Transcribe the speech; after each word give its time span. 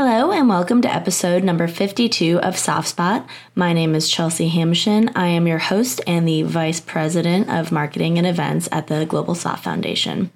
Hello 0.00 0.30
and 0.30 0.48
welcome 0.48 0.80
to 0.82 0.94
episode 0.94 1.42
number 1.42 1.66
52 1.66 2.38
of 2.38 2.56
SOF 2.56 2.86
Spot. 2.86 3.28
My 3.56 3.72
name 3.72 3.96
is 3.96 4.08
Chelsea 4.08 4.48
Hamshin. 4.48 5.10
I 5.16 5.26
am 5.26 5.48
your 5.48 5.58
host 5.58 6.00
and 6.06 6.26
the 6.26 6.44
Vice 6.44 6.78
President 6.78 7.50
of 7.50 7.72
Marketing 7.72 8.16
and 8.16 8.24
Events 8.24 8.68
at 8.70 8.86
the 8.86 9.06
Global 9.06 9.34
SOF 9.34 9.64
Foundation. 9.64 10.30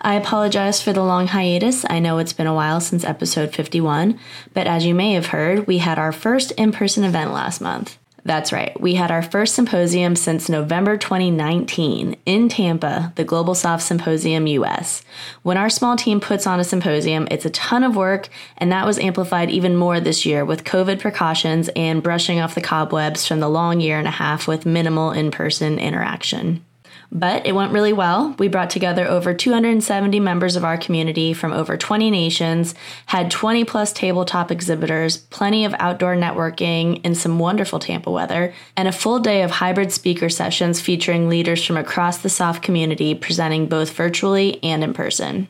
I 0.00 0.14
apologize 0.14 0.80
for 0.80 0.92
the 0.92 1.02
long 1.02 1.26
hiatus. 1.26 1.84
I 1.90 1.98
know 1.98 2.18
it's 2.18 2.32
been 2.32 2.46
a 2.46 2.54
while 2.54 2.80
since 2.80 3.02
episode 3.02 3.52
51, 3.52 4.16
but 4.54 4.68
as 4.68 4.86
you 4.86 4.94
may 4.94 5.14
have 5.14 5.26
heard, 5.26 5.66
we 5.66 5.78
had 5.78 5.98
our 5.98 6.12
first 6.12 6.52
in 6.52 6.70
person 6.70 7.02
event 7.02 7.32
last 7.32 7.60
month. 7.60 7.98
That's 8.24 8.52
right. 8.52 8.78
We 8.80 8.94
had 8.94 9.10
our 9.10 9.22
first 9.22 9.54
symposium 9.54 10.14
since 10.14 10.48
November 10.48 10.96
2019 10.96 12.16
in 12.26 12.48
Tampa, 12.48 13.12
the 13.16 13.24
Global 13.24 13.54
SOF 13.54 13.80
Symposium 13.80 14.46
US. 14.46 15.02
When 15.42 15.56
our 15.56 15.70
small 15.70 15.96
team 15.96 16.20
puts 16.20 16.46
on 16.46 16.60
a 16.60 16.64
symposium, 16.64 17.26
it's 17.30 17.46
a 17.46 17.50
ton 17.50 17.82
of 17.82 17.96
work, 17.96 18.28
and 18.58 18.70
that 18.70 18.86
was 18.86 18.98
amplified 18.98 19.50
even 19.50 19.76
more 19.76 20.00
this 20.00 20.26
year 20.26 20.44
with 20.44 20.64
COVID 20.64 21.00
precautions 21.00 21.70
and 21.74 22.02
brushing 22.02 22.40
off 22.40 22.54
the 22.54 22.60
cobwebs 22.60 23.26
from 23.26 23.40
the 23.40 23.48
long 23.48 23.80
year 23.80 23.98
and 23.98 24.08
a 24.08 24.12
half 24.12 24.46
with 24.46 24.66
minimal 24.66 25.12
in 25.12 25.30
person 25.30 25.78
interaction. 25.78 26.64
But 27.12 27.44
it 27.44 27.56
went 27.56 27.72
really 27.72 27.92
well. 27.92 28.36
We 28.38 28.46
brought 28.46 28.70
together 28.70 29.06
over 29.06 29.34
270 29.34 30.20
members 30.20 30.54
of 30.54 30.64
our 30.64 30.78
community 30.78 31.32
from 31.32 31.52
over 31.52 31.76
20 31.76 32.08
nations, 32.08 32.74
had 33.06 33.32
20 33.32 33.64
plus 33.64 33.92
tabletop 33.92 34.52
exhibitors, 34.52 35.16
plenty 35.16 35.64
of 35.64 35.74
outdoor 35.80 36.14
networking 36.14 37.04
in 37.04 37.16
some 37.16 37.40
wonderful 37.40 37.80
Tampa 37.80 38.12
weather, 38.12 38.54
and 38.76 38.86
a 38.86 38.92
full 38.92 39.18
day 39.18 39.42
of 39.42 39.50
hybrid 39.50 39.90
speaker 39.90 40.28
sessions 40.28 40.80
featuring 40.80 41.28
leaders 41.28 41.64
from 41.64 41.76
across 41.76 42.18
the 42.18 42.28
SOF 42.28 42.62
community 42.62 43.14
presenting 43.14 43.66
both 43.66 43.92
virtually 43.92 44.62
and 44.62 44.84
in 44.84 44.94
person. 44.94 45.48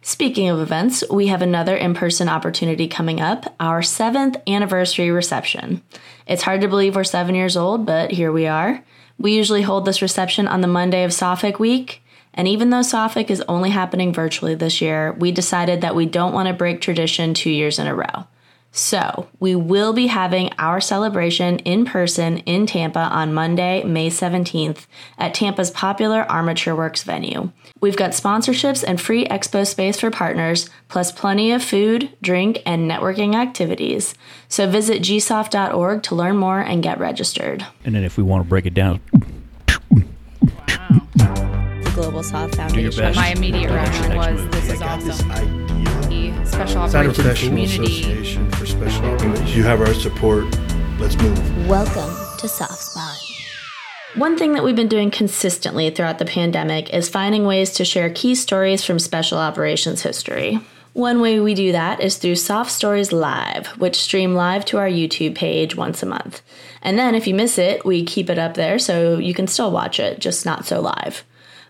Speaking 0.00 0.48
of 0.50 0.60
events, 0.60 1.02
we 1.10 1.28
have 1.28 1.40
another 1.40 1.76
in 1.76 1.94
person 1.94 2.28
opportunity 2.28 2.88
coming 2.88 3.20
up 3.20 3.54
our 3.58 3.82
seventh 3.82 4.36
anniversary 4.46 5.10
reception. 5.10 5.82
It's 6.26 6.42
hard 6.42 6.60
to 6.62 6.68
believe 6.68 6.94
we're 6.94 7.04
seven 7.04 7.34
years 7.34 7.56
old, 7.56 7.86
but 7.86 8.10
here 8.10 8.30
we 8.30 8.46
are. 8.46 8.82
We 9.18 9.34
usually 9.34 9.62
hold 9.62 9.84
this 9.84 10.02
reception 10.02 10.48
on 10.48 10.60
the 10.60 10.66
Monday 10.66 11.04
of 11.04 11.12
SOFIC 11.12 11.58
Week, 11.58 12.02
and 12.34 12.48
even 12.48 12.70
though 12.70 12.80
SOFIC 12.80 13.30
is 13.30 13.42
only 13.42 13.70
happening 13.70 14.12
virtually 14.12 14.54
this 14.54 14.80
year, 14.80 15.12
we 15.12 15.30
decided 15.30 15.80
that 15.80 15.94
we 15.94 16.06
don't 16.06 16.32
want 16.32 16.48
to 16.48 16.54
break 16.54 16.80
tradition 16.80 17.32
two 17.32 17.50
years 17.50 17.78
in 17.78 17.86
a 17.86 17.94
row. 17.94 18.26
So, 18.76 19.28
we 19.38 19.54
will 19.54 19.92
be 19.92 20.08
having 20.08 20.50
our 20.58 20.80
celebration 20.80 21.60
in 21.60 21.84
person 21.84 22.38
in 22.38 22.66
Tampa 22.66 22.98
on 22.98 23.32
Monday, 23.32 23.84
May 23.84 24.10
17th 24.10 24.86
at 25.16 25.32
Tampa's 25.32 25.70
popular 25.70 26.22
Armature 26.22 26.74
Works 26.74 27.04
venue. 27.04 27.52
We've 27.80 27.96
got 27.96 28.10
sponsorships 28.10 28.82
and 28.84 29.00
free 29.00 29.26
expo 29.26 29.64
space 29.64 30.00
for 30.00 30.10
partners, 30.10 30.68
plus 30.88 31.12
plenty 31.12 31.52
of 31.52 31.62
food, 31.62 32.10
drink, 32.20 32.62
and 32.66 32.90
networking 32.90 33.36
activities. 33.36 34.16
So, 34.48 34.68
visit 34.68 35.02
gsof.org 35.02 36.02
to 36.02 36.14
learn 36.16 36.36
more 36.36 36.58
and 36.58 36.82
get 36.82 36.98
registered. 36.98 37.64
And 37.84 37.94
then 37.94 38.02
if 38.02 38.16
we 38.16 38.24
want 38.24 38.42
to 38.42 38.48
break 38.48 38.66
it 38.66 38.74
down, 38.74 39.00
The 40.66 41.92
Global 41.94 42.24
SOF 42.24 42.50
Foundation. 42.56 43.04
best. 43.04 43.14
My 43.16 43.28
immediate 43.28 43.70
reaction 43.70 44.16
was, 44.16 44.48
"This 44.48 44.68
is 44.72 44.82
I 44.82 44.96
this 44.96 45.22
awesome." 45.22 45.83
Idea. 46.44 46.58
The 46.58 46.66
Special 46.66 46.88
Sound 46.88 47.08
Operations 47.08 47.16
Professional 47.16 47.50
Community. 47.50 48.00
Association 48.00 48.50
for 48.50 48.66
Special 48.66 49.04
Operations. 49.06 49.56
You 49.56 49.62
have 49.62 49.80
our 49.80 49.94
support. 49.94 50.44
Let's 50.98 51.16
move. 51.16 51.68
Welcome 51.68 52.38
to 52.38 52.48
SOF 52.48 52.70
Spot. 52.70 53.16
One 54.16 54.38
thing 54.38 54.52
that 54.52 54.62
we've 54.62 54.76
been 54.76 54.88
doing 54.88 55.10
consistently 55.10 55.90
throughout 55.90 56.18
the 56.18 56.24
pandemic 56.24 56.92
is 56.92 57.08
finding 57.08 57.46
ways 57.46 57.72
to 57.74 57.84
share 57.84 58.10
key 58.10 58.34
stories 58.34 58.84
from 58.84 58.98
special 58.98 59.38
operations 59.38 60.02
history. 60.02 60.60
One 60.92 61.20
way 61.20 61.40
we 61.40 61.54
do 61.54 61.72
that 61.72 62.00
is 62.00 62.18
through 62.18 62.36
SOF 62.36 62.70
Stories 62.70 63.10
Live, 63.10 63.66
which 63.78 63.96
stream 63.96 64.34
live 64.34 64.64
to 64.66 64.78
our 64.78 64.88
YouTube 64.88 65.34
page 65.34 65.74
once 65.74 66.02
a 66.02 66.06
month. 66.06 66.42
And 66.82 66.96
then 66.96 67.16
if 67.16 67.26
you 67.26 67.34
miss 67.34 67.58
it, 67.58 67.84
we 67.84 68.04
keep 68.04 68.30
it 68.30 68.38
up 68.38 68.54
there 68.54 68.78
so 68.78 69.18
you 69.18 69.34
can 69.34 69.48
still 69.48 69.72
watch 69.72 69.98
it, 69.98 70.20
just 70.20 70.46
not 70.46 70.66
so 70.66 70.80
live. 70.80 71.24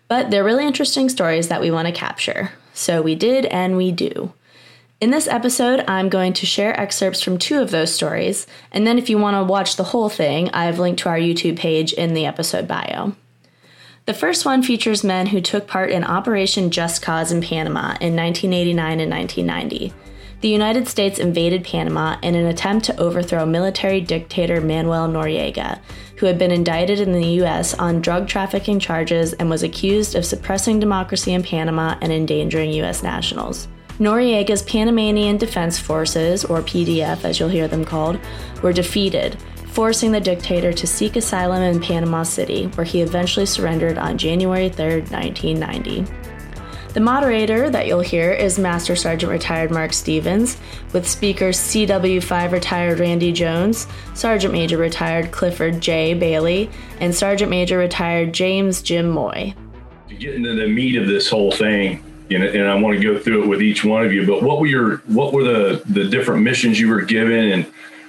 But 0.09 0.31
they're 0.31 0.44
really 0.44 0.66
interesting 0.66 1.09
stories 1.09 1.49
that 1.49 1.62
we 1.62 1.70
want 1.70 1.87
to 1.88 1.93
capture. 1.93 2.53
So 2.75 3.00
we 3.00 3.15
did 3.15 3.47
and 3.47 3.78
we 3.78 3.91
do. 3.93 4.34
In 5.04 5.10
this 5.10 5.28
episode, 5.28 5.84
I'm 5.87 6.09
going 6.09 6.32
to 6.32 6.47
share 6.47 6.81
excerpts 6.81 7.20
from 7.20 7.37
two 7.37 7.60
of 7.60 7.70
those 7.70 7.94
stories, 7.94 8.47
and 8.72 8.87
then 8.87 8.97
if 8.97 9.10
you 9.10 9.19
want 9.19 9.37
to 9.37 9.44
watch 9.44 9.76
the 9.76 9.84
whole 9.84 10.09
thing, 10.09 10.48
I've 10.54 10.78
linked 10.78 11.03
to 11.03 11.10
our 11.10 11.19
YouTube 11.19 11.59
page 11.59 11.92
in 11.92 12.15
the 12.15 12.25
episode 12.25 12.66
bio. 12.66 13.14
The 14.06 14.14
first 14.14 14.47
one 14.47 14.62
features 14.62 15.04
men 15.04 15.26
who 15.26 15.43
took 15.43 15.66
part 15.66 15.91
in 15.91 16.04
Operation 16.04 16.70
Just 16.70 17.03
Cause 17.03 17.32
in 17.32 17.43
Panama 17.43 17.98
in 18.00 18.16
1989 18.16 19.00
and 19.00 19.10
1990. 19.10 19.93
The 20.41 20.48
United 20.48 20.88
States 20.88 21.19
invaded 21.19 21.64
Panama 21.64 22.16
in 22.22 22.34
an 22.34 22.47
attempt 22.47 22.87
to 22.87 22.98
overthrow 22.98 23.44
military 23.44 24.00
dictator 24.00 24.62
Manuel 24.62 25.06
Noriega, 25.06 25.81
who 26.16 26.25
had 26.25 26.38
been 26.38 26.50
indicted 26.50 26.98
in 26.98 27.12
the 27.12 27.26
U.S. 27.43 27.75
on 27.75 28.00
drug 28.00 28.26
trafficking 28.26 28.78
charges 28.78 29.34
and 29.34 29.50
was 29.50 29.62
accused 29.62 30.14
of 30.14 30.25
suppressing 30.25 30.81
democracy 30.81 31.34
in 31.34 31.43
Panama 31.43 31.98
and 32.00 32.10
endangering 32.10 32.72
U.S. 32.72 33.03
nationals. 33.03 33.69
Noriega's 33.99 34.62
Panamanian 34.62 35.37
Defense 35.37 35.78
Forces, 35.78 36.44
or 36.44 36.62
PDF 36.62 37.25
as 37.25 37.38
you'll 37.38 37.49
hear 37.49 37.69
them 37.69 37.84
called, 37.84 38.19
were 38.62 38.72
defeated, 38.72 39.38
forcing 39.69 40.10
the 40.10 40.21
dictator 40.21 40.72
to 40.72 40.87
seek 40.87 41.15
asylum 41.15 41.62
in 41.62 41.81
Panama 41.81 42.25
City, 42.25 42.66
where 42.75 42.84
he 42.84 43.03
eventually 43.03 43.47
surrendered 43.47 43.97
on 43.97 44.19
January 44.19 44.69
3, 44.69 45.03
1990. 45.03 46.05
The 46.93 47.00
moderator 47.00 47.71
that 47.71 47.88
you'll 47.88 48.00
hear 48.00 48.31
is 48.31 48.56
Master 48.56 48.94
Sergeant 48.94 49.31
retired 49.31 49.71
Mark 49.72 49.93
Stevens, 49.93 50.56
with 50.93 51.09
speakers 51.09 51.59
CW5 51.59 52.53
retired 52.53 53.00
Randy 53.00 53.32
Jones, 53.32 53.88
Sergeant 54.15 54.53
Major 54.53 54.78
retired 54.78 55.32
Clifford 55.32 55.81
J. 55.81 56.15
Bailey, 56.15 56.71
and 57.00 57.12
Sergeant 57.15 57.50
Major 57.50 57.78
retired 57.78 58.32
James 58.32 58.81
Jim 58.81 59.09
Moy. 59.09 59.55
to 60.09 60.15
get 60.15 60.34
into 60.34 60.55
the 60.55 60.69
meat 60.69 60.97
of 60.97 61.09
this 61.09 61.28
whole 61.28 61.50
thing, 61.50 62.00
know, 62.39 62.47
and 62.47 62.69
I 62.69 62.75
want 62.75 62.99
to 62.99 63.03
go 63.03 63.19
through 63.19 63.45
it 63.45 63.47
with 63.47 63.62
each 63.62 63.85
one 63.85 64.05
of 64.05 64.12
you. 64.12 64.27
But 64.27 64.43
what 64.43 64.61
were 64.61 64.67
your 64.67 64.97
what 65.07 65.33
were 65.33 65.45
the 65.45 65.83
the 65.87 66.05
different 66.05 66.43
missions 66.43 66.81
you 66.81 66.89
were 66.89 67.03
given, 67.03 67.53
and 67.53 67.67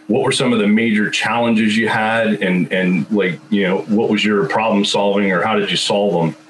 what 0.08 0.24
were 0.24 0.32
some 0.32 0.54
of 0.54 0.60
the 0.60 0.68
major 0.68 1.10
challenges 1.10 1.76
you 1.76 1.88
had, 1.88 2.42
and 2.42 2.72
and 2.72 3.10
like 3.12 3.40
you 3.50 3.64
know, 3.64 3.80
what 3.82 4.10
was 4.10 4.24
your 4.24 4.48
problem 4.48 4.86
solving, 4.86 5.32
or 5.32 5.42
how 5.42 5.58
did 5.58 5.70
you 5.70 5.78
solve 5.78 6.14
them, 6.14 6.44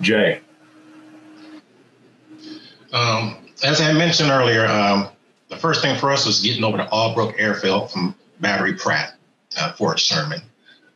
Jay? 0.00 0.40
Um, 2.92 3.36
as 3.64 3.80
I 3.80 3.92
mentioned 3.92 4.30
earlier, 4.30 4.66
um, 4.66 5.08
the 5.48 5.56
first 5.56 5.82
thing 5.82 5.98
for 5.98 6.10
us 6.10 6.26
was 6.26 6.40
getting 6.40 6.62
over 6.64 6.76
to 6.78 6.84
Albrook 6.86 7.34
Airfield 7.38 7.90
from 7.90 8.14
Battery 8.40 8.74
Pratt, 8.74 9.14
uh, 9.58 9.72
Fort 9.72 9.98
Sherman. 9.98 10.40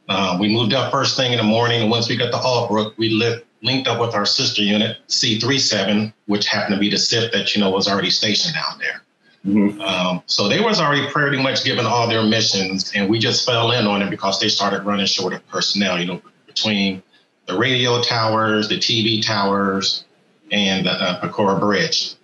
Uh, 0.08 0.38
we 0.40 0.48
moved 0.48 0.72
up 0.72 0.90
first 0.90 1.16
thing 1.16 1.32
in 1.32 1.38
the 1.38 1.44
morning, 1.44 1.82
and 1.82 1.90
once 1.90 2.08
we 2.08 2.16
got 2.16 2.30
to 2.30 2.38
Albrook, 2.38 2.96
we 2.96 3.10
lit, 3.10 3.46
linked 3.62 3.88
up 3.88 4.00
with 4.00 4.14
our 4.14 4.26
sister 4.26 4.62
unit, 4.62 4.98
C37, 5.08 6.12
which 6.26 6.46
happened 6.46 6.74
to 6.74 6.80
be 6.80 6.90
the 6.90 6.96
CIF 6.96 7.32
that 7.32 7.54
you 7.54 7.60
know 7.60 7.70
was 7.70 7.88
already 7.88 8.10
stationed 8.10 8.54
down 8.54 8.78
there. 8.78 9.02
Mhm. 9.46 9.80
Um, 9.80 10.22
so 10.26 10.48
they 10.48 10.60
was 10.60 10.80
already 10.80 11.06
pretty 11.08 11.38
much 11.38 11.64
given 11.64 11.86
all 11.86 12.08
their 12.08 12.22
missions, 12.22 12.92
and 12.94 13.08
we 13.08 13.18
just 13.18 13.46
fell 13.46 13.72
in 13.72 13.86
on 13.86 14.02
it 14.02 14.10
because 14.10 14.40
they 14.40 14.48
started 14.48 14.84
running 14.84 15.06
short 15.06 15.32
of 15.32 15.46
personnel. 15.48 15.98
You 15.98 16.06
know, 16.06 16.22
between 16.46 17.02
the 17.46 17.56
radio 17.56 18.02
towers, 18.02 18.68
the 18.68 18.78
TV 18.78 19.22
towers, 19.24 20.04
and 20.50 20.86
the 20.86 20.90
uh, 20.90 21.20
Pacora 21.20 21.58
Bridge. 21.58 22.14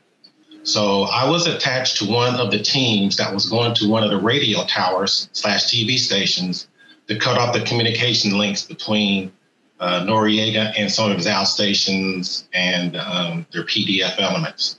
So 0.65 1.03
I 1.03 1.28
was 1.28 1.47
attached 1.47 1.99
to 1.99 2.06
one 2.06 2.37
of 2.37 2.51
the 2.51 2.59
teams 2.59 3.19
that 3.19 3.33
was 3.33 3.49
going 3.49 3.75
to 3.75 3.89
one 3.89 4.03
of 4.03 4.11
the 4.11 4.19
radio 4.19 4.65
towers 4.65 5.28
slash 5.33 5.65
TV 5.66 5.99
stations 5.99 6.69
to 7.06 7.19
cut 7.19 7.37
off 7.37 7.53
the 7.53 7.61
communication 7.61 8.39
links 8.39 8.65
between 8.65 9.31
uh, 9.80 10.04
Noriega 10.04 10.72
and 10.76 10.90
some 10.90 11.10
of 11.10 11.16
his 11.16 11.26
outstations 11.26 12.44
and 12.52 12.96
um, 12.96 13.46
their 13.52 13.64
PDF 13.64 14.18
elements. 14.18 14.78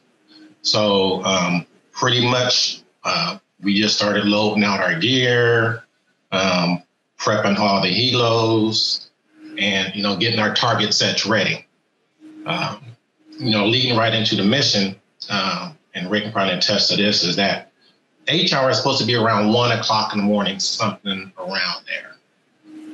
So 0.62 1.24
um, 1.24 1.66
pretty 1.92 2.28
much 2.28 2.82
uh, 3.04 3.38
we 3.62 3.80
just 3.80 3.96
started 3.96 4.26
loading 4.26 4.64
out 4.64 4.82
our 4.82 5.00
gear, 5.00 5.84
um, 6.32 6.82
prepping 7.20 7.58
all 7.58 7.82
the 7.82 7.90
helos, 7.90 9.08
and 9.58 9.94
you 9.96 10.04
know 10.04 10.18
getting 10.18 10.40
our 10.40 10.54
target 10.54 10.94
sets 10.94 11.26
ready. 11.26 11.66
Um, 12.46 12.86
you 13.38 13.52
know, 13.52 13.66
leading 13.66 13.98
right 13.98 14.14
into 14.14 14.36
the 14.36 14.44
mission, 14.44 14.96
um, 15.30 15.78
and 15.94 16.10
Rick 16.10 16.24
can 16.24 16.32
probably 16.32 16.54
attest 16.54 16.90
to 16.92 16.98
this, 16.98 17.24
is 17.24 17.36
that 17.36 17.72
H 18.28 18.54
hour 18.54 18.70
is 18.70 18.78
supposed 18.78 19.00
to 19.02 19.06
be 19.06 19.16
around 19.16 19.52
one 19.52 19.78
o'clock 19.78 20.14
in 20.14 20.20
the 20.20 20.26
morning, 20.26 20.60
something 20.60 21.32
around 21.38 21.84
there. 21.86 22.16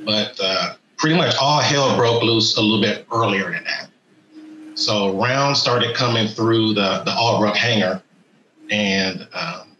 But 0.04 0.38
uh, 0.42 0.74
pretty 1.02 1.16
much 1.16 1.34
all 1.40 1.60
hell 1.60 1.96
broke 1.96 2.22
loose 2.22 2.56
a 2.56 2.60
little 2.60 2.80
bit 2.80 3.04
earlier 3.12 3.50
than 3.50 3.64
that. 3.64 3.88
So 4.74 5.20
rounds 5.20 5.60
started 5.60 5.96
coming 5.96 6.28
through 6.28 6.74
the, 6.74 7.02
the 7.04 7.10
Albrook 7.10 7.56
hangar, 7.56 8.00
and 8.70 9.26
um, 9.34 9.76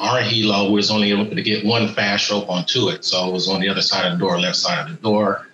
our 0.00 0.18
helo 0.18 0.72
was 0.72 0.90
only 0.90 1.12
able 1.12 1.30
to 1.30 1.42
get 1.42 1.64
one 1.64 1.94
fast 1.94 2.28
rope 2.28 2.50
onto 2.50 2.88
it. 2.88 3.04
So 3.04 3.28
it 3.28 3.32
was 3.32 3.48
on 3.48 3.60
the 3.60 3.68
other 3.68 3.80
side 3.80 4.04
of 4.04 4.18
the 4.18 4.18
door, 4.18 4.40
left 4.40 4.56
side 4.56 4.90
of 4.90 4.96
the 4.96 5.00
door. 5.00 5.46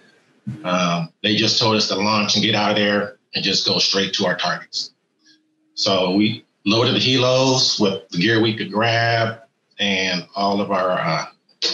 Um, 0.64 1.12
they 1.22 1.36
just 1.36 1.60
told 1.60 1.76
us 1.76 1.88
to 1.88 1.96
launch 1.96 2.34
and 2.34 2.42
get 2.42 2.54
out 2.54 2.70
of 2.70 2.76
there 2.78 3.18
and 3.34 3.44
just 3.44 3.66
go 3.66 3.78
straight 3.78 4.14
to 4.14 4.26
our 4.26 4.36
targets. 4.36 4.92
So 5.74 6.12
we 6.12 6.46
loaded 6.64 6.94
the 6.94 6.98
helos 6.98 7.78
with 7.78 8.08
the 8.08 8.18
gear 8.18 8.40
we 8.40 8.56
could 8.56 8.72
grab 8.72 9.40
and 9.78 10.26
all 10.34 10.62
of 10.62 10.70
our 10.70 10.92
uh, 10.92 11.26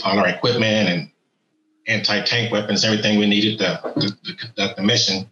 all 0.05 0.19
our 0.19 0.27
equipment 0.27 0.89
and 0.89 1.11
anti-tank 1.87 2.53
weapons, 2.53 2.85
everything 2.85 3.19
we 3.19 3.27
needed 3.27 3.59
to, 3.59 3.93
to, 4.01 4.25
to 4.25 4.35
conduct 4.35 4.77
the 4.77 4.83
mission. 4.83 5.31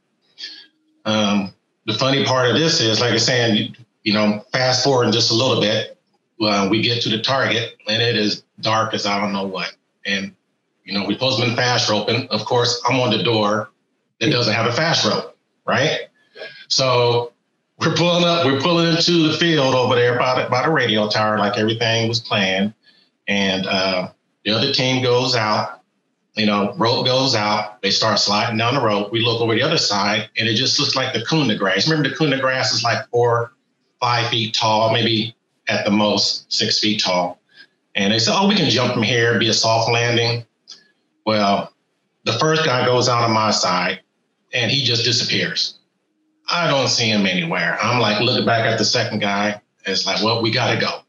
Um, 1.04 1.52
the 1.86 1.94
funny 1.94 2.24
part 2.24 2.50
of 2.50 2.56
this 2.56 2.80
is, 2.80 3.00
like 3.00 3.12
I 3.12 3.18
said, 3.18 3.76
you, 4.02 4.12
know, 4.12 4.44
fast 4.52 4.84
forward 4.84 5.12
just 5.12 5.30
a 5.30 5.34
little 5.34 5.60
bit, 5.60 5.98
uh, 6.40 6.68
we 6.70 6.82
get 6.82 7.02
to 7.02 7.08
the 7.08 7.20
target 7.20 7.76
and 7.88 8.02
it 8.02 8.16
is 8.16 8.44
dark 8.60 8.94
as 8.94 9.06
I 9.06 9.20
don't 9.20 9.32
know 9.32 9.46
what. 9.46 9.74
And, 10.06 10.34
you 10.84 10.94
know, 10.94 11.04
we 11.06 11.16
post 11.16 11.38
them 11.38 11.50
in 11.50 11.56
fast 11.56 11.90
roping. 11.90 12.28
Of 12.28 12.44
course, 12.44 12.82
I'm 12.88 13.00
on 13.00 13.10
the 13.10 13.22
door 13.22 13.70
that 14.20 14.30
doesn't 14.30 14.54
have 14.54 14.66
a 14.66 14.72
fast 14.72 15.06
rope, 15.06 15.36
right? 15.66 16.08
So 16.68 17.32
we're 17.78 17.94
pulling 17.94 18.24
up, 18.24 18.46
we're 18.46 18.60
pulling 18.60 18.96
into 18.96 19.28
the 19.28 19.36
field 19.36 19.74
over 19.74 19.94
there 19.94 20.18
by 20.18 20.42
the, 20.42 20.48
by 20.48 20.62
the 20.64 20.70
radio 20.70 21.08
tower, 21.08 21.38
like 21.38 21.58
everything 21.58 22.08
was 22.08 22.20
planned. 22.20 22.74
And 23.26 23.66
uh, 23.66 24.10
the 24.44 24.52
other 24.52 24.72
team 24.72 25.02
goes 25.02 25.34
out, 25.34 25.80
you 26.34 26.46
know, 26.46 26.74
rope 26.76 27.06
goes 27.06 27.34
out, 27.34 27.80
they 27.82 27.90
start 27.90 28.18
sliding 28.18 28.58
down 28.58 28.74
the 28.74 28.80
rope. 28.80 29.12
We 29.12 29.20
look 29.20 29.40
over 29.40 29.54
the 29.54 29.62
other 29.62 29.78
side 29.78 30.28
and 30.36 30.48
it 30.48 30.54
just 30.54 30.78
looks 30.80 30.96
like 30.96 31.12
the 31.14 31.24
kuna 31.24 31.56
grass. 31.56 31.88
Remember 31.88 32.08
the 32.08 32.16
kuna 32.16 32.40
grass 32.40 32.72
is 32.72 32.82
like 32.82 33.08
four, 33.08 33.52
five 34.00 34.28
feet 34.30 34.54
tall, 34.54 34.92
maybe 34.92 35.36
at 35.68 35.84
the 35.84 35.90
most 35.90 36.52
six 36.52 36.80
feet 36.80 37.02
tall. 37.02 37.40
And 37.94 38.12
they 38.12 38.18
said, 38.18 38.34
oh, 38.36 38.48
we 38.48 38.56
can 38.56 38.68
jump 38.68 38.94
from 38.94 39.02
here, 39.02 39.38
be 39.38 39.48
a 39.48 39.54
soft 39.54 39.90
landing. 39.90 40.44
Well, 41.24 41.72
the 42.24 42.32
first 42.34 42.64
guy 42.64 42.84
goes 42.84 43.08
out 43.08 43.22
on 43.22 43.32
my 43.32 43.52
side 43.52 44.00
and 44.52 44.70
he 44.70 44.82
just 44.82 45.04
disappears. 45.04 45.78
I 46.50 46.68
don't 46.68 46.88
see 46.88 47.08
him 47.08 47.26
anywhere. 47.26 47.78
I'm 47.80 48.00
like 48.00 48.20
looking 48.20 48.44
back 48.44 48.66
at 48.66 48.78
the 48.78 48.84
second 48.84 49.20
guy. 49.20 49.60
It's 49.86 50.06
like, 50.06 50.22
well, 50.22 50.42
we 50.42 50.50
got 50.50 50.74
to 50.74 50.80
go. 50.80 51.00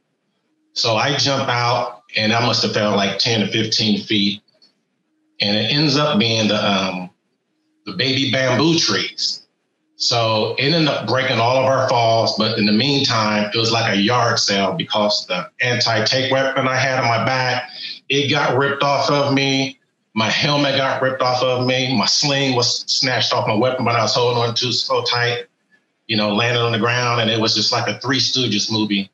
So 0.73 0.95
I 0.95 1.15
jump 1.17 1.49
out 1.49 2.03
and 2.15 2.31
I 2.31 2.45
must 2.45 2.61
have 2.63 2.73
fell 2.73 2.95
like 2.95 3.17
10 3.17 3.41
to 3.41 3.47
15 3.47 4.03
feet. 4.03 4.41
And 5.41 5.57
it 5.57 5.71
ends 5.71 5.97
up 5.97 6.17
being 6.19 6.47
the, 6.47 6.55
um, 6.55 7.09
the 7.85 7.93
baby 7.93 8.31
bamboo 8.31 8.79
trees. 8.79 9.45
So 9.97 10.55
it 10.57 10.73
ended 10.73 10.87
up 10.87 11.07
breaking 11.07 11.39
all 11.39 11.57
of 11.57 11.65
our 11.65 11.87
falls. 11.87 12.37
But 12.37 12.57
in 12.57 12.65
the 12.65 12.73
meantime, 12.73 13.49
it 13.53 13.57
was 13.57 13.71
like 13.71 13.93
a 13.93 13.97
yard 13.97 14.39
sale 14.39 14.73
because 14.73 15.25
the 15.27 15.49
anti-take 15.61 16.31
weapon 16.31 16.67
I 16.67 16.75
had 16.75 16.99
on 16.99 17.05
my 17.05 17.23
back, 17.25 17.69
it 18.09 18.29
got 18.29 18.57
ripped 18.57 18.83
off 18.83 19.09
of 19.09 19.33
me. 19.33 19.79
My 20.13 20.29
helmet 20.29 20.77
got 20.77 21.01
ripped 21.01 21.21
off 21.21 21.41
of 21.43 21.65
me. 21.65 21.97
My 21.97 22.05
sling 22.05 22.55
was 22.55 22.81
snatched 22.91 23.33
off 23.33 23.47
my 23.47 23.55
weapon, 23.55 23.83
but 23.85 23.95
I 23.95 24.01
was 24.01 24.13
holding 24.13 24.41
on 24.41 24.55
to 24.55 24.71
so 24.71 25.03
tight, 25.03 25.45
you 26.07 26.15
know, 26.15 26.33
landed 26.33 26.61
on 26.61 26.71
the 26.71 26.79
ground. 26.79 27.21
And 27.21 27.29
it 27.29 27.39
was 27.39 27.53
just 27.55 27.71
like 27.71 27.87
a 27.87 27.99
Three 27.99 28.19
Stooges 28.19 28.71
movie, 28.71 29.09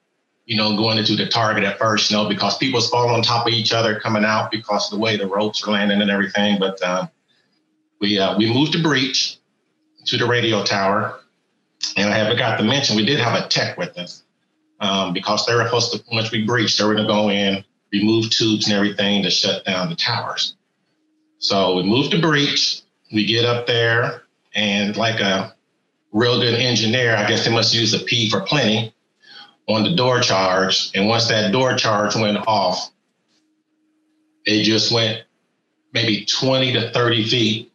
you 0.45 0.57
know, 0.57 0.75
going 0.75 0.97
into 0.97 1.15
the 1.15 1.27
target 1.27 1.63
at 1.63 1.77
first, 1.77 2.09
you 2.09 2.17
know, 2.17 2.27
because 2.27 2.57
people 2.57 2.77
was 2.77 2.89
falling 2.89 3.15
on 3.15 3.21
top 3.21 3.47
of 3.47 3.53
each 3.53 3.71
other 3.71 3.99
coming 3.99 4.25
out 4.25 4.51
because 4.51 4.91
of 4.91 4.97
the 4.97 5.01
way 5.01 5.15
the 5.17 5.27
ropes 5.27 5.65
were 5.65 5.73
landing 5.73 6.01
and 6.01 6.11
everything. 6.11 6.59
But 6.59 6.81
uh, 6.81 7.07
we 7.99 8.19
uh, 8.19 8.37
we 8.37 8.51
moved 8.51 8.73
the 8.73 8.81
breach 8.81 9.37
to 10.05 10.17
the 10.17 10.25
radio 10.25 10.63
tower. 10.63 11.19
And 11.97 12.13
I 12.13 12.29
forgot 12.29 12.57
to 12.57 12.63
mention, 12.63 12.95
we 12.95 13.05
did 13.05 13.19
have 13.19 13.43
a 13.43 13.47
tech 13.47 13.77
with 13.77 13.97
us 13.97 14.23
um, 14.79 15.13
because 15.13 15.45
they 15.45 15.55
were 15.55 15.65
supposed 15.65 15.93
to, 15.93 16.03
once 16.11 16.31
we 16.31 16.45
breached, 16.45 16.77
they 16.77 16.83
were 16.85 16.93
going 16.93 17.07
to 17.07 17.13
go 17.13 17.29
in, 17.29 17.63
remove 17.91 18.29
tubes 18.29 18.67
and 18.67 18.75
everything 18.75 19.23
to 19.23 19.29
shut 19.29 19.65
down 19.65 19.89
the 19.89 19.95
towers. 19.95 20.55
So 21.39 21.75
we 21.75 21.83
moved 21.83 22.11
the 22.11 22.21
breach. 22.21 22.81
We 23.11 23.25
get 23.25 23.45
up 23.45 23.67
there, 23.67 24.23
and 24.55 24.95
like 24.95 25.19
a 25.19 25.53
real 26.13 26.39
good 26.39 26.53
engineer, 26.53 27.15
I 27.15 27.27
guess 27.27 27.45
they 27.45 27.51
must 27.51 27.73
use 27.73 27.93
a 27.93 27.99
P 27.99 28.29
for 28.29 28.41
plenty 28.41 28.93
on 29.73 29.83
the 29.83 29.95
door 29.95 30.19
charge. 30.19 30.91
And 30.95 31.07
once 31.07 31.27
that 31.27 31.51
door 31.51 31.75
charge 31.75 32.15
went 32.15 32.37
off, 32.47 32.91
it 34.45 34.63
just 34.63 34.91
went 34.91 35.23
maybe 35.93 36.25
20 36.25 36.73
to 36.73 36.91
30 36.91 37.27
feet 37.27 37.71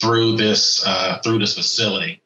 through 0.00 0.36
this 0.36 0.84
uh, 0.86 1.18
through 1.22 1.38
this 1.38 1.54
facility. 1.54 2.22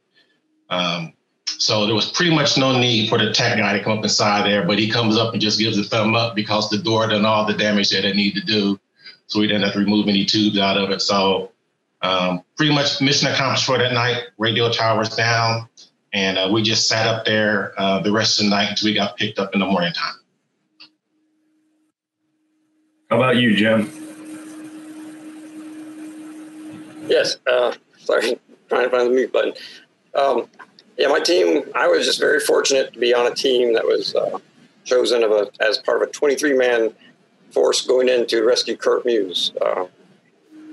Um, 0.70 1.12
so 1.46 1.86
there 1.86 1.94
was 1.94 2.10
pretty 2.10 2.34
much 2.34 2.58
no 2.58 2.78
need 2.78 3.08
for 3.08 3.18
the 3.18 3.32
tech 3.32 3.58
guy 3.58 3.76
to 3.76 3.84
come 3.84 3.98
up 3.98 4.04
inside 4.04 4.46
there, 4.46 4.66
but 4.66 4.78
he 4.78 4.90
comes 4.90 5.16
up 5.16 5.32
and 5.32 5.42
just 5.42 5.58
gives 5.58 5.78
a 5.78 5.84
thumb 5.84 6.14
up 6.14 6.34
because 6.34 6.68
the 6.70 6.78
door 6.78 7.06
done 7.06 7.24
all 7.24 7.44
the 7.44 7.54
damage 7.54 7.90
that 7.90 8.04
it 8.04 8.16
needed 8.16 8.40
to 8.40 8.46
do 8.46 8.80
so 9.26 9.40
we 9.40 9.46
didn't 9.46 9.62
have 9.62 9.72
to 9.72 9.78
remove 9.78 10.08
any 10.08 10.24
tubes 10.24 10.58
out 10.58 10.76
of 10.76 10.90
it. 10.90 11.00
So 11.00 11.52
um, 12.02 12.42
pretty 12.56 12.74
much 12.74 13.00
mission 13.00 13.28
accomplished 13.28 13.64
for 13.64 13.78
that 13.78 13.92
night. 13.92 14.24
Radio 14.38 14.70
towers 14.70 15.10
down, 15.10 15.68
and 16.14 16.38
uh, 16.38 16.48
we 16.50 16.62
just 16.62 16.86
sat 16.86 17.06
up 17.06 17.24
there 17.24 17.74
uh, 17.76 17.98
the 17.98 18.12
rest 18.12 18.38
of 18.38 18.46
the 18.46 18.50
night 18.50 18.70
until 18.70 18.86
we 18.86 18.94
got 18.94 19.16
picked 19.16 19.38
up 19.38 19.52
in 19.52 19.60
the 19.60 19.66
morning 19.66 19.92
time. 19.92 20.14
How 23.10 23.16
about 23.16 23.36
you, 23.36 23.54
Jim? 23.54 23.90
Yes. 27.08 27.36
Uh, 27.46 27.74
sorry, 27.98 28.38
trying 28.68 28.84
to 28.84 28.90
find 28.90 29.10
the 29.10 29.14
mute 29.14 29.32
button. 29.32 29.52
Um, 30.14 30.48
yeah, 30.96 31.08
my 31.08 31.18
team. 31.18 31.64
I 31.74 31.88
was 31.88 32.06
just 32.06 32.20
very 32.20 32.40
fortunate 32.40 32.92
to 32.92 32.98
be 32.98 33.12
on 33.12 33.30
a 33.30 33.34
team 33.34 33.74
that 33.74 33.84
was 33.84 34.14
uh, 34.14 34.38
chosen 34.84 35.24
of 35.24 35.32
a, 35.32 35.50
as 35.60 35.78
part 35.78 36.00
of 36.00 36.08
a 36.08 36.12
23 36.12 36.54
man 36.54 36.94
force 37.50 37.84
going 37.84 38.08
in 38.08 38.26
to 38.28 38.42
rescue 38.42 38.76
Kurt 38.76 39.04
Muse. 39.04 39.52
Uh, 39.60 39.86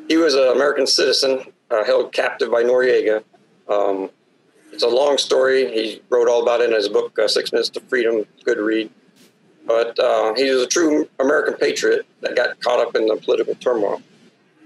he 0.08 0.18
was 0.18 0.36
an 0.36 0.50
American 0.50 0.86
citizen 0.86 1.44
uh, 1.72 1.84
held 1.84 2.14
captive 2.14 2.52
by 2.52 2.64
Noriega. 2.64 3.24
Um, 3.68 4.12
it's 4.72 4.84
a 4.84 4.88
long 4.88 5.18
story. 5.18 5.72
He 5.72 6.02
wrote 6.10 6.28
all 6.28 6.42
about 6.42 6.62
it 6.62 6.70
in 6.70 6.76
his 6.76 6.90
book, 6.90 7.18
uh, 7.20 7.28
Six 7.28 7.52
Minutes 7.52 7.70
to 7.70 7.82
Freedom. 7.82 8.26
Good 8.46 8.58
read. 8.58 8.90
But 9.66 9.98
uh, 10.00 10.34
he 10.36 10.50
was 10.50 10.64
a 10.64 10.68
true 10.68 11.08
American 11.20 11.54
patriot 11.56 12.06
that 12.22 12.36
got 12.36 12.60
caught 12.62 12.80
up 12.80 12.96
in 12.96 13.06
the 13.06 13.16
political 13.18 13.56
turmoil. 13.56 14.02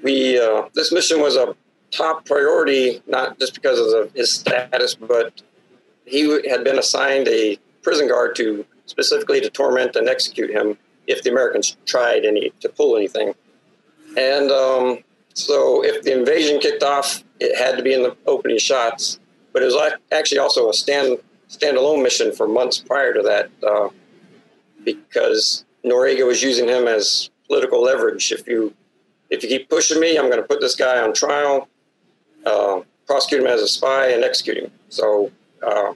We 0.04 0.40
uh, 0.40 0.70
this 0.74 0.92
mission 0.92 1.22
was 1.22 1.36
a 1.36 1.56
top 1.92 2.26
priority, 2.26 3.02
not 3.08 3.40
just 3.40 3.54
because 3.56 3.80
of 3.80 3.88
the, 3.88 4.12
his 4.16 4.32
status, 4.34 4.96
but 4.96 5.42
he 6.06 6.30
had 6.50 6.64
been 6.64 6.78
assigned 6.78 7.28
a 7.28 7.58
prison 7.82 8.08
guard 8.08 8.36
to 8.38 8.66
specifically 8.86 9.42
to 9.42 9.50
torment 9.50 9.96
and 9.96 10.08
execute 10.08 10.50
him 10.50 10.78
if 11.08 11.24
the 11.24 11.30
Americans 11.30 11.78
tried 11.86 12.26
any 12.26 12.52
to 12.62 12.70
pull 12.70 12.96
anything. 12.96 13.34
And 14.18 14.52
um, 14.52 15.00
so, 15.34 15.84
if 15.84 16.04
the 16.04 16.18
invasion 16.18 16.60
kicked 16.60 16.84
off, 16.84 17.24
it 17.40 17.58
had 17.58 17.78
to 17.78 17.84
be 17.84 17.94
in 17.94 18.04
the 18.04 18.16
opening 18.26 18.58
shots. 18.58 19.20
But 19.56 19.64
it 19.64 19.68
was 19.68 19.94
actually 20.12 20.40
also 20.40 20.70
a 20.70 20.74
stand 20.74 21.18
standalone 21.50 22.04
mission 22.04 22.34
for 22.34 22.46
months 22.46 22.78
prior 22.78 23.14
to 23.14 23.22
that, 23.22 23.50
uh, 23.66 23.88
because 24.84 25.64
Noriega 25.86 26.28
was 26.28 26.44
using 26.44 26.68
him 26.68 26.90
as 26.90 27.30
political 27.48 27.82
leverage. 27.82 28.34
If 28.34 28.46
you 28.48 28.74
if 29.30 29.42
you 29.44 29.48
keep 29.50 29.70
pushing 29.70 30.02
me, 30.02 30.18
I'm 30.18 30.30
going 30.30 30.42
to 30.42 30.48
put 30.48 30.60
this 30.60 30.76
guy 30.76 31.02
on 31.02 31.14
trial, 31.14 31.70
uh, 32.46 32.82
prosecute 33.08 33.42
him 33.42 33.48
as 33.48 33.62
a 33.62 33.68
spy, 33.70 34.10
and 34.10 34.26
execute 34.26 34.58
him. 34.58 34.72
So 34.90 35.32
uh, 35.66 35.94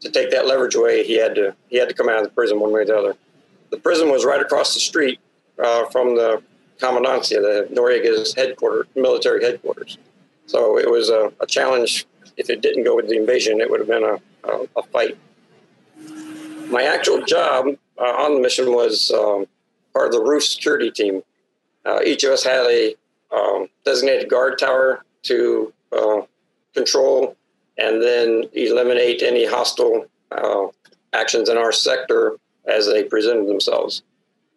to 0.00 0.10
take 0.10 0.30
that 0.30 0.46
leverage 0.46 0.74
away, 0.74 1.04
he 1.04 1.18
had 1.18 1.34
to 1.34 1.54
he 1.68 1.76
had 1.76 1.90
to 1.90 1.94
come 1.94 2.08
out 2.08 2.16
of 2.16 2.24
the 2.24 2.30
prison 2.30 2.58
one 2.58 2.72
way 2.72 2.80
or 2.80 2.86
the 2.86 2.96
other 2.96 3.16
the 3.74 3.80
prison 3.80 4.08
was 4.10 4.24
right 4.24 4.40
across 4.40 4.72
the 4.72 4.80
street 4.80 5.20
uh, 5.62 5.84
from 5.86 6.16
the 6.16 6.42
commandancia, 6.80 7.40
the 7.40 7.68
Noriega's 7.72 8.34
headquarters, 8.34 8.86
military 8.94 9.42
headquarters. 9.44 9.98
So 10.46 10.78
it 10.78 10.90
was 10.90 11.10
a, 11.10 11.32
a, 11.40 11.46
challenge. 11.46 12.06
If 12.36 12.50
it 12.50 12.60
didn't 12.60 12.84
go 12.84 12.96
with 12.96 13.08
the 13.08 13.16
invasion, 13.16 13.60
it 13.60 13.70
would 13.70 13.80
have 13.80 13.88
been 13.88 14.04
a, 14.04 14.20
a, 14.48 14.66
a 14.76 14.82
fight. 14.84 15.16
My 16.68 16.82
actual 16.82 17.22
job 17.22 17.66
uh, 17.98 18.02
on 18.02 18.34
the 18.34 18.40
mission 18.40 18.72
was 18.72 19.10
um, 19.12 19.46
part 19.92 20.06
of 20.06 20.12
the 20.12 20.22
roof 20.22 20.44
security 20.44 20.90
team. 20.90 21.22
Uh, 21.84 22.00
each 22.04 22.24
of 22.24 22.32
us 22.32 22.42
had 22.44 22.66
a 22.66 22.94
um, 23.34 23.68
designated 23.84 24.28
guard 24.28 24.58
tower 24.58 25.04
to 25.24 25.72
uh, 25.92 26.22
control 26.74 27.36
and 27.78 28.02
then 28.02 28.44
eliminate 28.52 29.22
any 29.22 29.44
hostile 29.44 30.06
uh, 30.30 30.66
actions 31.12 31.48
in 31.48 31.56
our 31.56 31.72
sector 31.72 32.36
as 32.66 32.86
they 32.86 33.04
presented 33.04 33.46
themselves. 33.46 34.02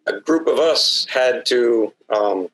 A 0.06 0.20
group 0.20 0.46
of 0.46 0.58
us 0.58 1.06
had 1.10 1.44
to 1.46 1.92
um, 2.08 2.48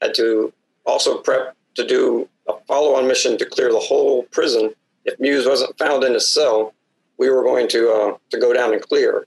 had 0.00 0.14
to 0.14 0.52
also 0.84 1.18
prep 1.18 1.56
to 1.74 1.86
do 1.86 2.28
a 2.48 2.54
follow-on 2.66 3.06
mission 3.06 3.36
to 3.38 3.44
clear 3.44 3.72
the 3.72 3.78
whole 3.78 4.24
prison. 4.24 4.72
If 5.04 5.18
Muse 5.20 5.46
wasn't 5.46 5.78
found 5.78 6.04
in 6.04 6.14
a 6.14 6.20
cell, 6.20 6.74
we 7.18 7.30
were 7.30 7.42
going 7.42 7.68
to 7.68 7.90
uh, 7.90 8.16
to 8.30 8.38
go 8.38 8.52
down 8.52 8.72
and 8.72 8.82
clear. 8.82 9.26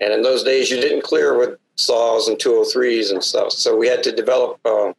And 0.00 0.12
in 0.12 0.22
those 0.22 0.42
days, 0.42 0.70
you 0.70 0.80
didn't 0.80 1.02
clear 1.02 1.38
with 1.38 1.58
saws 1.76 2.28
and 2.28 2.36
203s 2.38 3.10
and 3.10 3.22
stuff. 3.22 3.52
So 3.52 3.76
we 3.76 3.88
had 3.88 4.02
to 4.02 4.12
develop 4.12 4.60
uh, 4.64 4.92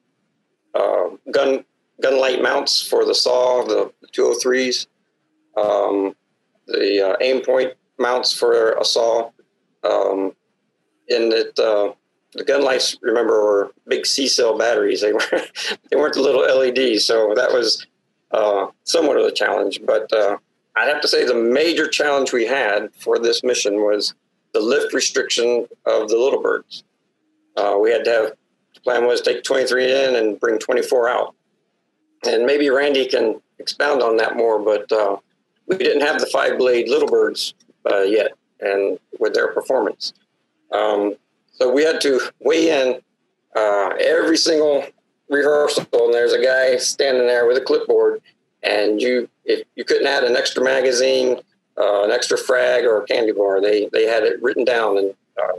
uh, 0.73 1.09
gun 1.31 1.65
gun 2.01 2.19
light 2.19 2.41
mounts 2.41 2.81
for 2.81 3.05
the 3.05 3.15
saw, 3.15 3.63
the 3.63 3.91
203s, 4.15 4.87
um, 5.57 6.15
the 6.67 7.09
uh, 7.09 7.15
aim 7.21 7.41
point 7.41 7.73
mounts 7.99 8.33
for 8.33 8.73
a 8.73 8.85
saw, 8.85 9.29
um, 9.83 10.33
that 11.07 11.59
uh, 11.59 11.93
the 12.33 12.43
gun 12.43 12.63
lights, 12.63 12.97
remember, 13.01 13.43
were 13.43 13.73
big 13.87 14.05
C 14.05 14.27
cell 14.27 14.57
batteries. 14.57 15.01
They 15.01 15.13
were 15.13 15.21
they 15.89 15.95
weren't 15.95 16.13
the 16.13 16.21
little 16.21 16.41
LEDs, 16.41 17.05
so 17.05 17.33
that 17.35 17.51
was 17.51 17.85
uh, 18.31 18.67
somewhat 18.83 19.17
of 19.17 19.25
a 19.25 19.31
challenge. 19.31 19.81
But 19.85 20.11
uh, 20.13 20.37
I'd 20.75 20.89
have 20.89 21.01
to 21.01 21.07
say 21.07 21.25
the 21.25 21.35
major 21.35 21.87
challenge 21.87 22.33
we 22.33 22.45
had 22.45 22.93
for 22.95 23.19
this 23.19 23.43
mission 23.43 23.75
was 23.77 24.13
the 24.53 24.59
lift 24.59 24.93
restriction 24.93 25.67
of 25.85 26.09
the 26.09 26.17
little 26.17 26.41
birds. 26.41 26.83
Uh, 27.55 27.77
we 27.79 27.91
had 27.91 28.03
to 28.05 28.11
have 28.11 28.31
the 28.73 28.81
plan 28.81 29.05
was 29.05 29.21
take 29.21 29.43
23 29.43 29.91
in 29.91 30.15
and 30.15 30.39
bring 30.39 30.57
24 30.57 31.09
out. 31.09 31.35
And 32.25 32.45
maybe 32.45 32.69
Randy 32.69 33.05
can 33.05 33.41
expound 33.59 34.01
on 34.01 34.17
that 34.17 34.35
more, 34.35 34.59
but 34.59 34.91
uh, 34.91 35.17
we 35.67 35.77
didn't 35.77 36.01
have 36.01 36.19
the 36.19 36.27
five 36.27 36.57
blade 36.57 36.89
little 36.89 37.07
birds 37.07 37.53
uh, 37.89 38.01
yet, 38.01 38.31
and 38.61 38.97
with 39.19 39.33
their 39.33 39.53
performance. 39.53 40.13
Um, 40.71 41.15
so 41.63 41.71
we 41.71 41.83
had 41.83 42.01
to 42.01 42.19
weigh 42.41 42.69
in 42.69 42.99
uh, 43.55 43.89
every 43.97 44.35
single 44.35 44.85
rehearsal, 45.29 45.85
and 45.93 46.13
there's 46.13 46.33
a 46.33 46.43
guy 46.43 46.75
standing 46.75 47.25
there 47.25 47.47
with 47.47 47.57
a 47.57 47.61
clipboard, 47.61 48.21
and 48.63 49.01
you 49.01 49.29
if 49.45 49.65
you 49.75 49.85
couldn't 49.85 50.07
add 50.07 50.25
an 50.25 50.35
extra 50.35 50.61
magazine, 50.61 51.37
uh, 51.77 52.03
an 52.03 52.11
extra 52.11 52.37
frag, 52.37 52.83
or 52.83 53.01
a 53.01 53.05
candy 53.05 53.31
bar, 53.31 53.61
they 53.61 53.87
they 53.93 54.05
had 54.05 54.23
it 54.23 54.41
written 54.41 54.65
down, 54.65 54.97
and 54.97 55.13
uh, 55.41 55.55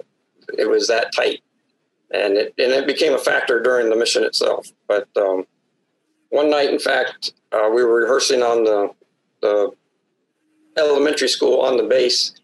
it 0.58 0.68
was 0.68 0.86
that 0.88 1.10
tight, 1.14 1.42
and 2.12 2.36
it 2.36 2.54
and 2.58 2.72
it 2.72 2.86
became 2.86 3.14
a 3.14 3.18
factor 3.18 3.62
during 3.62 3.88
the 3.88 3.96
mission 3.96 4.24
itself. 4.24 4.68
But 4.86 5.08
um, 5.16 5.46
one 6.28 6.50
night, 6.50 6.68
in 6.68 6.78
fact, 6.78 7.32
uh, 7.52 7.70
we 7.74 7.82
were 7.82 8.02
rehearsing 8.02 8.42
on 8.42 8.64
the 8.64 8.90
the 9.40 9.70
elementary 10.76 11.28
school 11.28 11.60
on 11.60 11.78
the 11.78 11.84
base 11.84 12.34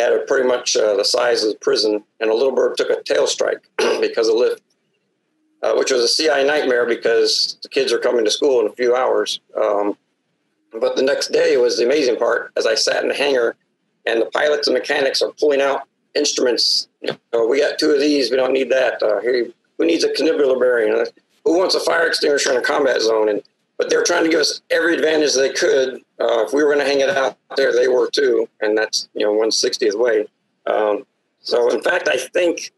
had 0.00 0.12
a 0.12 0.20
pretty 0.20 0.48
much 0.48 0.76
uh, 0.76 0.96
the 0.96 1.04
size 1.04 1.44
of 1.44 1.52
the 1.52 1.58
prison, 1.58 2.02
and 2.20 2.30
a 2.30 2.34
little 2.34 2.54
bird 2.54 2.76
took 2.76 2.90
a 2.90 3.02
tail 3.02 3.26
strike 3.26 3.68
because 4.00 4.28
of 4.28 4.36
lift, 4.36 4.62
uh, 5.62 5.74
which 5.74 5.90
was 5.90 6.04
a 6.04 6.22
CI 6.22 6.44
nightmare 6.44 6.86
because 6.86 7.58
the 7.62 7.68
kids 7.68 7.92
are 7.92 7.98
coming 7.98 8.24
to 8.24 8.30
school 8.30 8.60
in 8.60 8.66
a 8.66 8.72
few 8.72 8.96
hours. 8.96 9.40
Um, 9.60 9.96
but 10.72 10.96
the 10.96 11.02
next 11.02 11.32
day 11.32 11.56
was 11.56 11.78
the 11.78 11.84
amazing 11.84 12.16
part 12.16 12.52
as 12.56 12.66
I 12.66 12.74
sat 12.74 13.02
in 13.02 13.08
the 13.08 13.14
hangar 13.14 13.56
and 14.06 14.22
the 14.22 14.26
pilots 14.26 14.68
and 14.68 14.74
mechanics 14.74 15.20
are 15.20 15.32
pulling 15.32 15.60
out 15.60 15.82
instruments. 16.14 16.88
You 17.00 17.16
know, 17.32 17.46
we 17.46 17.60
got 17.60 17.78
two 17.78 17.90
of 17.90 18.00
these, 18.00 18.30
we 18.30 18.36
don't 18.36 18.52
need 18.52 18.70
that. 18.70 19.02
Uh, 19.02 19.20
who 19.20 19.52
needs 19.86 20.04
a 20.04 20.08
cannibular 20.08 20.58
bearing? 20.58 21.06
Who 21.44 21.58
wants 21.58 21.74
a 21.74 21.80
fire 21.80 22.06
extinguisher 22.06 22.52
in 22.52 22.58
a 22.58 22.62
combat 22.62 23.00
zone? 23.00 23.28
And 23.28 23.42
but 23.80 23.88
they're 23.88 24.04
trying 24.04 24.24
to 24.24 24.28
give 24.28 24.40
us 24.40 24.60
every 24.70 24.94
advantage 24.94 25.34
they 25.34 25.48
could. 25.48 26.02
Uh, 26.20 26.44
if 26.44 26.52
we 26.52 26.62
were 26.62 26.74
going 26.74 26.84
to 26.84 26.90
hang 26.90 27.00
it 27.00 27.08
out 27.08 27.38
there, 27.56 27.72
they 27.72 27.88
were 27.88 28.10
too, 28.10 28.46
and 28.60 28.76
that's 28.76 29.08
you 29.14 29.24
know 29.24 29.32
one 29.32 29.50
sixtieth 29.50 29.94
way. 29.94 30.26
Um, 30.66 31.06
so 31.40 31.70
in 31.70 31.80
fact, 31.80 32.06
I 32.06 32.18
think 32.18 32.72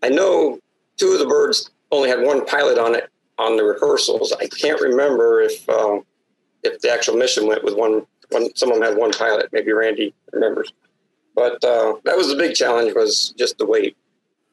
I 0.00 0.08
know 0.10 0.60
two 0.96 1.08
of 1.08 1.18
the 1.18 1.26
birds 1.26 1.70
only 1.90 2.08
had 2.08 2.22
one 2.22 2.46
pilot 2.46 2.78
on 2.78 2.94
it 2.94 3.10
on 3.36 3.56
the 3.56 3.64
rehearsals. 3.64 4.32
I 4.32 4.46
can't 4.46 4.80
remember 4.80 5.42
if 5.42 5.68
um, 5.68 6.04
if 6.62 6.80
the 6.82 6.92
actual 6.92 7.16
mission 7.16 7.48
went 7.48 7.64
with 7.64 7.74
one. 7.74 8.06
One 8.30 8.54
some 8.54 8.70
of 8.70 8.78
them 8.78 8.88
had 8.88 8.96
one 8.96 9.10
pilot. 9.10 9.48
Maybe 9.50 9.72
Randy 9.72 10.14
remembers. 10.32 10.72
But 11.34 11.64
uh, 11.64 11.94
that 12.04 12.16
was 12.16 12.28
the 12.28 12.36
big 12.36 12.54
challenge 12.54 12.94
was 12.94 13.34
just 13.36 13.58
the 13.58 13.66
weight. 13.66 13.96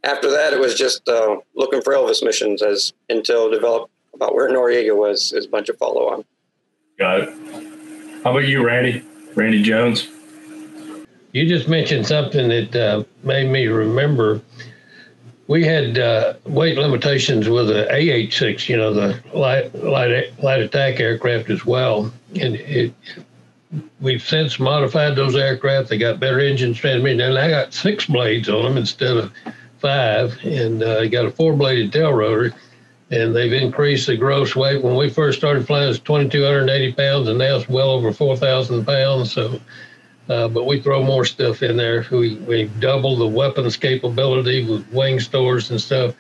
After 0.04 0.32
that, 0.32 0.52
it 0.52 0.60
was 0.60 0.76
just 0.76 1.08
uh, 1.08 1.38
looking 1.56 1.82
for 1.84 1.94
Elvis 1.94 2.24
missions 2.24 2.64
as 2.64 2.94
Intel 3.12 3.52
developed 3.52 3.92
about 4.16 4.34
where 4.34 4.50
Noriega 4.50 4.96
was 4.96 5.34
is 5.34 5.46
a 5.46 5.50
bunch 5.50 5.70
of 5.70 5.78
follow 5.78 6.10
on. 6.10 6.26
Got 6.98 7.22
it. 7.22 7.30
How 8.24 8.32
about 8.32 8.48
you, 8.48 8.66
Randy? 8.66 9.04
Randy 9.36 9.62
Jones. 9.62 10.08
You 11.34 11.48
just 11.48 11.68
mentioned 11.68 12.08
something 12.08 12.48
that 12.48 12.76
uh, 12.76 13.04
made 13.24 13.52
me 13.52 13.68
remember. 13.68 14.42
We 15.48 15.66
had 15.66 16.00
uh, 16.00 16.36
weight 16.46 16.78
limitations 16.78 17.50
with 17.50 17.68
the 17.68 17.88
AH-6, 17.92 18.70
you 18.70 18.78
know, 18.78 18.94
the 18.94 19.22
light, 19.34 19.76
light 19.76 20.42
light 20.42 20.62
attack 20.62 21.00
aircraft 21.00 21.50
as 21.50 21.66
well, 21.66 22.12
and 22.40 22.56
it. 22.56 22.94
We've 24.00 24.22
since 24.22 24.58
modified 24.58 25.18
those 25.18 25.36
aircraft. 25.36 25.90
They 25.90 25.98
got 25.98 26.20
better 26.20 26.40
engines, 26.40 26.78
transmission, 26.78 27.20
and 27.20 27.38
I 27.38 27.50
got 27.50 27.74
six 27.74 28.06
blades 28.06 28.48
on 28.48 28.64
them 28.64 28.78
instead 28.78 29.18
of 29.18 29.34
five, 29.80 30.38
and 30.44 30.82
uh, 30.82 31.06
got 31.08 31.26
a 31.26 31.32
four-bladed 31.32 31.92
tail 31.92 32.14
rotor 32.14 32.54
and 33.16 33.34
they've 33.36 33.54
increased 33.54 34.08
the 34.08 34.18
gross 34.18 34.56
weight. 34.56 34.84
When 34.84 34.96
we 34.96 35.10
first 35.10 35.38
started 35.38 35.66
flying, 35.66 35.86
it 35.86 35.88
was 35.88 36.00
2,280 36.00 36.94
pounds, 36.94 37.30
and 37.30 37.40
now 37.40 37.56
it's 37.56 37.70
well 37.70 37.92
over 37.92 38.12
4,000 38.12 38.86
pounds. 38.86 39.32
So, 39.32 39.62
uh, 40.28 40.50
but 40.50 40.66
we 40.66 40.82
throw 40.82 41.02
more 41.02 41.24
stuff 41.24 41.64
in 41.64 41.78
there. 41.78 42.06
We 42.12 42.36
we 42.36 42.66
double 42.80 43.16
the 43.16 43.28
weapons 43.28 43.78
capability 43.78 44.70
with 44.70 44.92
wing 44.92 45.20
stores 45.20 45.72
and 45.72 45.80
stuff. 45.80 46.14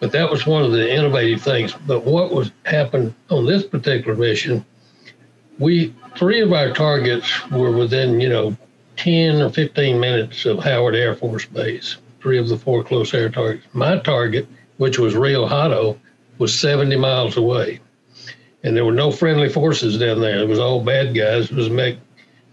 But 0.00 0.12
that 0.12 0.30
was 0.30 0.44
one 0.44 0.64
of 0.64 0.72
the 0.72 0.92
innovative 0.92 1.40
things. 1.40 1.72
But 1.86 2.04
what 2.04 2.32
was 2.32 2.50
happened 2.64 3.14
on 3.30 3.46
this 3.46 3.64
particular 3.64 4.16
mission? 4.16 4.64
We 5.58 5.94
three 6.16 6.40
of 6.40 6.52
our 6.52 6.72
targets 6.72 7.48
were 7.50 7.70
within 7.70 8.20
you 8.20 8.28
know 8.28 8.56
10 8.96 9.40
or 9.40 9.50
15 9.50 10.00
minutes 10.00 10.46
of 10.46 10.64
Howard 10.64 10.96
Air 10.96 11.14
Force 11.14 11.44
Base. 11.44 11.96
Three 12.20 12.38
of 12.38 12.48
the 12.48 12.56
four 12.56 12.82
close 12.82 13.12
air 13.14 13.28
targets. 13.28 13.66
My 13.72 13.98
target, 13.98 14.48
which 14.78 14.98
was 14.98 15.14
Rio 15.14 15.46
Hato, 15.46 15.98
was 16.38 16.58
70 16.58 16.96
miles 16.96 17.36
away. 17.36 17.80
And 18.62 18.76
there 18.76 18.84
were 18.84 18.92
no 18.92 19.10
friendly 19.10 19.48
forces 19.48 19.98
down 19.98 20.20
there. 20.20 20.38
It 20.38 20.48
was 20.48 20.58
all 20.58 20.82
bad 20.82 21.14
guys. 21.14 21.50
It 21.50 21.56
was 21.56 21.66
a 21.66 21.70
MEC 21.70 21.98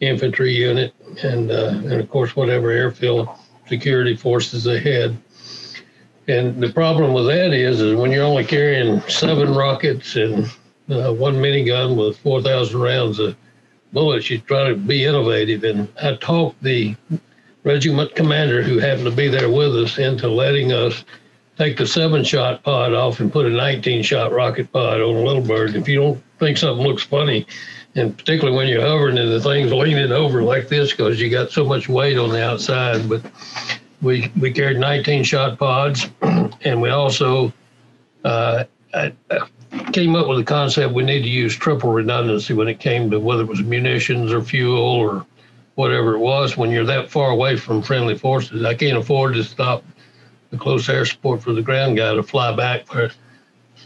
infantry 0.01 0.53
unit 0.53 0.93
and, 1.23 1.51
uh, 1.51 1.69
and 1.69 1.93
of 1.93 2.09
course, 2.09 2.35
whatever 2.35 2.69
airfield 2.71 3.29
security 3.67 4.15
forces 4.15 4.63
they 4.63 4.79
had. 4.79 5.17
And 6.27 6.61
the 6.61 6.71
problem 6.71 7.13
with 7.13 7.27
that 7.27 7.53
is, 7.53 7.81
is 7.81 7.95
when 7.95 8.11
you're 8.11 8.25
only 8.25 8.45
carrying 8.45 9.01
seven 9.01 9.53
rockets 9.55 10.15
and 10.15 10.45
uh, 10.89 11.13
one 11.13 11.35
minigun 11.35 11.95
with 11.95 12.17
4,000 12.19 12.79
rounds 12.79 13.19
of 13.19 13.35
bullets, 13.93 14.29
you 14.29 14.39
try 14.39 14.69
to 14.69 14.75
be 14.75 15.05
innovative. 15.05 15.63
And 15.63 15.88
I 16.01 16.15
talked 16.15 16.61
the 16.61 16.95
regiment 17.63 18.15
commander 18.15 18.61
who 18.61 18.79
happened 18.79 19.05
to 19.05 19.11
be 19.11 19.27
there 19.27 19.50
with 19.50 19.75
us 19.75 19.97
into 19.97 20.27
letting 20.27 20.71
us 20.71 21.03
take 21.58 21.77
the 21.77 21.88
seven 21.88 22.24
shot 22.24 22.63
pod 22.63 22.93
off 22.93 23.20
and 23.20 23.31
put 23.31 23.46
a 23.46 23.50
19 23.50 24.03
shot 24.03 24.31
rocket 24.31 24.72
pod 24.72 25.01
on 25.01 25.15
a 25.15 25.22
little 25.22 25.41
bird. 25.41 25.75
If 25.75 25.88
you 25.88 26.00
don't 26.00 26.24
think 26.39 26.58
something 26.58 26.86
looks 26.86 27.03
funny, 27.03 27.46
and 27.96 28.17
particularly 28.17 28.58
when 28.58 28.67
you're 28.67 28.81
hovering 28.81 29.17
and 29.17 29.31
the 29.31 29.41
thing's 29.41 29.72
leaning 29.72 30.12
over 30.12 30.43
like 30.43 30.70
this 30.70 30.91
because 30.91 31.20
you 31.20 31.29
got 31.29 31.51
so 31.51 31.65
much 31.65 31.89
weight 31.89 32.17
on 32.17 32.29
the 32.29 32.43
outside. 32.43 33.08
But 33.10 33.22
we 34.01 34.31
we 34.39 34.51
carried 34.51 34.77
19 34.77 35.24
shot 35.24 35.60
pods, 35.60 36.10
and 36.22 36.81
we 36.81 36.89
also 36.89 37.53
uh, 38.24 38.63
I, 38.93 39.13
I 39.29 39.91
came 39.91 40.15
up 40.15 40.27
with 40.27 40.38
the 40.38 40.43
concept 40.43 40.93
we 40.93 41.03
need 41.03 41.24
to 41.24 41.29
use 41.29 41.55
triple 41.55 41.91
redundancy 41.91 42.53
when 42.53 42.67
it 42.67 42.79
came 42.79 43.10
to 43.12 43.20
whether 43.20 43.43
it 43.43 43.48
was 43.48 43.62
munitions 43.62 44.31
or 44.31 44.41
fuel 44.41 44.81
or 44.81 45.25
whatever 45.75 46.15
it 46.15 46.20
was. 46.20 46.58
When 46.58 46.72
you're 46.72 46.86
that 46.86 47.10
far 47.10 47.31
away 47.31 47.58
from 47.58 47.81
friendly 47.81 48.17
forces, 48.17 48.63
I 48.65 48.74
can't 48.74 48.98
afford 48.98 49.36
to 49.36 49.43
stop 49.43 49.84
the 50.51 50.58
close 50.58 50.88
air 50.89 51.05
support 51.05 51.41
for 51.41 51.53
the 51.53 51.62
ground 51.62 51.98
guy 51.98 52.13
to 52.13 52.22
fly 52.22 52.55
back 52.55 52.86
for 52.86 53.10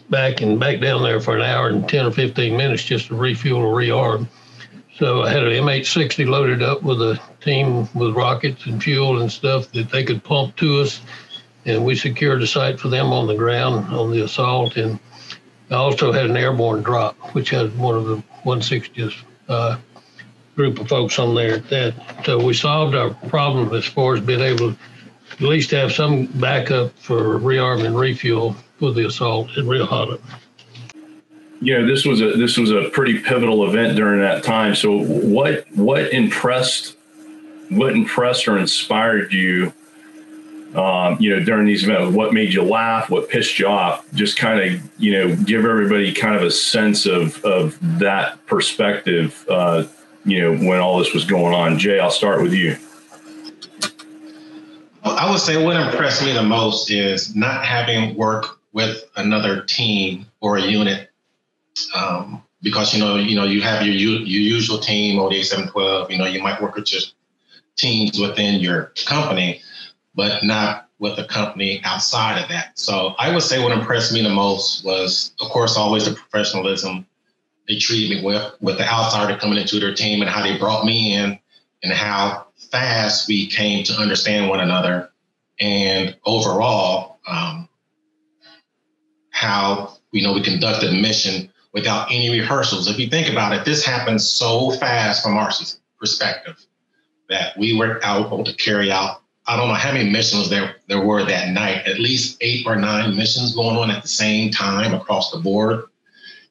back 0.10 0.41
and 0.41 0.60
back 0.60 0.81
down 0.81 1.03
there 1.03 1.19
for 1.19 1.36
an 1.36 1.41
hour 1.41 1.69
and 1.69 1.88
10 1.88 2.05
or 2.07 2.12
15 2.12 2.57
minutes 2.57 2.84
just 2.84 3.07
to 3.07 3.15
refuel 3.15 3.62
or 3.62 3.75
rearm. 3.75 4.27
So 4.98 5.24
I 5.24 5.29
had 5.29 5.43
an 5.43 5.51
MH60 5.51 6.27
loaded 6.27 6.62
up 6.62 6.84
with 6.84 7.01
a 7.01 7.19
team 7.41 7.88
with 7.93 8.15
rockets 8.15 8.65
and 8.65 8.81
fuel 8.81 9.22
and 9.22 9.31
stuff 9.31 9.72
that 9.72 9.89
they 9.89 10.03
could 10.03 10.24
pump 10.24 10.55
to 10.57 10.81
us. 10.81 11.01
And 11.65 11.84
we 11.84 11.95
secured 11.95 12.41
a 12.41 12.48
site 12.48 12.79
for 12.79 12.89
them 12.89 13.12
on 13.12 13.27
the 13.27 13.36
ground 13.36 13.93
on 13.93 14.12
the 14.12 14.24
assault. 14.24 14.77
And 14.77 15.00
I 15.69 15.75
also 15.75 16.12
had 16.12 16.27
an 16.27 16.38
airborne 16.38 16.84
drop, 16.84 17.15
which 17.34 17.50
had 17.50 17.77
one 17.77 17.95
of 17.95 18.05
the 18.05 18.24
160th 18.45 19.15
uh, 19.50 19.77
group 20.55 20.79
of 20.79 20.88
folks 20.88 21.19
on 21.19 21.36
there 21.36 21.55
at 21.55 21.69
that. 21.69 22.25
So 22.25 22.43
we 22.43 22.53
solved 22.53 22.95
our 22.95 23.10
problem 23.27 23.74
as 23.74 23.86
far 23.86 24.15
as 24.15 24.22
being 24.22 24.41
able 24.41 24.72
to 24.72 24.77
at 25.35 25.41
least 25.41 25.71
have 25.71 25.91
some 25.91 26.27
backup 26.27 26.97
for 26.97 27.39
rearm 27.39 27.85
and 27.85 27.97
refuel 27.97 28.55
for 28.79 28.91
the 28.91 29.05
assault 29.05 29.49
in 29.57 29.67
Rio 29.67 29.85
Hato. 29.85 30.19
Know, 31.61 31.85
this 31.85 32.05
was 32.05 32.21
a 32.21 32.33
this 32.33 32.57
was 32.57 32.71
a 32.71 32.89
pretty 32.89 33.19
pivotal 33.19 33.67
event 33.67 33.95
during 33.95 34.21
that 34.21 34.43
time. 34.43 34.75
So, 34.75 34.97
what 34.97 35.65
what 35.75 36.13
impressed 36.13 36.95
what 37.69 37.93
impressed 37.93 38.47
or 38.47 38.57
inspired 38.57 39.33
you? 39.33 39.73
Um, 40.75 41.17
you 41.21 41.33
know, 41.33 41.43
during 41.43 41.65
these 41.65 41.85
events, 41.85 42.13
what 42.13 42.33
made 42.33 42.53
you 42.53 42.61
laugh? 42.61 43.09
What 43.09 43.29
pissed 43.29 43.59
you 43.59 43.67
off? 43.67 44.05
Just 44.13 44.37
kind 44.37 44.59
of, 44.59 44.81
you 44.99 45.13
know, 45.13 45.35
give 45.37 45.63
everybody 45.63 46.13
kind 46.13 46.35
of 46.35 46.43
a 46.43 46.51
sense 46.51 47.05
of 47.05 47.43
of 47.45 47.77
that 47.99 48.45
perspective. 48.45 49.45
Uh, 49.49 49.85
you 50.25 50.41
know, 50.41 50.67
when 50.67 50.79
all 50.79 50.99
this 50.99 51.13
was 51.13 51.23
going 51.23 51.53
on. 51.53 51.79
Jay, 51.79 51.99
I'll 51.99 52.11
start 52.11 52.41
with 52.41 52.53
you. 52.53 52.77
I 55.25 55.32
would 55.32 55.39
say 55.39 55.65
what 55.65 55.75
impressed 55.75 56.24
me 56.24 56.34
the 56.34 56.44
most 56.44 56.91
is 56.91 57.36
not 57.36 57.65
having 57.65 58.15
work 58.15 58.60
with 58.74 59.10
another 59.15 59.63
team 59.63 60.27
or 60.39 60.58
a 60.58 60.62
unit, 60.62 61.10
um, 61.96 62.44
because 62.62 62.94
you 62.94 63.00
know 63.00 63.15
you 63.15 63.36
know 63.36 63.44
you 63.44 63.60
have 63.63 63.84
your 63.84 63.96
your 63.96 64.20
usual 64.22 64.77
team 64.77 65.17
ODA 65.17 65.44
seven 65.44 65.67
twelve. 65.67 66.12
You 66.12 66.20
know 66.20 66.25
you 66.25 66.44
might 66.44 66.62
work 66.62 66.75
with 66.75 66.86
just 66.86 67.15
teams 67.75 68.20
within 68.20 68.60
your 68.60 68.94
company, 69.08 69.63
but 70.13 70.44
not 70.44 70.89
with 71.00 71.17
a 71.17 71.25
company 71.25 71.82
outside 71.84 72.39
of 72.39 72.48
that. 72.50 72.77
So 72.77 73.15
I 73.17 73.34
would 73.34 73.41
say 73.41 73.63
what 73.63 73.72
impressed 73.72 74.13
me 74.13 74.22
the 74.22 74.29
most 74.29 74.86
was, 74.86 75.34
of 75.41 75.50
course, 75.50 75.75
always 75.75 76.05
the 76.05 76.13
professionalism 76.13 77.03
they 77.67 77.77
treated 77.77 78.15
me 78.15 78.24
with, 78.24 78.53
with 78.62 78.77
the 78.77 78.88
outsider 78.88 79.39
coming 79.39 79.58
into 79.58 79.79
their 79.79 79.96
team 79.96 80.22
and 80.22 80.29
how 80.29 80.44
they 80.44 80.55
brought 80.60 80.86
me 80.86 81.15
in 81.15 81.39
and 81.82 81.91
how 81.91 82.46
fast 82.72 83.27
we 83.27 83.48
came 83.48 83.84
to 83.86 83.94
understand 83.94 84.50
one 84.50 84.60
another, 84.60 85.10
and 85.59 86.15
overall, 86.25 87.19
um, 87.27 87.69
how 89.29 89.97
you 90.12 90.24
know 90.24 90.33
we 90.33 90.41
conducted 90.41 90.91
the 90.91 91.01
mission 91.01 91.51
without 91.74 92.12
any 92.12 92.29
rehearsals. 92.29 92.88
If 92.88 92.97
you 93.00 93.07
think 93.07 93.29
about 93.29 93.53
it, 93.53 93.65
this 93.65 93.85
happened 93.85 94.21
so 94.21 94.71
fast 94.71 95.24
from 95.24 95.38
our 95.38 95.51
perspective 96.00 96.55
that 97.29 97.57
we 97.57 97.77
were 97.77 98.00
able 98.03 98.43
to 98.43 98.53
carry 98.55 98.91
out. 98.91 99.21
I 99.47 99.57
don't 99.57 99.67
know 99.67 99.75
how 99.75 99.91
many 99.91 100.09
missions 100.09 100.50
there 100.50 100.77
there 100.88 101.03
were 101.03 101.24
that 101.25 101.50
night. 101.50 101.85
At 101.85 102.00
least 102.00 102.38
eight 102.41 102.65
or 102.65 102.75
nine 102.75 103.15
missions 103.15 103.55
going 103.55 103.77
on 103.77 103.91
at 103.91 104.01
the 104.01 104.07
same 104.07 104.51
time 104.51 104.93
across 104.93 105.31
the 105.31 105.39
board. 105.39 105.85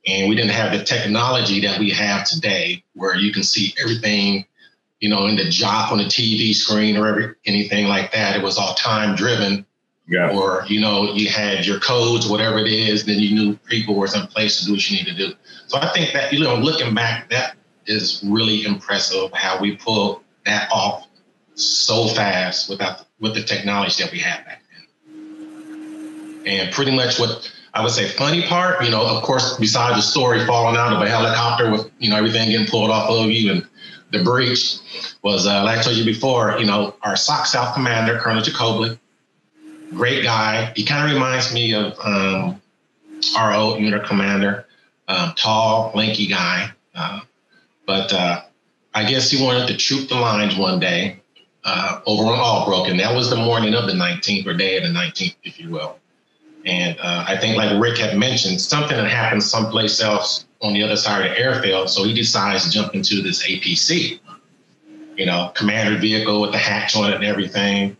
And 0.06 0.28
we 0.28 0.36
didn't 0.36 0.50
have 0.50 0.78
the 0.78 0.84
technology 0.84 1.60
that 1.60 1.80
we 1.80 1.90
have 1.90 2.26
today, 2.26 2.84
where 2.92 3.16
you 3.16 3.32
can 3.32 3.42
see 3.42 3.74
everything, 3.80 4.44
you 5.04 5.10
know, 5.10 5.26
in 5.26 5.36
the 5.36 5.50
job 5.50 5.92
on 5.92 5.98
the 5.98 6.04
TV 6.04 6.54
screen 6.54 6.96
or 6.96 7.06
every, 7.06 7.34
anything 7.44 7.88
like 7.88 8.10
that. 8.12 8.36
It 8.36 8.42
was 8.42 8.56
all 8.56 8.72
time 8.72 9.14
driven. 9.14 9.66
Yeah. 10.08 10.34
Or, 10.34 10.64
you 10.66 10.80
know, 10.80 11.12
you 11.12 11.28
had 11.28 11.66
your 11.66 11.78
codes, 11.78 12.26
whatever 12.26 12.58
it 12.58 12.68
is, 12.68 13.04
then 13.04 13.18
you 13.18 13.34
knew 13.34 13.56
people 13.68 13.96
were 13.96 14.06
in 14.06 14.26
place 14.28 14.60
to 14.60 14.64
do 14.64 14.72
what 14.72 14.90
you 14.90 14.96
need 14.96 15.04
to 15.04 15.14
do. 15.14 15.34
So 15.66 15.76
I 15.76 15.92
think 15.92 16.14
that, 16.14 16.32
you 16.32 16.40
know, 16.40 16.56
looking 16.56 16.94
back, 16.94 17.28
that 17.28 17.54
is 17.84 18.24
really 18.26 18.64
impressive 18.64 19.30
how 19.34 19.60
we 19.60 19.76
pulled 19.76 20.22
that 20.46 20.70
off 20.72 21.06
so 21.52 22.08
fast 22.08 22.70
without 22.70 23.04
with 23.20 23.34
the 23.34 23.42
technology 23.42 24.02
that 24.02 24.10
we 24.10 24.20
had 24.20 24.42
back 24.46 24.62
then. 24.72 26.46
And 26.46 26.72
pretty 26.72 26.96
much 26.96 27.20
what 27.20 27.52
I 27.74 27.82
would 27.82 27.92
say 27.92 28.08
funny 28.08 28.40
part, 28.46 28.82
you 28.82 28.90
know, 28.90 29.06
of 29.06 29.22
course, 29.22 29.58
besides 29.58 29.96
the 29.96 30.02
story 30.02 30.46
falling 30.46 30.78
out 30.78 30.94
of 30.94 31.02
a 31.02 31.08
helicopter 31.10 31.70
with, 31.70 31.90
you 31.98 32.08
know, 32.08 32.16
everything 32.16 32.48
getting 32.48 32.66
pulled 32.66 32.90
off 32.90 33.10
of 33.10 33.30
you 33.30 33.52
and 33.52 33.68
the 34.14 34.24
breach 34.24 34.78
was, 35.22 35.46
uh, 35.46 35.62
like 35.64 35.78
I 35.78 35.82
told 35.82 35.96
you 35.96 36.04
before, 36.04 36.56
you 36.58 36.66
know, 36.66 36.94
our 37.02 37.16
SOC 37.16 37.46
South 37.46 37.74
commander, 37.74 38.18
Colonel 38.18 38.42
Jacobelly, 38.42 38.98
great 39.92 40.24
guy. 40.24 40.72
He 40.74 40.84
kind 40.84 41.06
of 41.06 41.14
reminds 41.14 41.52
me 41.52 41.74
of 41.74 41.98
um, 42.02 42.60
our 43.36 43.52
old 43.52 43.80
unit 43.80 44.04
commander, 44.04 44.66
um, 45.08 45.32
tall, 45.36 45.92
lanky 45.94 46.26
guy. 46.26 46.70
Uh, 46.94 47.20
but 47.86 48.12
uh, 48.12 48.42
I 48.94 49.04
guess 49.04 49.30
he 49.30 49.42
wanted 49.42 49.68
to 49.68 49.76
troop 49.76 50.08
the 50.08 50.14
lines 50.14 50.56
one 50.56 50.80
day 50.80 51.20
uh, 51.64 52.00
over 52.06 52.24
on 52.24 52.38
Albrook. 52.38 52.96
That 52.96 53.14
was 53.14 53.30
the 53.30 53.36
morning 53.36 53.74
of 53.74 53.86
the 53.86 53.92
19th 53.92 54.46
or 54.46 54.54
day 54.54 54.76
of 54.76 54.84
the 54.84 54.90
19th, 54.90 55.36
if 55.44 55.58
you 55.58 55.70
will. 55.70 55.98
And 56.64 56.98
uh, 56.98 57.24
I 57.28 57.36
think, 57.36 57.56
like 57.56 57.80
Rick 57.80 57.98
had 57.98 58.16
mentioned, 58.16 58.60
something 58.60 58.96
had 58.96 59.06
happened 59.06 59.42
someplace 59.42 60.00
else 60.00 60.46
on 60.64 60.72
the 60.72 60.82
other 60.82 60.96
side 60.96 61.26
of 61.26 61.30
the 61.30 61.38
airfield. 61.38 61.90
So 61.90 62.04
he 62.04 62.14
decides 62.14 62.64
to 62.64 62.70
jump 62.70 62.94
into 62.94 63.22
this 63.22 63.46
APC, 63.46 64.18
you 65.16 65.26
know, 65.26 65.52
commander 65.54 65.98
vehicle 65.98 66.40
with 66.40 66.52
the 66.52 66.58
hatch 66.58 66.96
on 66.96 67.10
it 67.10 67.16
and 67.16 67.24
everything. 67.24 67.96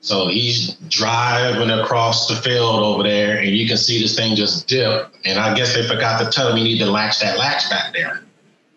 So 0.00 0.28
he's 0.28 0.74
driving 0.88 1.70
across 1.70 2.28
the 2.28 2.36
field 2.36 2.82
over 2.82 3.02
there, 3.02 3.38
and 3.38 3.48
you 3.48 3.66
can 3.66 3.78
see 3.78 4.00
this 4.00 4.14
thing 4.14 4.36
just 4.36 4.68
dip. 4.68 5.12
And 5.24 5.38
I 5.38 5.54
guess 5.54 5.74
they 5.74 5.86
forgot 5.86 6.22
to 6.22 6.30
tell 6.30 6.52
him 6.52 6.58
you 6.58 6.64
need 6.64 6.78
to 6.78 6.90
latch 6.90 7.20
that 7.20 7.38
latch 7.38 7.68
back 7.70 7.94
there. 7.94 8.22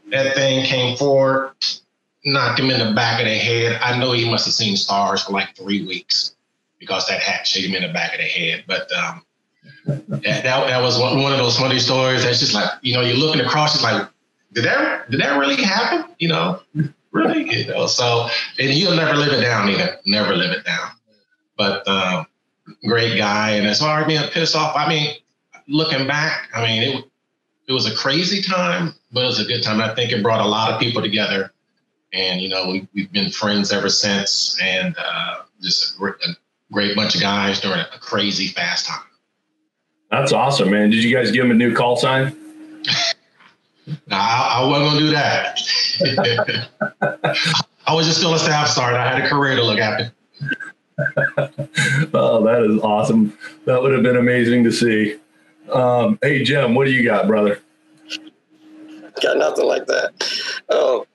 That 0.09 0.35
thing 0.35 0.63
came 0.63 0.95
forward, 0.95 1.51
knocked 2.23 2.61
him 2.61 2.71
in 2.71 2.79
the 2.79 2.93
back 2.93 3.19
of 3.19 3.25
the 3.25 3.35
head. 3.35 3.77
I 3.83 3.99
know 3.99 4.13
he 4.13 4.29
must 4.29 4.45
have 4.45 4.53
seen 4.53 4.77
stars 4.77 5.23
for 5.23 5.33
like 5.33 5.53
three 5.53 5.85
weeks 5.85 6.33
because 6.79 7.05
that 7.07 7.19
hatch 7.19 7.55
hit 7.55 7.65
him 7.65 7.75
in 7.75 7.81
the 7.81 7.93
back 7.93 8.13
of 8.13 8.19
the 8.19 8.25
head. 8.25 8.63
But 8.65 8.89
um, 8.93 9.21
that, 9.85 10.43
that 10.43 10.81
was 10.81 10.99
one, 10.99 11.31
of 11.31 11.37
those 11.37 11.57
funny 11.57 11.79
stories. 11.79 12.23
That's 12.23 12.39
just 12.39 12.53
like 12.53 12.69
you 12.81 12.93
know, 12.93 13.01
you're 13.01 13.17
looking 13.17 13.41
across, 13.41 13.75
it's 13.75 13.83
like, 13.83 14.07
did 14.53 14.65
that 14.65 15.09
did 15.09 15.19
that 15.21 15.39
really 15.39 15.61
happen? 15.61 16.13
You 16.19 16.29
know, 16.29 16.61
really? 17.11 17.49
You 17.49 17.67
know, 17.67 17.87
so 17.87 18.27
and 18.59 18.69
he'll 18.69 18.95
never 18.95 19.15
live 19.15 19.33
it 19.33 19.41
down 19.41 19.69
either. 19.69 19.97
Never 20.05 20.35
live 20.35 20.51
it 20.51 20.65
down. 20.65 20.91
But 21.57 21.87
um, 21.87 22.27
great 22.85 23.17
guy, 23.17 23.51
and 23.51 23.67
as 23.67 23.79
far 23.79 24.01
as 24.01 24.07
being 24.07 24.21
pissed 24.31 24.55
off, 24.55 24.75
I 24.75 24.87
mean, 24.87 25.15
looking 25.67 26.07
back, 26.07 26.49
I 26.53 26.63
mean, 26.63 26.83
it 26.83 27.05
it 27.67 27.73
was 27.73 27.91
a 27.91 27.95
crazy 27.95 28.41
time, 28.41 28.93
but 29.11 29.23
it 29.23 29.27
was 29.27 29.39
a 29.39 29.45
good 29.45 29.61
time. 29.61 29.81
I 29.81 29.93
think 29.93 30.11
it 30.11 30.23
brought 30.23 30.45
a 30.45 30.47
lot 30.47 30.71
of 30.71 30.79
people 30.79 31.01
together, 31.01 31.51
and 32.13 32.41
you 32.41 32.49
know, 32.49 32.69
we, 32.69 32.87
we've 32.93 33.11
been 33.11 33.29
friends 33.29 33.71
ever 33.71 33.89
since, 33.89 34.57
and 34.61 34.95
uh, 34.97 35.41
just 35.61 35.99
a 35.99 36.05
a 36.05 36.35
great 36.71 36.95
bunch 36.95 37.15
of 37.15 37.21
guys 37.21 37.59
during 37.59 37.79
a 37.79 37.99
crazy 37.99 38.47
fast 38.47 38.87
time. 38.87 39.06
That's 40.09 40.31
awesome, 40.31 40.71
man. 40.71 40.89
Did 40.89 41.03
you 41.03 41.15
guys 41.15 41.31
give 41.31 41.45
him 41.45 41.51
a 41.51 41.55
new 41.55 41.73
call 41.75 41.97
sign? 41.97 42.35
I, 44.11 44.59
I 44.61 44.65
wasn't 44.65 44.89
gonna 44.89 44.99
do 44.99 45.09
that. 45.11 45.59
I 47.87 47.93
was 47.93 48.05
just 48.05 48.19
still 48.19 48.33
a 48.33 48.39
staff 48.39 48.67
sergeant. 48.67 48.99
I 48.99 49.15
had 49.15 49.25
a 49.25 49.29
career 49.29 49.55
to 49.55 49.63
look 49.63 49.79
after. 49.79 50.11
oh, 52.13 52.43
that 52.43 52.63
is 52.69 52.81
awesome. 52.81 53.37
That 53.65 53.81
would 53.81 53.93
have 53.93 54.03
been 54.03 54.17
amazing 54.17 54.63
to 54.63 54.71
see. 54.71 55.17
Um, 55.71 56.17
hey, 56.21 56.43
Jim, 56.43 56.75
what 56.75 56.85
do 56.85 56.91
you 56.91 57.03
got, 57.03 57.27
brother? 57.27 57.61
Got 59.21 59.37
nothing 59.37 59.65
like 59.65 59.85
that. 59.87 60.11
Oh, 60.69 61.05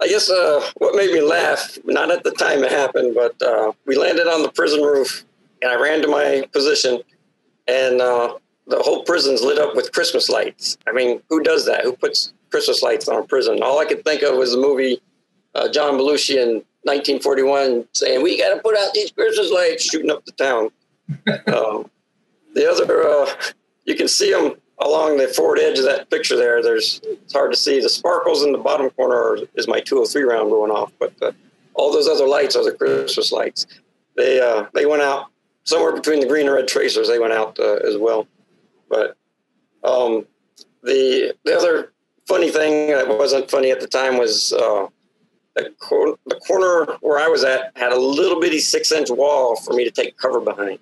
I 0.00 0.08
guess 0.08 0.30
uh, 0.30 0.66
what 0.78 0.94
made 0.94 1.12
me 1.12 1.20
laugh, 1.20 1.78
not 1.84 2.10
at 2.10 2.24
the 2.24 2.30
time 2.32 2.64
it 2.64 2.72
happened, 2.72 3.14
but 3.14 3.40
uh, 3.42 3.72
we 3.86 3.96
landed 3.96 4.26
on 4.26 4.42
the 4.42 4.50
prison 4.50 4.82
roof, 4.82 5.24
and 5.62 5.70
I 5.70 5.80
ran 5.80 6.00
to 6.02 6.08
my 6.08 6.44
position, 6.52 7.02
and 7.70 8.00
uh, 8.00 8.34
the 8.66 8.78
whole 8.82 9.04
prison's 9.04 9.42
lit 9.42 9.58
up 9.58 9.76
with 9.76 9.92
Christmas 9.92 10.28
lights. 10.28 10.76
I 10.86 10.92
mean, 10.92 11.22
who 11.28 11.42
does 11.42 11.64
that? 11.66 11.84
Who 11.84 11.92
puts 11.92 12.32
Christmas 12.50 12.82
lights 12.82 13.08
on 13.08 13.22
a 13.22 13.22
prison? 13.22 13.62
All 13.62 13.78
I 13.78 13.84
could 13.84 14.04
think 14.04 14.22
of 14.22 14.36
was 14.36 14.52
the 14.52 14.58
movie 14.58 15.00
uh, 15.54 15.68
John 15.68 15.94
Belushi 15.94 16.36
in 16.36 16.64
1941 16.82 17.86
saying, 17.92 18.22
"We 18.22 18.38
got 18.38 18.54
to 18.54 18.60
put 18.60 18.76
out 18.76 18.92
these 18.92 19.10
Christmas 19.12 19.50
lights," 19.50 19.84
shooting 19.84 20.10
up 20.10 20.24
the 20.24 20.32
town. 20.32 20.70
um, 21.48 21.90
the 22.54 22.68
other, 22.70 23.08
uh, 23.08 23.26
you 23.84 23.94
can 23.94 24.08
see 24.08 24.32
them 24.32 24.54
along 24.78 25.18
the 25.18 25.28
forward 25.28 25.58
edge 25.58 25.78
of 25.78 25.84
that 25.84 26.10
picture 26.10 26.36
there. 26.36 26.62
There's 26.62 27.00
it's 27.04 27.32
hard 27.32 27.52
to 27.52 27.56
see. 27.56 27.80
The 27.80 27.88
sparkles 27.88 28.42
in 28.42 28.52
the 28.52 28.58
bottom 28.58 28.90
corner 28.90 29.38
is 29.54 29.68
my 29.68 29.80
203 29.80 30.22
round 30.22 30.50
going 30.50 30.70
off, 30.70 30.92
but 30.98 31.12
uh, 31.22 31.32
all 31.74 31.92
those 31.92 32.08
other 32.08 32.26
lights 32.26 32.56
are 32.56 32.64
the 32.64 32.72
Christmas 32.72 33.32
lights. 33.32 33.66
They 34.16 34.40
uh, 34.40 34.66
they 34.74 34.86
went 34.86 35.02
out 35.02 35.30
somewhere 35.64 35.92
between 35.92 36.20
the 36.20 36.26
green 36.26 36.46
and 36.46 36.54
red 36.54 36.68
tracers. 36.68 37.08
They 37.08 37.18
went 37.18 37.32
out 37.32 37.58
uh, 37.58 37.76
as 37.76 37.96
well. 37.96 38.26
But 38.88 39.16
um, 39.84 40.26
the 40.82 41.34
the 41.44 41.56
other 41.56 41.92
funny 42.26 42.50
thing 42.50 42.88
that 42.88 43.08
wasn't 43.08 43.50
funny 43.50 43.70
at 43.70 43.80
the 43.80 43.86
time 43.86 44.18
was 44.18 44.52
uh, 44.52 44.86
the, 45.56 45.72
cor- 45.80 46.16
the 46.26 46.36
corner 46.36 46.96
where 47.00 47.18
I 47.18 47.28
was 47.28 47.44
at 47.44 47.72
had 47.76 47.92
a 47.92 47.98
little 47.98 48.40
bitty 48.40 48.60
six 48.60 48.92
inch 48.92 49.10
wall 49.10 49.56
for 49.56 49.74
me 49.74 49.84
to 49.84 49.90
take 49.90 50.16
cover 50.16 50.40
behind. 50.40 50.78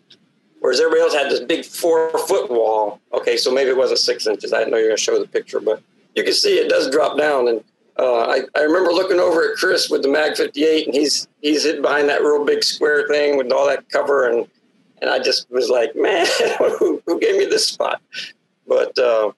Whereas 0.61 0.81
everybody 0.81 1.03
else 1.03 1.15
had 1.15 1.31
this 1.31 1.41
big 1.41 1.65
four 1.65 2.11
foot 2.27 2.51
wall. 2.51 3.01
Okay, 3.13 3.37
so 3.37 3.53
maybe 3.53 3.71
it 3.71 3.77
wasn't 3.77 4.01
six 4.01 4.27
inches. 4.27 4.53
I 4.53 4.59
didn't 4.59 4.73
know 4.73 4.79
you 4.79 4.85
were 4.85 4.89
going 4.91 4.97
to 4.97 5.03
show 5.03 5.19
the 5.19 5.29
picture, 5.29 5.61
but 5.61 5.83
you 6.15 6.25
can 6.25 6.33
see 6.33 6.59
it 6.59 6.69
does 6.69 6.91
drop 6.91 7.17
down. 7.17 7.49
And 7.49 7.63
uh, 7.99 8.23
I, 8.23 8.41
I 8.57 8.63
remember 8.63 8.91
looking 8.91 9.21
over 9.21 9.51
at 9.51 9.57
Chris 9.57 9.89
with 9.89 10.03
the 10.03 10.09
Mag 10.09 10.37
58, 10.37 10.87
and 10.87 10.95
he's 10.95 11.29
he's 11.41 11.65
hid 11.65 11.83
behind 11.83 12.09
that 12.09 12.23
real 12.23 12.45
big 12.45 12.65
square 12.65 13.07
thing 13.09 13.37
with 13.37 13.53
all 13.53 13.67
that 13.67 13.89
cover. 13.89 14.29
And 14.29 14.47
and 15.01 15.11
I 15.11 15.19
just 15.19 15.51
was 15.51 15.69
like, 15.69 15.95
man, 15.95 16.27
who, 16.79 17.03
who 17.07 17.21
gave 17.21 17.37
me 17.37 17.47
this 17.47 17.67
spot? 17.67 18.01
But 18.67 18.99
uh, 18.99 19.33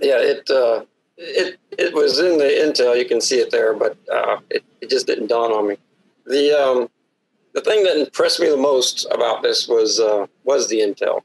yeah, 0.00 0.18
it 0.18 0.48
uh, 0.50 0.84
it 1.16 1.58
it 1.78 1.94
was 1.94 2.18
in 2.18 2.38
the 2.38 2.44
intel. 2.44 2.98
You 2.98 3.06
can 3.06 3.20
see 3.20 3.38
it 3.38 3.50
there, 3.50 3.74
but 3.74 3.96
uh, 4.12 4.38
it, 4.50 4.64
it 4.80 4.90
just 4.90 5.06
didn't 5.06 5.28
dawn 5.28 5.52
on 5.52 5.68
me. 5.68 5.76
The 6.26 6.52
um, 6.52 6.88
the 7.54 7.60
thing 7.60 7.84
that 7.84 7.96
impressed 7.96 8.40
me 8.40 8.48
the 8.48 8.56
most 8.56 9.06
about 9.10 9.42
this 9.42 9.68
was 9.68 10.00
uh, 10.00 10.26
was 10.44 10.68
the 10.68 10.80
intel. 10.80 11.20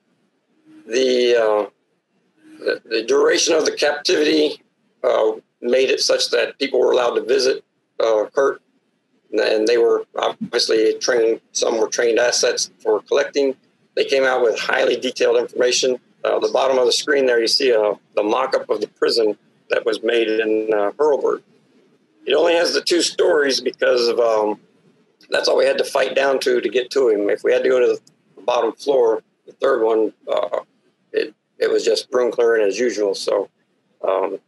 The, 0.86 1.36
uh, 1.36 1.70
the, 2.58 2.82
the 2.90 3.04
duration 3.04 3.54
of 3.54 3.64
the 3.64 3.72
captivity 3.72 4.60
uh, 5.04 5.34
made 5.62 5.92
it 5.92 6.00
such 6.00 6.32
that 6.32 6.58
people 6.58 6.80
were 6.80 6.92
allowed 6.92 7.14
to 7.14 7.22
visit 7.22 7.64
Kurt, 8.00 8.62
and 9.32 9.68
they 9.68 9.78
were 9.78 10.06
obviously 10.18 10.98
trained. 11.00 11.42
Some 11.52 11.80
were 11.80 11.88
trained 11.88 12.20
assets 12.20 12.72
for 12.80 13.02
collecting. 13.02 13.56
They 13.96 14.06
came 14.06 14.24
out 14.24 14.42
with 14.42 14.60
highly 14.60 14.96
detailed 14.96 15.38
information. 15.38 16.00
Uh, 16.24 16.40
the 16.40 16.50
bottom 16.50 16.78
of 16.78 16.86
the 16.86 16.92
screen 16.92 17.26
there, 17.26 17.40
you 17.40 17.48
see 17.48 17.74
uh, 17.74 17.94
the 18.16 18.24
mock-up 18.24 18.70
of 18.70 18.82
the 18.82 18.88
prison 18.88 19.38
that 19.70 19.86
was 19.86 20.04
made 20.04 20.28
in 20.28 20.70
uh, 20.74 20.92
Hurlburt. 20.98 21.44
It 22.26 22.34
only 22.34 22.56
has 22.56 22.74
the 22.74 22.82
two 22.82 23.02
stories 23.02 23.62
because 23.62 24.08
of 24.08 24.20
um, 24.20 24.60
that's 25.30 25.48
all 25.48 25.58
we 25.58 25.66
had 25.66 25.78
to 25.78 25.84
fight 25.84 26.16
down 26.16 26.40
to 26.42 26.62
to 26.62 26.70
get 26.70 26.90
to 26.92 27.10
him. 27.10 27.30
If 27.30 27.44
we 27.44 27.54
had 27.54 27.64
to 27.64 27.70
go 27.70 27.80
to 27.80 28.00
the 28.36 28.42
bottom 28.42 28.74
floor, 28.74 29.24
the 29.46 29.54
third 29.54 29.84
one, 29.84 30.14
uh, 30.32 30.60
it 31.12 31.34
it 31.58 31.70
was 31.70 31.84
just 31.84 32.12
broom 32.12 32.32
clearing 32.32 32.68
as 32.68 32.78
usual. 32.78 33.16
So, 33.16 33.50
um, 34.08 34.40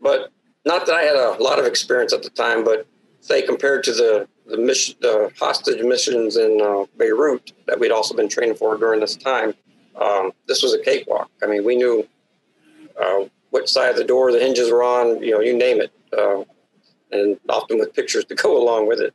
but 0.00 0.30
not 0.64 0.86
that 0.86 0.94
I 0.94 1.02
had 1.02 1.16
a 1.16 1.42
lot 1.42 1.58
of 1.58 1.66
experience 1.66 2.12
at 2.12 2.22
the 2.22 2.30
time, 2.30 2.64
but 2.64 2.86
say 3.22 3.40
compared 3.40 3.82
to 3.84 3.92
the 3.92 4.28
the 4.46 4.58
mission, 4.58 4.96
the 5.00 5.32
hostage 5.38 5.82
missions 5.82 6.36
in 6.36 6.60
uh, 6.60 6.84
Beirut 6.98 7.52
that 7.66 7.78
we'd 7.78 7.92
also 7.92 8.14
been 8.14 8.28
training 8.28 8.56
for 8.56 8.76
during 8.76 9.00
this 9.00 9.16
time, 9.16 9.54
um, 10.00 10.32
this 10.48 10.62
was 10.62 10.74
a 10.74 10.82
cakewalk. 10.82 11.30
I 11.42 11.46
mean, 11.46 11.64
we 11.64 11.76
knew 11.76 12.06
uh, 13.00 13.24
which 13.50 13.68
side 13.68 13.90
of 13.90 13.96
the 13.96 14.04
door 14.04 14.32
the 14.32 14.40
hinges 14.40 14.70
were 14.70 14.82
on, 14.82 15.22
you 15.22 15.30
know, 15.30 15.40
you 15.40 15.56
name 15.56 15.80
it, 15.80 15.92
uh, 16.18 16.42
and 17.12 17.38
often 17.48 17.78
with 17.78 17.94
pictures 17.94 18.24
to 18.26 18.34
go 18.34 18.60
along 18.62 18.88
with 18.88 19.00
it. 19.00 19.14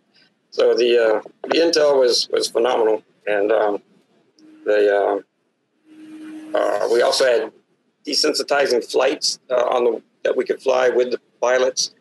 So 0.51 0.73
the 0.73 0.97
uh, 0.97 1.21
the 1.43 1.57
intel 1.57 1.99
was 1.99 2.29
was 2.31 2.47
phenomenal, 2.47 3.03
and 3.27 3.51
um, 3.51 3.81
the 4.65 5.23
uh, 6.53 6.57
uh, 6.57 6.87
we 6.91 7.01
also 7.01 7.25
had 7.25 7.51
desensitizing 8.05 8.89
flights 8.89 9.39
on 9.51 9.83
the 9.83 10.01
that 10.23 10.35
we 10.35 10.45
could 10.45 10.61
fly 10.61 10.89
with 10.89 11.11
the 11.11 11.19
pilots. 11.41 11.91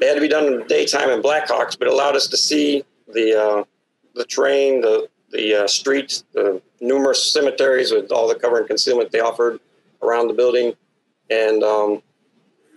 They 0.00 0.06
had 0.06 0.14
to 0.14 0.20
be 0.20 0.28
done 0.28 0.46
in 0.46 0.58
the 0.58 0.64
daytime 0.64 1.10
in 1.10 1.20
Blackhawks, 1.20 1.78
but 1.78 1.86
it 1.86 1.92
allowed 1.92 2.16
us 2.16 2.26
to 2.28 2.36
see 2.36 2.84
the 3.12 3.38
uh, 3.38 3.64
the 4.14 4.24
train, 4.24 4.80
the 4.80 5.08
the 5.30 5.64
uh, 5.64 5.66
streets, 5.68 6.24
the 6.32 6.60
numerous 6.80 7.32
cemeteries 7.32 7.92
with 7.92 8.10
all 8.10 8.26
the 8.26 8.34
cover 8.34 8.58
and 8.58 8.66
concealment 8.66 9.12
they 9.12 9.20
offered 9.20 9.60
around 10.02 10.28
the 10.28 10.34
building, 10.34 10.72
and 11.28 11.62
um, 11.62 12.02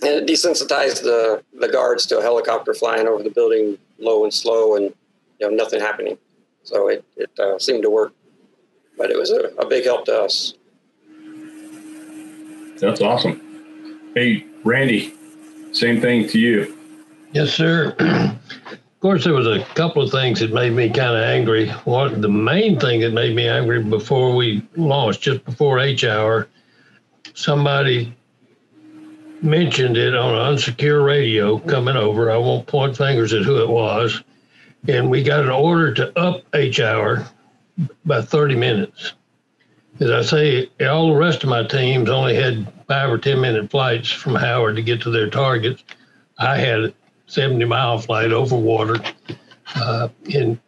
and 0.02 0.12
it 0.12 0.28
desensitized 0.28 1.02
the 1.04 1.42
the 1.60 1.70
guards 1.70 2.06
to 2.08 2.20
a 2.20 2.22
helicopter 2.22 2.74
flying 2.74 3.08
over 3.08 3.24
the 3.24 3.32
building 3.32 3.78
low 4.00 4.26
and 4.26 4.34
slow, 4.34 4.76
and 4.76 4.94
you 5.40 5.50
know 5.50 5.56
nothing 5.56 5.80
happening. 5.80 6.18
So 6.64 6.90
it 6.90 7.06
it 7.16 7.32
uh, 7.40 7.58
seemed 7.58 7.84
to 7.84 7.90
work, 7.90 8.14
but 8.98 9.12
it 9.12 9.18
was 9.18 9.32
a, 9.32 9.46
a 9.58 9.66
big 9.66 9.86
help 9.86 10.04
to 10.06 10.24
us. 10.24 10.56
That's 12.80 13.00
awesome. 13.00 13.40
Hey, 14.14 14.46
Randy, 14.66 15.14
same 15.72 16.02
thing 16.02 16.28
to 16.28 16.38
you. 16.38 16.83
Yes, 17.34 17.52
sir. 17.52 17.96
of 18.00 19.00
course, 19.00 19.24
there 19.24 19.34
was 19.34 19.48
a 19.48 19.66
couple 19.74 20.04
of 20.04 20.12
things 20.12 20.40
that 20.40 20.54
made 20.54 20.72
me 20.74 20.88
kind 20.88 21.16
of 21.16 21.24
angry. 21.24 21.66
The 21.66 22.30
main 22.30 22.80
thing 22.80 23.00
that 23.02 23.12
made 23.12 23.36
me 23.36 23.48
angry 23.48 23.82
before 23.82 24.36
we 24.36 24.64
launched, 24.76 25.22
just 25.22 25.44
before 25.44 25.80
H 25.80 26.04
hour, 26.04 26.48
somebody 27.34 28.16
mentioned 29.42 29.98
it 29.98 30.14
on 30.14 30.36
an 30.36 30.56
unsecure 30.56 31.04
radio 31.04 31.58
coming 31.58 31.96
over. 31.96 32.30
I 32.30 32.38
won't 32.38 32.68
point 32.68 32.96
fingers 32.96 33.34
at 33.34 33.42
who 33.42 33.64
it 33.64 33.70
was. 33.70 34.24
And 34.88 35.10
we 35.10 35.24
got 35.24 35.44
an 35.44 35.50
order 35.50 35.92
to 35.96 36.20
up 36.20 36.44
H 36.54 36.80
hour 36.80 37.26
by 38.06 38.22
30 38.22 38.56
minutes. 38.56 39.14
As 40.00 40.12
I 40.12 40.22
say, 40.22 40.70
all 40.88 41.08
the 41.08 41.20
rest 41.20 41.44
of 41.44 41.50
my 41.50 41.64
teams 41.64 42.12
only 42.12 42.36
had 42.36 42.72
five 42.88 43.10
or 43.10 43.18
10 43.18 43.42
minute 43.42 43.72
flights 43.72 44.12
from 44.12 44.36
Howard 44.36 44.76
to 44.76 44.84
get 44.84 45.02
to 45.02 45.10
their 45.10 45.32
targets. 45.32 45.84
I 46.38 46.58
had 46.58 46.94
70 47.34 47.66
mile 47.66 47.98
flight 47.98 48.32
over 48.32 48.56
water. 48.56 48.98
Uh, 49.76 50.10
and 50.34 50.60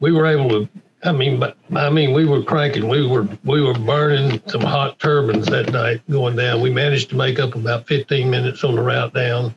we 0.00 0.12
were 0.12 0.26
able 0.26 0.48
to 0.48 0.68
I 1.04 1.10
mean, 1.10 1.40
but 1.40 1.56
I 1.74 1.90
mean, 1.90 2.12
we 2.12 2.24
were 2.24 2.42
cranking. 2.42 2.88
We 2.88 3.06
were 3.06 3.26
we 3.44 3.60
were 3.60 3.74
burning 3.74 4.40
some 4.46 4.60
hot 4.60 5.00
turbines 5.00 5.46
that 5.46 5.72
night 5.72 6.00
going 6.08 6.36
down. 6.36 6.60
We 6.60 6.70
managed 6.70 7.10
to 7.10 7.16
make 7.16 7.40
up 7.40 7.54
about 7.56 7.88
15 7.88 8.30
minutes 8.30 8.62
on 8.62 8.76
the 8.76 8.82
route 8.82 9.12
down. 9.12 9.54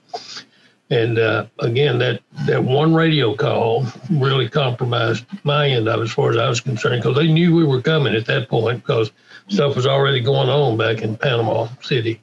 And 0.89 1.19
uh, 1.19 1.45
again, 1.59 1.99
that 1.99 2.21
that 2.45 2.63
one 2.63 2.95
radio 2.95 3.35
call 3.35 3.85
really 4.09 4.49
compromised 4.49 5.25
my 5.43 5.67
end 5.67 5.87
of 5.87 6.01
as 6.01 6.11
far 6.11 6.31
as 6.31 6.37
I 6.37 6.49
was 6.49 6.61
concerned 6.61 7.03
because 7.03 7.17
they 7.17 7.31
knew 7.31 7.55
we 7.55 7.63
were 7.63 7.81
coming 7.81 8.15
at 8.15 8.25
that 8.25 8.49
point 8.49 8.81
because 8.81 9.11
stuff 9.47 9.75
was 9.75 9.85
already 9.85 10.21
going 10.21 10.49
on 10.49 10.77
back 10.77 11.03
in 11.03 11.15
Panama 11.15 11.67
City, 11.81 12.21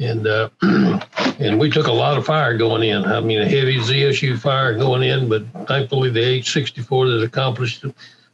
and 0.00 0.26
uh, 0.26 0.48
and 1.38 1.60
we 1.60 1.70
took 1.70 1.86
a 1.86 1.92
lot 1.92 2.18
of 2.18 2.26
fire 2.26 2.56
going 2.56 2.82
in. 2.82 3.04
I 3.04 3.20
mean, 3.20 3.40
a 3.40 3.48
heavy 3.48 3.78
ZSU 3.78 4.38
fire 4.38 4.76
going 4.76 5.02
in, 5.02 5.28
but 5.28 5.44
thankfully 5.68 6.10
the 6.10 6.20
H-64 6.20 7.20
that 7.20 7.24
accomplished 7.24 7.84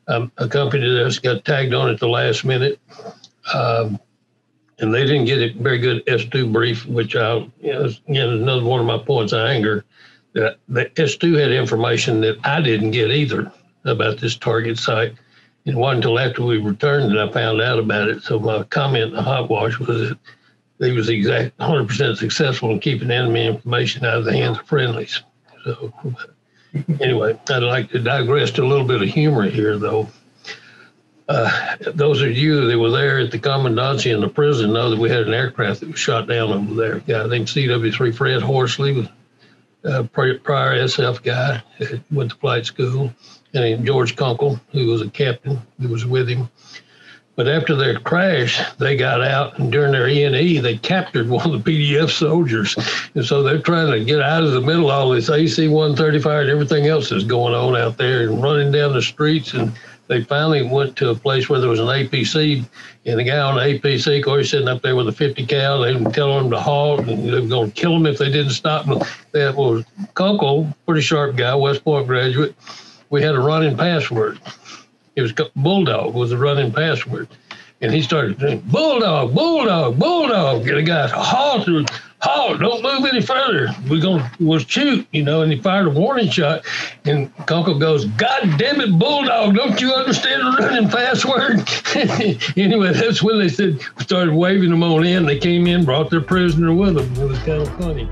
um, 0.09 0.33
a 0.38 0.48
company 0.48 0.88
that 0.88 1.20
got 1.22 1.44
tagged 1.44 1.74
on 1.74 1.90
at 1.90 2.00
the 2.00 2.09
last 2.09 2.44
minute. 2.44 2.81
Um, 3.52 3.98
and 4.79 4.94
they 4.94 5.05
didn't 5.05 5.24
get 5.24 5.38
a 5.38 5.52
very 5.59 5.79
good 5.79 6.05
S2 6.07 6.52
brief, 6.52 6.87
which 6.87 7.16
I, 7.16 7.48
you 7.61 7.72
know, 7.72 7.90
another 8.09 8.64
one 8.64 8.81
of 8.81 8.87
my 8.87 8.98
points 8.98 9.33
of 9.33 9.40
anger. 9.40 9.85
That 10.35 10.59
the 10.68 10.85
S2 10.85 11.40
had 11.40 11.50
information 11.50 12.20
that 12.20 12.38
I 12.44 12.61
didn't 12.61 12.90
get 12.90 13.11
either 13.11 13.50
about 13.85 14.18
this 14.18 14.37
target 14.37 14.79
site. 14.79 15.14
It 15.64 15.74
wasn't 15.74 16.05
until 16.05 16.18
after 16.18 16.44
we 16.44 16.59
returned 16.59 17.11
that 17.11 17.18
I 17.18 17.33
found 17.33 17.62
out 17.62 17.79
about 17.79 18.09
it. 18.09 18.22
So 18.22 18.38
my 18.38 18.62
comment 18.64 19.12
the 19.12 19.22
hot 19.22 19.48
wash 19.48 19.79
was 19.79 20.11
that 20.11 20.18
he 20.78 20.92
was 20.92 21.08
exact 21.08 21.56
100% 21.58 22.16
successful 22.16 22.70
in 22.70 22.80
keeping 22.80 23.10
enemy 23.10 23.46
information 23.46 24.04
out 24.04 24.18
of 24.18 24.24
the 24.24 24.32
hands 24.32 24.58
of 24.58 24.66
friendlies. 24.66 25.22
So 25.64 25.92
anyway, 27.00 27.38
I'd 27.48 27.62
like 27.62 27.90
to 27.90 27.98
digress 27.98 28.50
to 28.52 28.64
a 28.64 28.66
little 28.66 28.86
bit 28.86 29.02
of 29.02 29.08
humor 29.08 29.48
here, 29.48 29.78
though. 29.78 30.08
Uh, 31.28 31.76
those 31.80 32.22
of 32.22 32.36
you 32.36 32.68
that 32.68 32.78
were 32.78 32.90
there 32.90 33.18
at 33.18 33.32
the 33.32 33.38
commandancy 33.38 34.14
in 34.14 34.20
the 34.20 34.28
prison 34.28 34.72
know 34.72 34.90
that 34.90 34.98
we 34.98 35.08
had 35.08 35.26
an 35.26 35.34
aircraft 35.34 35.80
that 35.80 35.90
was 35.90 35.98
shot 35.98 36.28
down 36.28 36.52
over 36.52 36.74
there. 36.74 36.96
A 36.96 37.00
guy 37.00 37.26
named 37.26 37.48
CW3 37.48 38.14
Fred 38.14 38.42
Horsley 38.42 38.92
was 38.92 39.08
a 39.82 40.04
prior 40.04 40.38
SF 40.38 41.22
guy, 41.22 41.62
went 42.10 42.30
to 42.30 42.36
flight 42.36 42.66
school, 42.66 43.12
and 43.54 43.84
George 43.84 44.14
Kunkel, 44.14 44.60
who 44.72 44.86
was 44.86 45.02
a 45.02 45.10
captain, 45.10 45.60
who 45.80 45.88
was 45.88 46.04
with 46.04 46.28
him. 46.28 46.48
But 47.37 47.49
after 47.49 47.77
their 47.77 48.01
crash, 48.01 48.62
they 48.79 48.96
got 48.96 49.20
out, 49.20 49.59
and 49.59 49.70
during 49.70 49.92
their 49.92 50.09
E&E, 50.09 50.59
they 50.59 50.79
captured 50.79 51.29
one 51.29 51.44
of 51.53 51.62
the 51.62 51.70
PDF 51.70 52.09
soldiers. 52.09 52.75
And 53.14 53.27
so 53.27 53.42
they're 53.42 53.61
trying 53.61 53.92
to 53.92 54.03
get 54.03 54.22
out 54.22 54.42
of 54.42 54.53
the 54.53 54.61
middle 54.62 54.90
of 54.90 54.99
all 54.99 55.11
this 55.11 55.29
AC-135 55.29 56.40
and 56.40 56.51
everything 56.51 56.87
else 56.87 57.11
that's 57.11 57.25
going 57.25 57.53
on 57.53 57.77
out 57.77 57.99
there 57.99 58.22
and 58.22 58.42
running 58.42 58.72
down 58.72 58.94
the 58.94 59.03
streets. 59.03 59.53
And 59.53 59.70
they 60.09 60.25
finally 60.25 60.62
went 60.62 60.96
to 60.96 61.11
a 61.11 61.14
place 61.14 61.49
where 61.49 61.61
there 61.61 61.68
was 61.68 61.81
an 61.81 61.88
APC, 61.88 62.64
and 63.05 63.18
the 63.18 63.25
guy 63.25 63.38
on 63.38 63.57
the 63.57 63.61
APC, 63.61 64.18
of 64.18 64.25
course, 64.25 64.51
sitting 64.51 64.68
up 64.68 64.81
there 64.81 64.96
with 64.96 65.09
a 65.09 65.12
50 65.12 65.44
cal. 65.44 65.83
They 65.83 65.94
were 65.94 66.11
telling 66.11 66.44
them 66.44 66.51
to 66.53 66.61
halt, 66.61 67.01
and 67.01 67.29
they 67.29 67.40
were 67.40 67.46
going 67.46 67.70
to 67.70 67.81
kill 67.81 67.92
them 67.92 68.07
if 68.07 68.16
they 68.16 68.31
didn't 68.31 68.53
stop. 68.53 68.87
That 69.33 69.55
was 69.55 69.85
Kunkel, 70.14 70.75
pretty 70.87 71.03
sharp 71.03 71.37
guy, 71.37 71.55
West 71.55 71.85
Point 71.85 72.07
graduate. 72.07 72.55
We 73.11 73.22
had 73.22 73.35
a 73.35 73.40
running 73.40 73.77
password. 73.77 74.40
It 75.16 75.22
was 75.22 75.33
Bulldog 75.57 76.14
was 76.14 76.31
the 76.31 76.37
running 76.37 76.70
password. 76.70 77.29
And 77.81 77.92
he 77.92 78.02
started 78.02 78.38
saying, 78.38 78.61
Bulldog, 78.66 79.35
Bulldog, 79.35 79.98
Bulldog. 79.98 80.68
And 80.68 80.76
the 80.76 80.83
guy 80.83 81.09
halted, 81.09 81.90
halt, 82.20 82.61
don't 82.61 82.83
move 82.83 83.07
any 83.07 83.22
further. 83.22 83.68
We're 83.88 84.00
going 84.00 84.22
to 84.22 84.31
we'll 84.40 84.59
shoot, 84.59 85.07
you 85.12 85.22
know. 85.22 85.40
And 85.40 85.52
he 85.52 85.61
fired 85.61 85.87
a 85.87 85.90
warning 85.90 86.31
shot. 86.31 86.64
And 87.05 87.35
Kunkel 87.46 87.79
goes, 87.79 88.05
God 88.05 88.59
damn 88.59 88.81
it, 88.81 88.98
Bulldog, 88.98 89.55
don't 89.55 89.81
you 89.81 89.92
understand 89.92 90.42
the 90.42 90.62
running 90.62 90.88
password? 90.88 91.66
anyway, 92.57 92.92
that's 92.92 93.22
when 93.22 93.38
they 93.38 93.48
said, 93.48 93.81
started 93.98 94.35
waving 94.35 94.70
them 94.70 94.83
on 94.83 95.05
in. 95.05 95.24
They 95.24 95.38
came 95.38 95.66
in, 95.66 95.85
brought 95.85 96.11
their 96.11 96.22
prisoner 96.22 96.74
with 96.74 96.94
them. 96.94 97.12
It 97.22 97.29
was 97.29 97.38
kind 97.40 97.62
of 97.62 97.79
funny. 97.79 98.09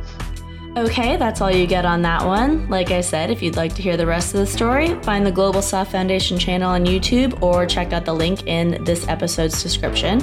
Okay, 0.77 1.17
that's 1.17 1.41
all 1.41 1.53
you 1.53 1.69
get 1.69 1.85
on 1.85 2.03
that 2.03 2.27
one. 2.27 2.69
Like 2.69 2.91
I 2.91 3.01
said, 3.01 3.31
if 3.31 3.43
you'd 3.43 3.55
like 3.55 3.77
to 3.77 3.83
hear 3.83 3.97
the 3.97 4.07
rest 4.07 4.35
of 4.35 4.41
the 4.41 4.47
story, 4.47 5.01
find 5.03 5.25
the 5.25 5.31
Global 5.31 5.63
SOF 5.63 5.93
Foundation 5.93 6.37
channel 6.37 6.69
on 6.69 6.85
YouTube 6.85 7.41
or 7.41 7.65
check 7.65 7.93
out 7.93 8.05
the 8.05 8.13
link 8.13 8.49
in 8.49 8.83
this 8.83 9.07
episode's 9.07 9.63
description. 9.63 10.21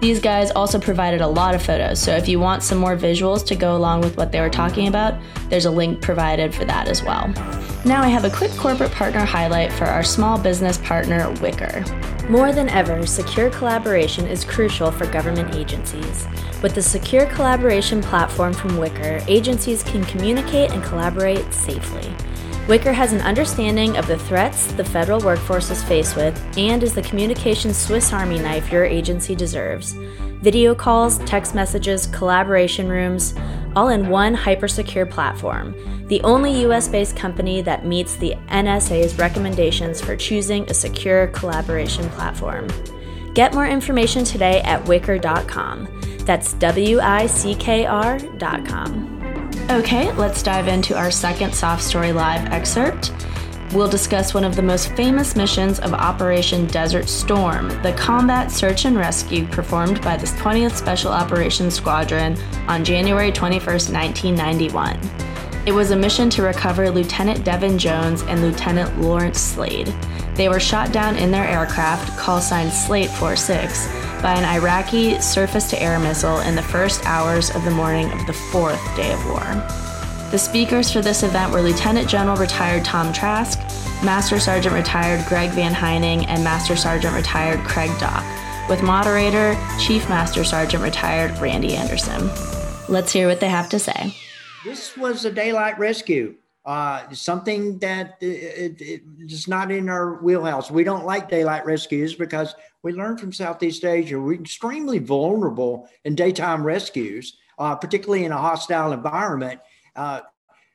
These 0.00 0.20
guys 0.20 0.50
also 0.52 0.80
provided 0.80 1.20
a 1.20 1.26
lot 1.26 1.54
of 1.54 1.62
photos, 1.62 2.00
so 2.00 2.16
if 2.16 2.26
you 2.26 2.40
want 2.40 2.62
some 2.62 2.78
more 2.78 2.96
visuals 2.96 3.44
to 3.46 3.54
go 3.54 3.76
along 3.76 4.00
with 4.00 4.16
what 4.16 4.32
they 4.32 4.40
were 4.40 4.48
talking 4.48 4.88
about, 4.88 5.20
there's 5.50 5.66
a 5.66 5.70
link 5.70 6.00
provided 6.00 6.54
for 6.54 6.64
that 6.64 6.88
as 6.88 7.02
well. 7.02 7.28
Now 7.84 8.02
I 8.02 8.08
have 8.08 8.24
a 8.24 8.30
quick 8.30 8.50
corporate 8.52 8.92
partner 8.92 9.26
highlight 9.26 9.70
for 9.70 9.84
our 9.84 10.02
small 10.02 10.38
business 10.38 10.78
partner, 10.78 11.26
Wickr. 11.36 12.30
More 12.30 12.50
than 12.50 12.70
ever, 12.70 13.06
secure 13.06 13.50
collaboration 13.50 14.26
is 14.26 14.42
crucial 14.42 14.90
for 14.90 15.04
government 15.04 15.54
agencies. 15.54 16.26
With 16.62 16.74
the 16.74 16.82
secure 16.82 17.26
collaboration 17.26 18.00
platform 18.00 18.54
from 18.54 18.72
Wickr, 18.72 19.22
agencies 19.28 19.82
can 19.82 20.04
communicate 20.04 20.70
and 20.72 20.82
collaborate 20.82 21.52
safely. 21.52 22.10
Wickr 22.66 22.94
has 22.94 23.12
an 23.12 23.20
understanding 23.22 23.96
of 23.96 24.06
the 24.06 24.18
threats 24.18 24.70
the 24.72 24.84
federal 24.84 25.20
workforce 25.20 25.70
is 25.70 25.82
faced 25.82 26.14
with 26.14 26.38
and 26.56 26.82
is 26.82 26.94
the 26.94 27.02
communication 27.02 27.74
Swiss 27.74 28.12
Army 28.12 28.38
knife 28.38 28.70
your 28.70 28.84
agency 28.84 29.34
deserves. 29.34 29.92
Video 30.42 30.74
calls, 30.74 31.18
text 31.20 31.54
messages, 31.54 32.06
collaboration 32.06 32.88
rooms, 32.88 33.34
all 33.74 33.88
in 33.88 34.08
one 34.08 34.34
hyper 34.34 34.68
secure 34.68 35.04
platform, 35.04 35.74
the 36.06 36.20
only 36.22 36.64
US 36.66 36.86
based 36.86 37.16
company 37.16 37.60
that 37.62 37.86
meets 37.86 38.16
the 38.16 38.34
NSA's 38.48 39.18
recommendations 39.18 40.00
for 40.00 40.14
choosing 40.14 40.68
a 40.70 40.74
secure 40.74 41.26
collaboration 41.28 42.08
platform. 42.10 42.68
Get 43.34 43.52
more 43.54 43.66
information 43.66 44.24
today 44.24 44.60
at 44.62 44.84
wickr.com. 44.84 45.88
That's 46.24 46.52
W 46.54 47.00
I 47.00 47.26
C 47.26 47.54
K 47.54 47.86
R.com. 47.86 49.09
Okay, 49.70 50.12
let's 50.12 50.42
dive 50.42 50.68
into 50.68 50.96
our 50.96 51.10
second 51.10 51.54
SOF 51.54 51.80
Story 51.80 52.12
Live 52.12 52.52
excerpt. 52.52 53.12
We'll 53.72 53.88
discuss 53.88 54.34
one 54.34 54.42
of 54.42 54.56
the 54.56 54.62
most 54.62 54.92
famous 54.96 55.36
missions 55.36 55.78
of 55.78 55.92
Operation 55.92 56.66
Desert 56.66 57.08
Storm, 57.08 57.68
the 57.82 57.94
combat 57.96 58.50
search 58.50 58.84
and 58.84 58.96
rescue 58.96 59.46
performed 59.46 60.02
by 60.02 60.16
the 60.16 60.26
20th 60.26 60.74
Special 60.74 61.12
Operations 61.12 61.74
Squadron 61.74 62.36
on 62.66 62.84
January 62.84 63.30
21, 63.30 63.64
1991. 63.64 65.29
It 65.70 65.74
was 65.74 65.92
a 65.92 65.96
mission 65.96 66.28
to 66.30 66.42
recover 66.42 66.90
Lieutenant 66.90 67.44
Devon 67.44 67.78
Jones 67.78 68.22
and 68.22 68.42
Lieutenant 68.42 69.00
Lawrence 69.00 69.38
Slade. 69.38 69.86
They 70.34 70.48
were 70.48 70.58
shot 70.58 70.90
down 70.90 71.14
in 71.14 71.30
their 71.30 71.46
aircraft, 71.46 72.18
call 72.18 72.40
sign 72.40 72.72
Slate 72.72 73.08
46, 73.08 73.86
by 74.20 74.34
an 74.34 74.44
Iraqi 74.44 75.20
surface 75.20 75.70
to 75.70 75.80
air 75.80 76.00
missile 76.00 76.40
in 76.40 76.56
the 76.56 76.62
first 76.62 77.06
hours 77.06 77.54
of 77.54 77.62
the 77.62 77.70
morning 77.70 78.10
of 78.10 78.26
the 78.26 78.32
fourth 78.32 78.84
day 78.96 79.12
of 79.12 79.24
war. 79.26 79.44
The 80.32 80.38
speakers 80.38 80.90
for 80.90 81.02
this 81.02 81.22
event 81.22 81.52
were 81.52 81.62
Lieutenant 81.62 82.08
General 82.08 82.36
retired 82.36 82.84
Tom 82.84 83.12
Trask, 83.12 83.60
Master 84.04 84.40
Sergeant 84.40 84.74
retired 84.74 85.24
Greg 85.28 85.50
Van 85.50 85.72
Heining, 85.72 86.26
and 86.26 86.42
Master 86.42 86.74
Sergeant 86.74 87.14
retired 87.14 87.60
Craig 87.60 87.96
Dock, 88.00 88.24
with 88.68 88.82
moderator 88.82 89.56
Chief 89.78 90.08
Master 90.08 90.42
Sergeant 90.42 90.82
retired 90.82 91.38
Randy 91.38 91.76
Anderson. 91.76 92.28
Let's 92.88 93.12
hear 93.12 93.28
what 93.28 93.38
they 93.38 93.48
have 93.48 93.68
to 93.68 93.78
say. 93.78 94.16
This 94.64 94.96
was 94.96 95.24
a 95.24 95.32
daylight 95.32 95.78
rescue. 95.78 96.36
Uh, 96.66 97.10
something 97.12 97.78
that 97.78 98.18
it, 98.20 98.80
it, 98.80 99.02
it's 99.18 99.48
not 99.48 99.72
in 99.72 99.88
our 99.88 100.22
wheelhouse. 100.22 100.70
We 100.70 100.84
don't 100.84 101.06
like 101.06 101.30
daylight 101.30 101.64
rescues 101.64 102.14
because 102.14 102.54
we 102.82 102.92
learned 102.92 103.18
from 103.18 103.32
Southeast 103.32 103.84
Asia 103.84 104.20
we're 104.20 104.34
extremely 104.34 104.98
vulnerable 104.98 105.88
in 106.04 106.14
daytime 106.14 106.62
rescues, 106.62 107.38
uh, 107.58 107.74
particularly 107.76 108.26
in 108.26 108.32
a 108.32 108.38
hostile 108.38 108.92
environment. 108.92 109.60
Uh, 109.96 110.20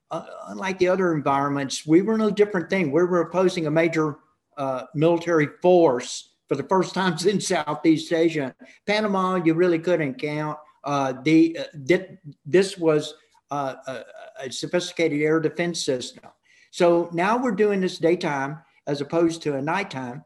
uh, 0.10 0.26
unlike 0.48 0.80
the 0.80 0.88
other 0.88 1.14
environments, 1.14 1.86
we 1.86 2.02
were 2.02 2.16
a 2.16 2.32
different 2.32 2.70
thing. 2.70 2.92
We 2.92 3.04
were 3.04 3.22
opposing 3.22 3.68
a 3.68 3.72
major 3.72 4.18
uh, 4.58 4.84
military 4.96 5.50
force 5.62 6.32
for 6.48 6.56
the 6.56 6.64
first 6.64 6.94
time 6.96 7.18
since 7.20 7.48
Southeast 7.48 8.12
Asia. 8.12 8.56
Panama, 8.88 9.36
you 9.36 9.54
really 9.54 9.80
couldn't 9.80 10.16
count. 10.16 10.58
Uh, 10.84 11.14
the 11.24 11.58
uh, 11.60 11.98
this 12.46 12.78
was 12.78 13.14
uh, 13.52 13.76
a, 13.88 14.04
a, 14.46 14.52
sophisticated 14.52 15.22
air 15.22 15.40
defense 15.40 15.84
system. 15.84 16.24
So 16.72 17.10
now 17.14 17.38
we're 17.38 17.52
doing 17.52 17.82
this 17.82 17.98
daytime 17.98 18.60
as 18.88 19.02
opposed 19.02 19.42
to 19.44 19.56
a 19.56 19.62
nighttime. 19.62 20.24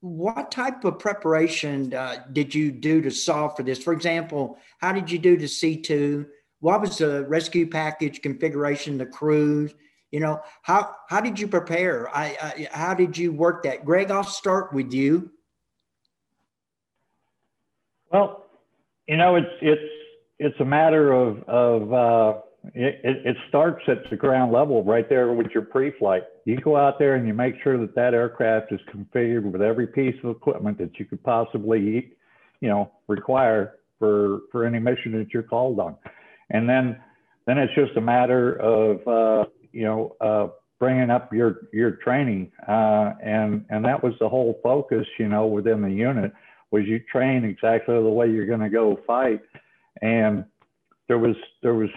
What 0.00 0.50
type 0.50 0.84
of 0.84 0.98
preparation 0.98 1.92
uh, 1.92 2.24
did 2.32 2.54
you 2.54 2.72
do 2.72 3.02
to 3.02 3.10
solve 3.10 3.56
for 3.56 3.62
this? 3.62 3.82
For 3.82 3.92
example, 3.92 4.58
how 4.78 4.92
did 4.92 5.10
you 5.10 5.18
do 5.18 5.36
the 5.36 5.46
C2? 5.46 6.26
what 6.60 6.80
was 6.80 6.98
the 6.98 7.24
rescue 7.26 7.68
package 7.68 8.22
configuration, 8.22 8.98
the 8.98 9.06
crews? 9.06 9.74
You 10.12 10.20
know, 10.20 10.40
how 10.62 10.94
how 11.08 11.20
did 11.20 11.38
you 11.38 11.48
prepare? 11.48 12.14
I, 12.14 12.36
I 12.42 12.68
how 12.70 12.94
did 12.94 13.16
you 13.16 13.32
work 13.32 13.62
that? 13.64 13.84
Greg, 13.84 14.10
I'll 14.10 14.24
start 14.24 14.72
with 14.72 14.92
you. 14.92 15.30
Well, 18.12 18.46
you 19.06 19.16
know, 19.16 19.36
it's 19.36 19.50
it's 19.62 19.92
it's 20.38 20.60
a 20.60 20.64
matter 20.64 21.12
of 21.12 21.42
of 21.44 21.92
uh, 21.92 22.40
it, 22.74 23.00
it 23.02 23.36
starts 23.48 23.82
at 23.88 24.08
the 24.10 24.16
ground 24.16 24.52
level 24.52 24.84
right 24.84 25.08
there 25.08 25.32
with 25.32 25.48
your 25.54 25.62
pre-flight. 25.62 26.22
You 26.44 26.58
go 26.58 26.76
out 26.76 26.98
there 26.98 27.14
and 27.14 27.26
you 27.26 27.32
make 27.32 27.54
sure 27.62 27.78
that 27.78 27.94
that 27.94 28.12
aircraft 28.12 28.72
is 28.72 28.80
configured 28.94 29.50
with 29.50 29.62
every 29.62 29.86
piece 29.86 30.16
of 30.22 30.30
equipment 30.30 30.78
that 30.78 30.98
you 30.98 31.06
could 31.06 31.22
possibly, 31.22 32.12
you 32.60 32.68
know, 32.68 32.90
require 33.08 33.76
for 33.98 34.40
for 34.52 34.64
any 34.64 34.78
mission 34.78 35.12
that 35.12 35.28
you're 35.32 35.42
called 35.42 35.78
on. 35.80 35.96
And 36.50 36.68
then 36.68 36.98
then 37.46 37.58
it's 37.58 37.74
just 37.74 37.96
a 37.96 38.00
matter 38.00 38.54
of 38.56 39.08
uh, 39.08 39.48
you 39.72 39.84
know 39.84 40.16
uh, 40.20 40.48
bringing 40.78 41.10
up 41.10 41.32
your 41.32 41.62
your 41.72 41.92
training. 41.92 42.52
Uh, 42.68 43.12
and 43.22 43.64
and 43.70 43.84
that 43.84 44.02
was 44.02 44.12
the 44.20 44.28
whole 44.28 44.60
focus 44.62 45.06
you 45.18 45.28
know 45.28 45.46
within 45.46 45.80
the 45.80 45.90
unit 45.90 46.32
was 46.70 46.84
you 46.86 47.00
train 47.10 47.44
exactly 47.44 47.94
the 47.94 48.00
way 48.00 48.30
you're 48.30 48.46
going 48.46 48.60
to 48.60 48.70
go 48.70 48.98
fight. 49.06 49.40
And 50.02 50.44
there 51.08 51.18
was 51.18 51.36
there 51.62 51.74
was 51.74 51.90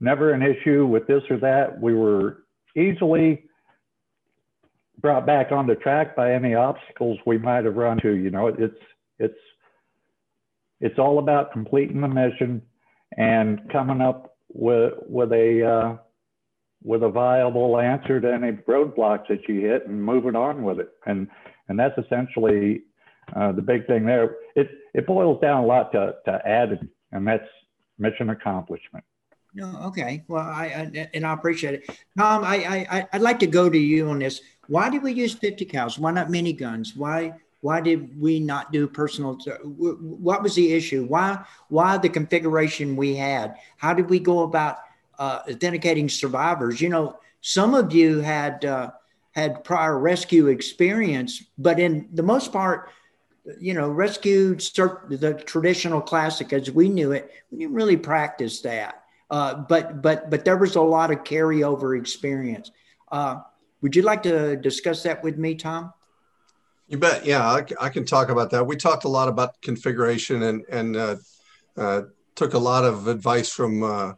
never 0.00 0.32
an 0.32 0.42
issue 0.42 0.86
with 0.86 1.06
this 1.06 1.22
or 1.30 1.38
that 1.38 1.80
we 1.80 1.94
were 1.94 2.44
easily 2.76 3.44
brought 5.00 5.26
back 5.26 5.52
on 5.52 5.66
the 5.66 5.74
track 5.74 6.16
by 6.16 6.32
any 6.32 6.54
obstacles 6.54 7.18
we 7.26 7.38
might 7.38 7.64
have 7.64 7.76
run 7.76 7.98
to 8.00 8.12
you 8.12 8.30
know 8.30 8.48
it's 8.48 8.74
it's 9.18 9.38
it's 10.80 10.98
all 10.98 11.18
about 11.18 11.52
completing 11.52 12.00
the 12.00 12.08
mission 12.08 12.62
and 13.16 13.60
coming 13.70 14.00
up 14.00 14.36
with 14.52 14.94
with 15.08 15.32
a 15.32 15.64
uh, 15.64 15.96
with 16.82 17.02
a 17.02 17.08
viable 17.08 17.78
answer 17.78 18.20
to 18.20 18.32
any 18.32 18.52
roadblocks 18.52 19.28
that 19.28 19.48
you 19.48 19.60
hit 19.60 19.86
and 19.86 20.02
moving 20.02 20.36
on 20.36 20.62
with 20.62 20.80
it. 20.80 20.90
And 21.06 21.28
and 21.68 21.78
that's 21.78 21.98
essentially 21.98 22.82
uh, 23.34 23.52
the 23.52 23.62
big 23.62 23.86
thing 23.86 24.04
there. 24.04 24.36
It 24.54 24.70
it 24.94 25.06
boils 25.06 25.40
down 25.40 25.64
a 25.64 25.66
lot 25.66 25.92
to 25.92 26.14
to 26.26 26.48
add, 26.48 26.88
and 27.12 27.26
that's 27.26 27.48
mission 27.98 28.30
accomplishment. 28.30 29.04
No, 29.56 29.80
okay. 29.86 30.22
Well, 30.28 30.44
I, 30.44 30.66
I, 30.66 31.08
and 31.14 31.26
I 31.26 31.32
appreciate 31.32 31.74
it, 31.74 31.98
Tom. 32.18 32.44
I, 32.44 32.86
I 32.90 33.08
I'd 33.14 33.22
like 33.22 33.38
to 33.38 33.46
go 33.46 33.70
to 33.70 33.78
you 33.78 34.10
on 34.10 34.18
this. 34.18 34.42
Why 34.68 34.90
do 34.90 35.00
we 35.00 35.12
use 35.12 35.32
50 35.32 35.64
cals? 35.64 35.98
Why 35.98 36.12
not 36.12 36.28
miniguns? 36.28 36.94
Why 36.94 37.32
why 37.62 37.80
did 37.80 38.20
we 38.20 38.38
not 38.38 38.70
do 38.70 38.86
personal? 38.86 39.38
What 39.64 40.42
was 40.42 40.54
the 40.54 40.74
issue? 40.74 41.06
Why 41.06 41.42
why 41.68 41.96
the 41.96 42.10
configuration 42.10 42.96
we 42.96 43.16
had? 43.16 43.56
How 43.78 43.94
did 43.94 44.10
we 44.10 44.18
go 44.20 44.40
about 44.40 44.76
uh, 45.18 45.40
authenticating 45.50 46.10
survivors? 46.10 46.82
You 46.82 46.90
know, 46.90 47.18
some 47.40 47.74
of 47.74 47.94
you 47.94 48.20
had 48.20 48.62
uh, 48.66 48.90
had 49.32 49.64
prior 49.64 49.98
rescue 49.98 50.48
experience, 50.48 51.42
but 51.56 51.80
in 51.80 52.10
the 52.12 52.22
most 52.22 52.52
part, 52.52 52.90
you 53.58 53.72
know, 53.72 53.88
rescue 53.88 54.54
the 54.54 55.42
traditional 55.46 56.02
classic 56.02 56.52
as 56.52 56.70
we 56.70 56.90
knew 56.90 57.12
it. 57.12 57.30
We 57.50 57.60
didn't 57.60 57.74
really 57.74 57.96
practice 57.96 58.60
that, 58.62 59.04
uh, 59.30 59.54
but 59.54 60.02
but 60.02 60.30
but 60.30 60.44
there 60.44 60.56
was 60.56 60.76
a 60.76 60.82
lot 60.82 61.10
of 61.10 61.24
carryover 61.24 61.98
experience. 61.98 62.70
Uh, 63.10 63.40
would 63.82 63.94
you 63.94 64.02
like 64.02 64.22
to 64.22 64.56
discuss 64.56 65.02
that 65.02 65.22
with 65.22 65.36
me, 65.38 65.54
Tom? 65.54 65.92
You 66.88 66.98
bet. 66.98 67.26
Yeah, 67.26 67.44
I, 67.44 67.64
I, 67.80 67.88
can 67.88 68.04
talk 68.04 68.28
about 68.28 68.50
that. 68.50 68.64
We 68.64 68.76
talked 68.76 69.04
a 69.04 69.08
lot 69.08 69.28
about 69.28 69.60
configuration 69.60 70.42
and 70.42 70.64
and 70.68 70.96
uh, 70.96 71.16
uh, 71.76 72.02
took 72.36 72.54
a 72.54 72.58
lot 72.58 72.84
of 72.84 73.08
advice 73.08 73.50
from 73.50 73.82
uh, 73.82 74.12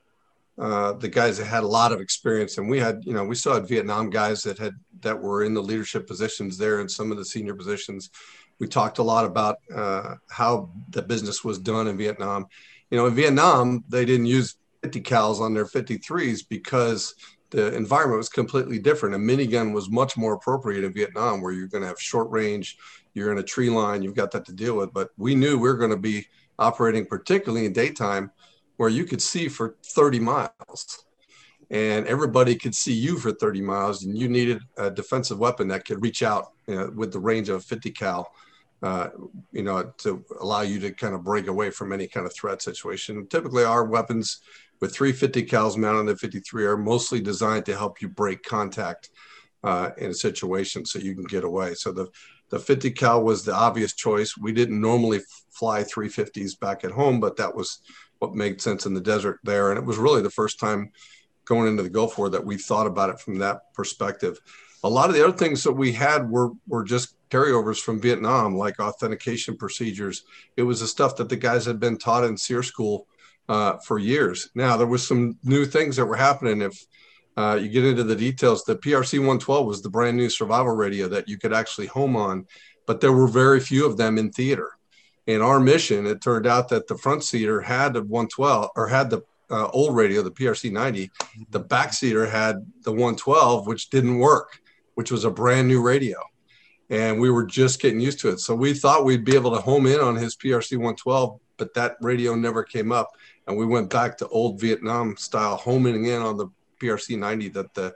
uh 0.58 0.92
the 0.94 1.08
guys 1.08 1.38
that 1.38 1.46
had 1.46 1.62
a 1.62 1.66
lot 1.66 1.92
of 1.92 2.00
experience. 2.00 2.58
And 2.58 2.68
we 2.68 2.78
had, 2.78 3.02
you 3.04 3.14
know, 3.14 3.24
we 3.24 3.36
had 3.42 3.66
Vietnam 3.66 4.10
guys 4.10 4.42
that 4.42 4.58
had 4.58 4.74
that 5.00 5.18
were 5.18 5.44
in 5.44 5.54
the 5.54 5.62
leadership 5.62 6.06
positions 6.06 6.58
there 6.58 6.80
and 6.80 6.90
some 6.90 7.10
of 7.10 7.16
the 7.16 7.24
senior 7.24 7.54
positions. 7.54 8.10
We 8.58 8.66
talked 8.66 8.98
a 8.98 9.02
lot 9.02 9.24
about 9.24 9.58
uh, 9.74 10.16
how 10.28 10.70
the 10.90 11.02
business 11.02 11.42
was 11.42 11.58
done 11.58 11.86
in 11.86 11.96
Vietnam. 11.96 12.48
You 12.90 12.98
know, 12.98 13.06
in 13.06 13.14
Vietnam, 13.14 13.84
they 13.88 14.04
didn't 14.04 14.26
use 14.26 14.56
50 14.82 15.00
cals 15.02 15.40
on 15.40 15.54
their 15.54 15.64
53s 15.64 16.42
because 16.48 17.14
the 17.50 17.74
environment 17.74 18.18
was 18.18 18.28
completely 18.28 18.78
different. 18.78 19.14
A 19.14 19.18
minigun 19.18 19.72
was 19.72 19.90
much 19.90 20.16
more 20.16 20.34
appropriate 20.34 20.84
in 20.84 20.92
Vietnam, 20.92 21.40
where 21.40 21.52
you're 21.52 21.66
going 21.66 21.82
to 21.82 21.88
have 21.88 22.00
short 22.00 22.30
range, 22.30 22.76
you're 23.14 23.32
in 23.32 23.38
a 23.38 23.42
tree 23.42 23.70
line, 23.70 24.02
you've 24.02 24.14
got 24.14 24.30
that 24.32 24.44
to 24.46 24.52
deal 24.52 24.76
with. 24.76 24.92
But 24.92 25.10
we 25.16 25.34
knew 25.34 25.58
we 25.58 25.68
were 25.68 25.76
going 25.76 25.90
to 25.90 25.96
be 25.96 26.26
operating, 26.58 27.06
particularly 27.06 27.66
in 27.66 27.72
daytime, 27.72 28.30
where 28.76 28.88
you 28.88 29.04
could 29.04 29.22
see 29.22 29.48
for 29.48 29.76
30 29.82 30.20
miles 30.20 31.04
and 31.70 32.06
everybody 32.06 32.54
could 32.54 32.74
see 32.74 32.92
you 32.92 33.18
for 33.18 33.32
30 33.32 33.60
miles 33.60 34.04
and 34.04 34.16
you 34.16 34.28
needed 34.28 34.62
a 34.78 34.90
defensive 34.90 35.38
weapon 35.38 35.68
that 35.68 35.84
could 35.84 36.02
reach 36.02 36.22
out 36.22 36.52
you 36.66 36.74
know, 36.74 36.90
with 36.94 37.12
the 37.12 37.18
range 37.18 37.48
of 37.48 37.56
a 37.56 37.60
50 37.60 37.90
cal 37.90 38.32
uh, 38.82 39.08
you 39.52 39.62
know 39.62 39.92
to 39.98 40.24
allow 40.40 40.62
you 40.62 40.78
to 40.78 40.92
kind 40.92 41.14
of 41.14 41.24
break 41.24 41.48
away 41.48 41.70
from 41.70 41.92
any 41.92 42.06
kind 42.06 42.24
of 42.26 42.32
threat 42.32 42.62
situation 42.62 43.26
typically 43.26 43.64
our 43.64 43.84
weapons 43.84 44.40
with 44.80 44.94
350 44.94 45.44
cals 45.44 45.76
mounted 45.76 46.00
on 46.00 46.06
the 46.06 46.16
53 46.16 46.64
are 46.64 46.76
mostly 46.76 47.20
designed 47.20 47.66
to 47.66 47.76
help 47.76 48.00
you 48.00 48.08
break 48.08 48.42
contact 48.42 49.10
uh, 49.64 49.90
in 49.98 50.10
a 50.10 50.14
situation 50.14 50.84
so 50.84 50.98
you 50.98 51.14
can 51.14 51.24
get 51.24 51.44
away. 51.44 51.74
So 51.74 51.92
the, 51.92 52.08
the 52.50 52.58
50 52.58 52.90
cal 52.92 53.22
was 53.22 53.44
the 53.44 53.54
obvious 53.54 53.94
choice. 53.94 54.36
We 54.36 54.52
didn't 54.52 54.80
normally 54.80 55.20
fly 55.50 55.82
350s 55.82 56.58
back 56.58 56.84
at 56.84 56.92
home, 56.92 57.20
but 57.20 57.36
that 57.36 57.54
was 57.54 57.80
what 58.20 58.34
made 58.34 58.60
sense 58.60 58.86
in 58.86 58.94
the 58.94 59.00
desert 59.00 59.38
there. 59.44 59.70
And 59.70 59.78
it 59.78 59.84
was 59.84 59.98
really 59.98 60.22
the 60.22 60.30
first 60.30 60.58
time 60.60 60.92
going 61.44 61.68
into 61.68 61.82
the 61.82 61.90
Gulf 61.90 62.18
War 62.18 62.28
that 62.28 62.44
we 62.44 62.56
thought 62.56 62.86
about 62.86 63.10
it 63.10 63.20
from 63.20 63.38
that 63.38 63.72
perspective. 63.74 64.38
A 64.84 64.88
lot 64.88 65.08
of 65.08 65.14
the 65.14 65.26
other 65.26 65.36
things 65.36 65.64
that 65.64 65.72
we 65.72 65.92
had 65.92 66.28
were, 66.28 66.50
were 66.68 66.84
just 66.84 67.16
carryovers 67.30 67.80
from 67.80 68.00
Vietnam, 68.00 68.56
like 68.56 68.78
authentication 68.78 69.56
procedures. 69.56 70.24
It 70.56 70.62
was 70.62 70.80
the 70.80 70.86
stuff 70.86 71.16
that 71.16 71.28
the 71.28 71.36
guys 71.36 71.64
had 71.64 71.80
been 71.80 71.98
taught 71.98 72.24
in 72.24 72.36
SERE 72.36 72.62
school 72.62 73.06
uh, 73.48 73.78
for 73.78 73.98
years. 73.98 74.50
Now 74.54 74.76
there 74.76 74.86
was 74.86 75.06
some 75.06 75.38
new 75.42 75.64
things 75.64 75.96
that 75.96 76.06
were 76.06 76.16
happening. 76.16 76.62
If 76.62 76.84
uh, 77.36 77.58
you 77.60 77.68
get 77.68 77.84
into 77.84 78.04
the 78.04 78.16
details, 78.16 78.64
the 78.64 78.76
PRC 78.76 79.18
112 79.18 79.66
was 79.66 79.82
the 79.82 79.90
brand 79.90 80.16
new 80.16 80.28
survival 80.28 80.74
radio 80.74 81.08
that 81.08 81.28
you 81.28 81.38
could 81.38 81.52
actually 81.52 81.86
home 81.86 82.16
on, 82.16 82.46
but 82.86 83.00
there 83.00 83.12
were 83.12 83.28
very 83.28 83.60
few 83.60 83.86
of 83.86 83.96
them 83.96 84.18
in 84.18 84.30
theater. 84.30 84.70
In 85.26 85.42
our 85.42 85.60
mission, 85.60 86.06
it 86.06 86.22
turned 86.22 86.46
out 86.46 86.68
that 86.70 86.86
the 86.86 86.96
front 86.96 87.22
seater 87.22 87.60
had 87.60 87.92
the 87.92 88.02
112 88.02 88.70
or 88.74 88.88
had 88.88 89.10
the 89.10 89.22
uh, 89.50 89.68
old 89.68 89.94
radio, 89.94 90.22
the 90.22 90.30
PRC 90.30 90.72
90. 90.72 91.10
The 91.50 91.60
back 91.60 91.92
seater 91.92 92.26
had 92.26 92.66
the 92.82 92.92
112, 92.92 93.66
which 93.66 93.90
didn't 93.90 94.18
work, 94.18 94.60
which 94.94 95.10
was 95.10 95.24
a 95.24 95.30
brand 95.30 95.68
new 95.68 95.82
radio. 95.82 96.18
And 96.90 97.20
we 97.20 97.30
were 97.30 97.44
just 97.44 97.80
getting 97.80 98.00
used 98.00 98.20
to 98.20 98.30
it. 98.30 98.40
So 98.40 98.54
we 98.54 98.72
thought 98.72 99.04
we'd 99.04 99.24
be 99.24 99.34
able 99.34 99.54
to 99.54 99.60
home 99.60 99.86
in 99.86 100.00
on 100.00 100.16
his 100.16 100.34
PRC 100.36 100.72
112, 100.72 101.38
but 101.58 101.74
that 101.74 101.96
radio 102.00 102.34
never 102.34 102.62
came 102.62 102.90
up 102.90 103.10
and 103.48 103.56
we 103.56 103.66
went 103.66 103.90
back 103.90 104.16
to 104.18 104.28
old 104.28 104.60
Vietnam 104.60 105.16
style, 105.16 105.56
homing 105.56 106.04
in 106.04 106.20
on 106.20 106.36
the 106.36 106.48
PRC 106.80 107.18
90 107.18 107.48
that 107.48 107.74
the 107.74 107.94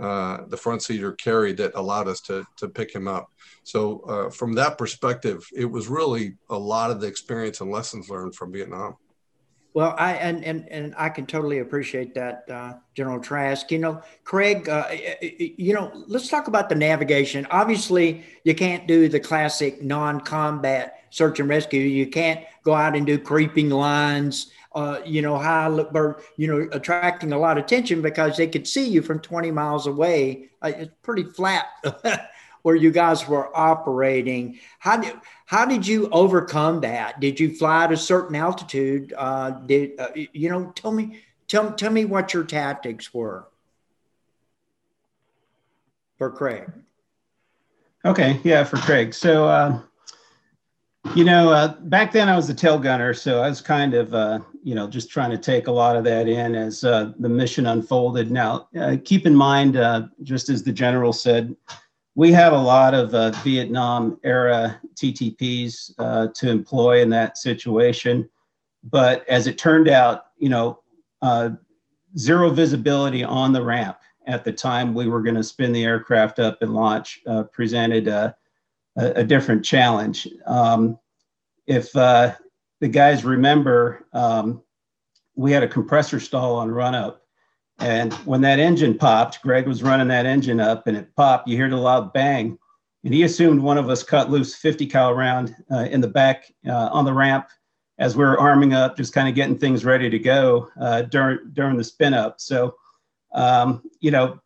uh, 0.00 0.44
the 0.48 0.56
front 0.56 0.82
seater 0.82 1.12
carried 1.12 1.56
that 1.56 1.72
allowed 1.76 2.08
us 2.08 2.20
to 2.20 2.44
to 2.56 2.68
pick 2.68 2.94
him 2.94 3.08
up. 3.08 3.30
So 3.62 4.00
uh, 4.00 4.30
from 4.30 4.52
that 4.54 4.76
perspective, 4.76 5.46
it 5.56 5.64
was 5.64 5.88
really 5.88 6.36
a 6.50 6.58
lot 6.58 6.90
of 6.90 7.00
the 7.00 7.06
experience 7.06 7.60
and 7.60 7.70
lessons 7.70 8.10
learned 8.10 8.34
from 8.34 8.52
Vietnam. 8.52 8.96
Well, 9.72 9.94
I 9.98 10.14
and 10.14 10.44
and 10.44 10.68
and 10.68 10.94
I 10.98 11.08
can 11.08 11.26
totally 11.26 11.60
appreciate 11.60 12.14
that, 12.14 12.44
uh, 12.50 12.74
General 12.94 13.20
Trask. 13.20 13.70
You 13.70 13.78
know, 13.78 14.02
Craig. 14.24 14.68
Uh, 14.68 14.88
you 15.20 15.74
know, 15.74 16.04
let's 16.06 16.28
talk 16.28 16.48
about 16.48 16.68
the 16.68 16.74
navigation. 16.74 17.46
Obviously, 17.50 18.24
you 18.44 18.54
can't 18.54 18.86
do 18.86 19.08
the 19.08 19.20
classic 19.20 19.82
non-combat 19.82 21.04
search 21.10 21.40
and 21.40 21.48
rescue. 21.48 21.80
You 21.80 22.08
can't 22.08 22.44
go 22.64 22.74
out 22.74 22.96
and 22.96 23.06
do 23.06 23.18
creeping 23.18 23.70
lines. 23.70 24.50
Uh, 24.74 25.00
you 25.04 25.22
know, 25.22 25.38
high, 25.38 25.68
you 26.36 26.48
know, 26.48 26.68
attracting 26.72 27.32
a 27.32 27.38
lot 27.38 27.56
of 27.56 27.64
attention 27.64 28.02
because 28.02 28.36
they 28.36 28.46
could 28.46 28.66
see 28.66 28.88
you 28.88 29.02
from 29.02 29.20
20 29.20 29.50
miles 29.50 29.86
away. 29.86 30.48
Uh, 30.60 30.72
it's 30.76 30.90
pretty 31.02 31.22
flat 31.22 31.66
where 32.62 32.74
you 32.74 32.90
guys 32.90 33.28
were 33.28 33.56
operating. 33.56 34.58
How 34.78 34.96
did 34.96 35.14
how 35.46 35.64
did 35.64 35.86
you 35.86 36.08
overcome 36.10 36.80
that? 36.80 37.20
Did 37.20 37.38
you 37.38 37.54
fly 37.54 37.84
at 37.84 37.92
a 37.92 37.96
certain 37.96 38.34
altitude? 38.34 39.12
Uh, 39.16 39.50
did 39.50 40.00
uh, 40.00 40.08
you 40.14 40.48
know? 40.48 40.72
Tell 40.74 40.90
me, 40.90 41.20
tell 41.46 41.72
tell 41.72 41.92
me 41.92 42.04
what 42.04 42.34
your 42.34 42.44
tactics 42.44 43.12
were 43.12 43.46
for 46.18 46.30
Craig. 46.30 46.70
Okay, 48.04 48.40
yeah, 48.44 48.64
for 48.64 48.76
Craig. 48.78 49.14
So, 49.14 49.46
uh, 49.46 49.80
you 51.12 51.22
know, 51.22 51.52
uh, 51.52 51.74
back 51.82 52.12
then 52.12 52.28
I 52.28 52.34
was 52.34 52.48
a 52.48 52.54
tail 52.54 52.78
gunner, 52.78 53.14
so 53.14 53.40
I 53.40 53.48
was 53.48 53.60
kind 53.60 53.94
of, 53.94 54.14
uh, 54.14 54.40
you 54.62 54.74
know, 54.74 54.88
just 54.88 55.10
trying 55.10 55.30
to 55.30 55.38
take 55.38 55.66
a 55.66 55.72
lot 55.72 55.96
of 55.96 56.04
that 56.04 56.26
in 56.26 56.54
as 56.54 56.82
uh, 56.82 57.12
the 57.18 57.28
mission 57.28 57.66
unfolded. 57.66 58.30
Now, 58.30 58.68
uh, 58.80 58.96
keep 59.04 59.26
in 59.26 59.34
mind, 59.34 59.76
uh, 59.76 60.08
just 60.22 60.48
as 60.48 60.62
the 60.62 60.72
general 60.72 61.12
said, 61.12 61.54
we 62.16 62.32
had 62.32 62.52
a 62.52 62.58
lot 62.58 62.94
of 62.94 63.14
uh, 63.14 63.30
Vietnam 63.42 64.18
era 64.24 64.80
TTPs 64.94 66.32
to 66.34 66.50
employ 66.50 67.02
in 67.02 67.10
that 67.10 67.38
situation. 67.38 68.28
But 68.82 69.28
as 69.28 69.46
it 69.46 69.58
turned 69.58 69.88
out, 69.88 70.26
you 70.38 70.48
know, 70.48 70.80
zero 72.16 72.50
visibility 72.50 73.24
on 73.24 73.52
the 73.52 73.62
ramp 73.62 73.98
at 74.26 74.44
the 74.44 74.52
time 74.52 74.94
we 74.94 75.08
were 75.08 75.22
going 75.22 75.34
to 75.34 75.42
spin 75.42 75.72
the 75.72 75.84
aircraft 75.84 76.38
up 76.38 76.62
and 76.62 76.72
launch 76.72 77.20
presented 77.52 78.08
a, 78.96 79.12
a, 79.12 79.24
different 79.24 79.64
challenge. 79.64 80.28
Um, 80.46 80.98
if 81.66 81.94
uh, 81.96 82.34
the 82.80 82.88
guys 82.88 83.24
remember, 83.24 84.06
um, 84.12 84.62
we 85.34 85.52
had 85.52 85.62
a 85.62 85.68
compressor 85.68 86.20
stall 86.20 86.56
on 86.56 86.70
run 86.70 86.94
up 86.94 87.24
and 87.78 88.12
when 88.24 88.40
that 88.42 88.58
engine 88.58 88.96
popped, 88.96 89.42
Greg 89.42 89.66
was 89.66 89.82
running 89.82 90.08
that 90.08 90.26
engine 90.26 90.60
up 90.60 90.86
and 90.86 90.96
it 90.96 91.14
popped. 91.16 91.48
You 91.48 91.58
heard 91.58 91.72
a 91.72 91.76
loud 91.76 92.12
bang. 92.12 92.58
And 93.02 93.12
he 93.12 93.24
assumed 93.24 93.60
one 93.60 93.76
of 93.76 93.90
us 93.90 94.02
cut 94.02 94.30
loose 94.30 94.54
50 94.54 94.86
cal 94.86 95.12
round 95.12 95.54
uh, 95.70 95.86
in 95.90 96.00
the 96.00 96.08
back 96.08 96.50
uh, 96.66 96.88
on 96.90 97.04
the 97.04 97.12
ramp 97.12 97.48
as 97.98 98.16
we 98.16 98.24
are 98.24 98.38
arming 98.38 98.72
up, 98.72 98.96
just 98.96 99.12
kind 99.12 99.28
of 99.28 99.34
getting 99.34 99.58
things 99.58 99.84
ready 99.84 100.08
to 100.08 100.18
go 100.18 100.68
uh, 100.80 101.02
during, 101.02 101.38
during 101.52 101.76
the 101.76 101.84
spin 101.84 102.14
up. 102.14 102.40
So, 102.40 102.74
um, 103.34 103.82
you 104.00 104.10
know, 104.10 104.40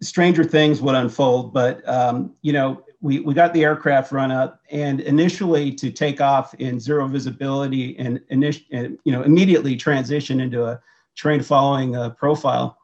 stranger 0.00 0.44
things 0.44 0.80
would 0.80 0.94
unfold, 0.94 1.52
but, 1.52 1.86
um, 1.88 2.34
you 2.42 2.52
know, 2.52 2.84
we, 3.04 3.20
we 3.20 3.34
got 3.34 3.52
the 3.52 3.62
aircraft 3.62 4.12
run 4.12 4.32
up 4.32 4.62
and 4.70 5.02
initially 5.02 5.70
to 5.70 5.90
take 5.90 6.22
off 6.22 6.54
in 6.54 6.80
zero 6.80 7.06
visibility 7.06 7.98
and, 7.98 8.18
init- 8.32 8.64
and 8.72 8.98
you 9.04 9.12
know, 9.12 9.22
immediately 9.22 9.76
transition 9.76 10.40
into 10.40 10.64
a 10.64 10.80
terrain 11.14 11.42
following 11.42 11.94
uh, 11.94 12.08
profile, 12.08 12.78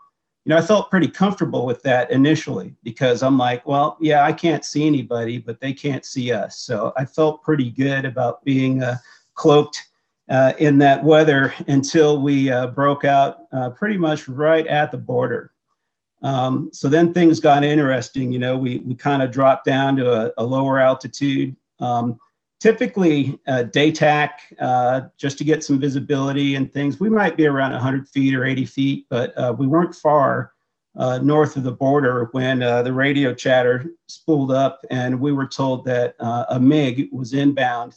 you 0.44 0.50
know, 0.50 0.58
I 0.58 0.60
felt 0.60 0.90
pretty 0.90 1.08
comfortable 1.08 1.64
with 1.64 1.82
that 1.84 2.10
initially 2.10 2.74
because 2.82 3.22
I'm 3.22 3.38
like, 3.38 3.64
well, 3.66 3.96
yeah, 3.98 4.22
I 4.22 4.34
can't 4.34 4.62
see 4.62 4.86
anybody, 4.86 5.38
but 5.38 5.58
they 5.58 5.72
can't 5.72 6.04
see 6.04 6.32
us. 6.32 6.58
So 6.58 6.92
I 6.98 7.06
felt 7.06 7.42
pretty 7.42 7.70
good 7.70 8.04
about 8.04 8.44
being 8.44 8.82
uh, 8.82 8.98
cloaked 9.32 9.88
uh, 10.28 10.52
in 10.58 10.76
that 10.78 11.02
weather 11.02 11.54
until 11.66 12.20
we 12.20 12.50
uh, 12.50 12.66
broke 12.66 13.06
out 13.06 13.46
uh, 13.52 13.70
pretty 13.70 13.96
much 13.96 14.28
right 14.28 14.66
at 14.66 14.90
the 14.90 14.98
border. 14.98 15.52
Um, 16.22 16.70
so 16.72 16.88
then 16.88 17.14
things 17.14 17.40
got 17.40 17.64
interesting. 17.64 18.32
You 18.32 18.38
know, 18.38 18.56
we, 18.56 18.78
we 18.78 18.94
kind 18.94 19.22
of 19.22 19.30
dropped 19.30 19.64
down 19.64 19.96
to 19.96 20.12
a, 20.12 20.32
a 20.38 20.44
lower 20.44 20.78
altitude. 20.78 21.56
Um, 21.78 22.18
typically 22.60 23.38
uh, 23.48 23.64
day 23.64 23.90
tac 23.90 24.42
uh, 24.60 25.02
just 25.16 25.38
to 25.38 25.44
get 25.44 25.64
some 25.64 25.80
visibility 25.80 26.54
and 26.54 26.72
things 26.72 27.00
we 27.00 27.08
might 27.08 27.36
be 27.36 27.46
around 27.46 27.72
100 27.72 28.08
feet 28.08 28.34
or 28.34 28.44
80 28.44 28.66
feet 28.66 29.06
but 29.08 29.36
uh, 29.36 29.54
we 29.58 29.66
weren't 29.66 29.94
far 29.94 30.52
uh, 30.96 31.18
north 31.18 31.56
of 31.56 31.62
the 31.62 31.72
border 31.72 32.28
when 32.32 32.62
uh, 32.62 32.82
the 32.82 32.92
radio 32.92 33.32
chatter 33.32 33.86
spooled 34.08 34.52
up 34.52 34.80
and 34.90 35.18
we 35.18 35.32
were 35.32 35.46
told 35.46 35.84
that 35.86 36.14
uh, 36.20 36.44
a 36.50 36.60
mig 36.60 37.08
was 37.12 37.32
inbound 37.32 37.96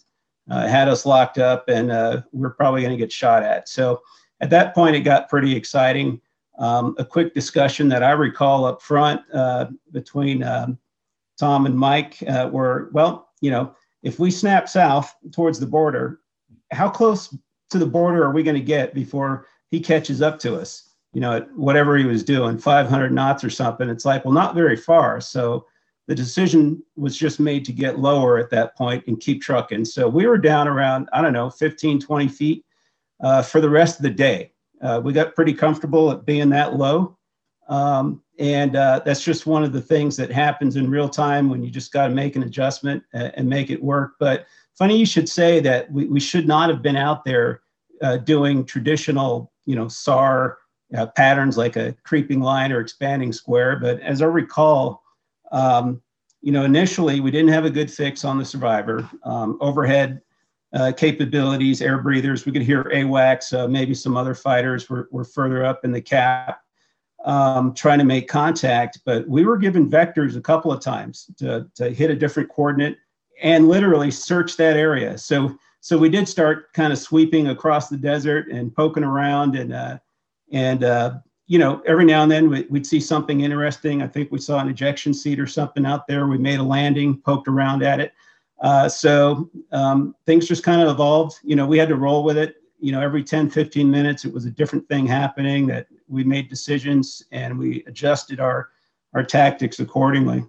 had 0.50 0.88
us 0.88 1.06
locked 1.06 1.38
up 1.38 1.68
and 1.68 1.88
we 2.32 2.46
are 2.46 2.52
probably 2.52 2.82
going 2.82 2.92
to 2.92 2.98
get 2.98 3.12
shot 3.12 3.44
at 3.44 3.68
so 3.68 4.02
at 4.40 4.50
that 4.50 4.74
point 4.74 4.96
it 4.96 5.02
got 5.02 5.30
pretty 5.30 5.56
exciting 5.56 6.20
um, 6.60 6.96
a 6.98 7.06
quick 7.06 7.34
discussion 7.34 7.88
that 7.90 8.04
i 8.04 8.12
recall 8.12 8.66
up 8.66 8.82
front 8.82 9.22
between 9.92 10.44
um, 10.44 10.78
tom 11.40 11.66
and 11.66 11.78
mike 11.78 12.18
were 12.52 12.90
well 12.94 13.30
you 13.42 13.52
know 13.52 13.76
if 14.04 14.20
we 14.20 14.30
snap 14.30 14.70
south 14.70 15.16
towards 15.32 15.60
the 15.60 15.66
border, 15.66 16.20
how 16.72 16.90
close 16.90 17.36
to 17.70 17.80
the 17.80 17.86
border 17.86 18.24
are 18.24 18.32
we 18.32 18.44
going 18.44 18.56
to 18.56 18.62
get 18.62 18.94
before 18.94 19.48
he 19.72 19.80
catches 19.80 20.22
up 20.22 20.38
to 20.40 20.56
us? 20.56 20.90
You 21.14 21.22
know, 21.22 21.38
at 21.38 21.52
whatever 21.56 21.98
he 21.98 22.06
was 22.06 22.24
doing, 22.24 22.58
500 22.58 23.12
knots 23.12 23.44
or 23.44 23.50
something. 23.50 23.90
It's 23.90 24.06
like, 24.06 24.26
well, 24.26 24.34
not 24.34 24.56
very 24.56 24.76
far. 24.76 25.22
So 25.22 25.66
the 26.08 26.16
decision 26.16 26.84
was 26.98 27.18
just 27.18 27.40
made 27.40 27.64
to 27.66 27.72
get 27.72 28.00
lower 28.00 28.38
at 28.38 28.50
that 28.50 28.76
point 28.76 29.06
and 29.08 29.20
keep 29.20 29.42
trucking. 29.42 29.86
So 29.86 30.10
we 30.10 30.28
were 30.28 30.38
down 30.38 30.68
around, 30.68 31.08
I 31.14 31.22
don't 31.22 31.34
know, 31.34 31.50
15, 31.50 32.00
20 32.00 32.28
feet 32.28 32.66
uh, 33.24 33.42
for 33.42 33.62
the 33.62 33.70
rest 33.70 34.00
of 34.00 34.04
the 34.04 34.10
day. 34.10 34.52
Uh, 34.84 35.00
we 35.04 35.14
got 35.14 35.36
pretty 35.36 35.54
comfortable 35.54 36.12
at 36.12 36.26
being 36.26 36.50
that 36.50 36.76
low. 36.76 37.18
Um, 37.70 38.22
and 38.40 38.76
uh, 38.76 39.02
that's 39.06 39.24
just 39.24 39.46
one 39.46 39.64
of 39.64 39.72
the 39.72 39.82
things 39.82 40.18
that 40.18 40.32
happens 40.32 40.76
in 40.76 40.90
real 40.90 41.08
time 41.08 41.50
when 41.50 41.64
you 41.64 41.72
just 41.72 41.94
got 41.94 42.08
to 42.08 42.14
make 42.14 42.36
an 42.36 42.44
adjustment 42.44 43.04
and 43.14 43.48
make 43.48 43.70
it 43.70 43.82
work. 43.82 44.14
But 44.20 44.46
funny 44.78 44.98
you 44.98 45.06
should 45.06 45.30
say 45.30 45.60
that 45.62 45.92
we, 45.92 46.06
we 46.06 46.20
should 46.20 46.48
not 46.48 46.70
have 46.70 46.82
been 46.82 46.98
out 46.98 47.24
there 47.24 47.62
uh, 48.02 48.18
doing 48.18 48.66
traditional, 48.66 49.52
you 49.66 49.76
know, 49.76 49.88
SAR 49.88 50.58
uh, 50.98 51.08
patterns 51.08 51.58
like 51.58 51.76
a 51.76 51.96
creeping 52.04 52.42
line 52.42 52.72
or 52.72 52.80
expanding 52.82 53.32
square. 53.32 53.78
But 53.80 54.00
as 54.02 54.22
I 54.22 54.26
recall, 54.26 55.02
um, 55.52 56.02
you 56.42 56.52
know, 56.52 56.66
initially 56.66 57.22
we 57.22 57.32
didn't 57.32 57.54
have 57.54 57.66
a 57.66 57.70
good 57.70 57.90
fix 57.90 58.26
on 58.26 58.38
the 58.38 58.46
survivor. 58.46 59.10
Um, 59.24 59.58
overhead 59.62 60.22
uh, 60.74 60.92
capabilities, 60.96 61.82
air 61.82 62.00
breathers, 62.00 62.46
we 62.46 62.52
could 62.52 62.64
hear 62.64 62.86
AWACS, 62.86 63.58
uh, 63.58 63.68
maybe 63.68 63.94
some 63.94 64.18
other 64.18 64.34
fighters 64.34 64.90
were, 64.90 65.08
were 65.12 65.24
further 65.24 65.64
up 65.64 65.86
in 65.86 65.92
the 65.92 66.02
cap 66.02 66.64
um, 67.26 67.74
trying 67.74 68.00
to 68.00 68.06
make 68.06 68.28
contact, 68.28 69.00
but 69.06 69.28
we 69.28 69.46
were 69.46 69.58
given 69.58 69.90
vectors 69.90 70.36
a 70.36 70.42
couple 70.42 70.72
of 70.72 70.82
times 70.82 71.30
to, 71.38 71.70
to 71.76 71.90
hit 71.90 72.10
a 72.10 72.16
different 72.16 72.50
coordinate 72.50 72.98
and 73.42 73.68
literally 73.68 74.12
search 74.12 74.58
that 74.58 74.78
area. 74.78 75.18
So 75.18 75.58
so 75.80 75.98
we 75.98 76.08
did 76.08 76.30
start 76.30 76.72
kind 76.72 76.94
of 76.94 77.00
sweeping 77.00 77.50
across 77.50 77.90
the 77.90 77.98
desert 77.98 78.48
and 78.48 78.74
poking 78.74 79.04
around 79.04 79.58
and 79.58 79.74
uh, 79.74 80.00
and 80.52 80.84
uh, 80.84 81.16
you 81.48 81.60
know 81.60 81.82
every 81.86 82.06
now 82.06 82.24
and 82.24 82.32
then 82.32 82.50
we'd 82.50 82.88
see 82.88 83.00
something 83.00 83.42
interesting. 83.42 84.02
I 84.02 84.08
think 84.08 84.32
we 84.32 84.40
saw 84.40 84.60
an 84.60 84.70
ejection 84.70 85.14
seat 85.14 85.40
or 85.40 85.48
something 85.48 85.86
out 85.86 86.08
there. 86.08 86.28
We 86.28 86.38
made 86.38 86.60
a 86.60 86.64
landing, 86.64 87.20
poked 87.20 87.48
around 87.48 87.84
at 87.84 88.00
it. 88.00 88.14
Uh, 88.64 88.90
so 88.90 89.52
um, 89.72 90.16
things 90.26 90.48
just 90.48 90.64
kind 90.64 90.82
of 90.82 90.88
evolved. 90.88 91.36
You 91.44 91.56
know, 91.56 91.68
we 91.68 91.78
had 91.78 91.90
to 91.90 91.96
roll 91.96 92.24
with 92.24 92.38
it 92.38 92.56
you 92.84 92.92
know, 92.92 93.00
every 93.00 93.24
10, 93.24 93.50
15 93.50 93.90
minutes, 93.90 94.26
it 94.26 94.34
was 94.34 94.44
a 94.44 94.52
different 94.52 94.86
thing 94.90 95.08
happening 95.08 95.66
that 95.68 95.88
we 96.10 96.22
made 96.22 96.50
decisions 96.50 97.24
and 97.32 97.58
we 97.58 97.82
adjusted 97.88 98.42
our, 98.42 98.72
our 99.14 99.24
tactics 99.24 99.80
accordingly. 99.80 100.44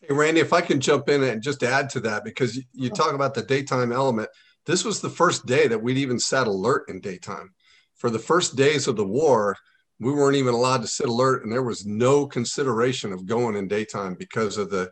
Hey, 0.00 0.12
Randy, 0.12 0.40
if 0.40 0.52
I 0.52 0.60
can 0.60 0.80
jump 0.80 1.08
in 1.08 1.22
and 1.22 1.40
just 1.40 1.62
add 1.62 1.88
to 1.90 2.00
that, 2.00 2.24
because 2.24 2.60
you 2.72 2.90
talk 2.90 3.14
about 3.14 3.34
the 3.34 3.44
daytime 3.44 3.92
element, 3.92 4.28
this 4.66 4.84
was 4.84 5.00
the 5.00 5.08
first 5.08 5.46
day 5.46 5.68
that 5.68 5.80
we'd 5.80 5.98
even 5.98 6.18
sat 6.18 6.48
alert 6.48 6.88
in 6.88 7.00
daytime. 7.00 7.54
For 7.94 8.10
the 8.10 8.18
first 8.18 8.56
days 8.56 8.88
of 8.88 8.96
the 8.96 9.06
war, 9.06 9.56
we 10.00 10.10
weren't 10.10 10.36
even 10.36 10.52
allowed 10.52 10.82
to 10.82 10.88
sit 10.88 11.08
alert, 11.08 11.44
and 11.44 11.52
there 11.52 11.62
was 11.62 11.86
no 11.86 12.26
consideration 12.26 13.12
of 13.12 13.24
going 13.24 13.54
in 13.54 13.68
daytime 13.68 14.16
because 14.18 14.58
of 14.58 14.68
the 14.68 14.90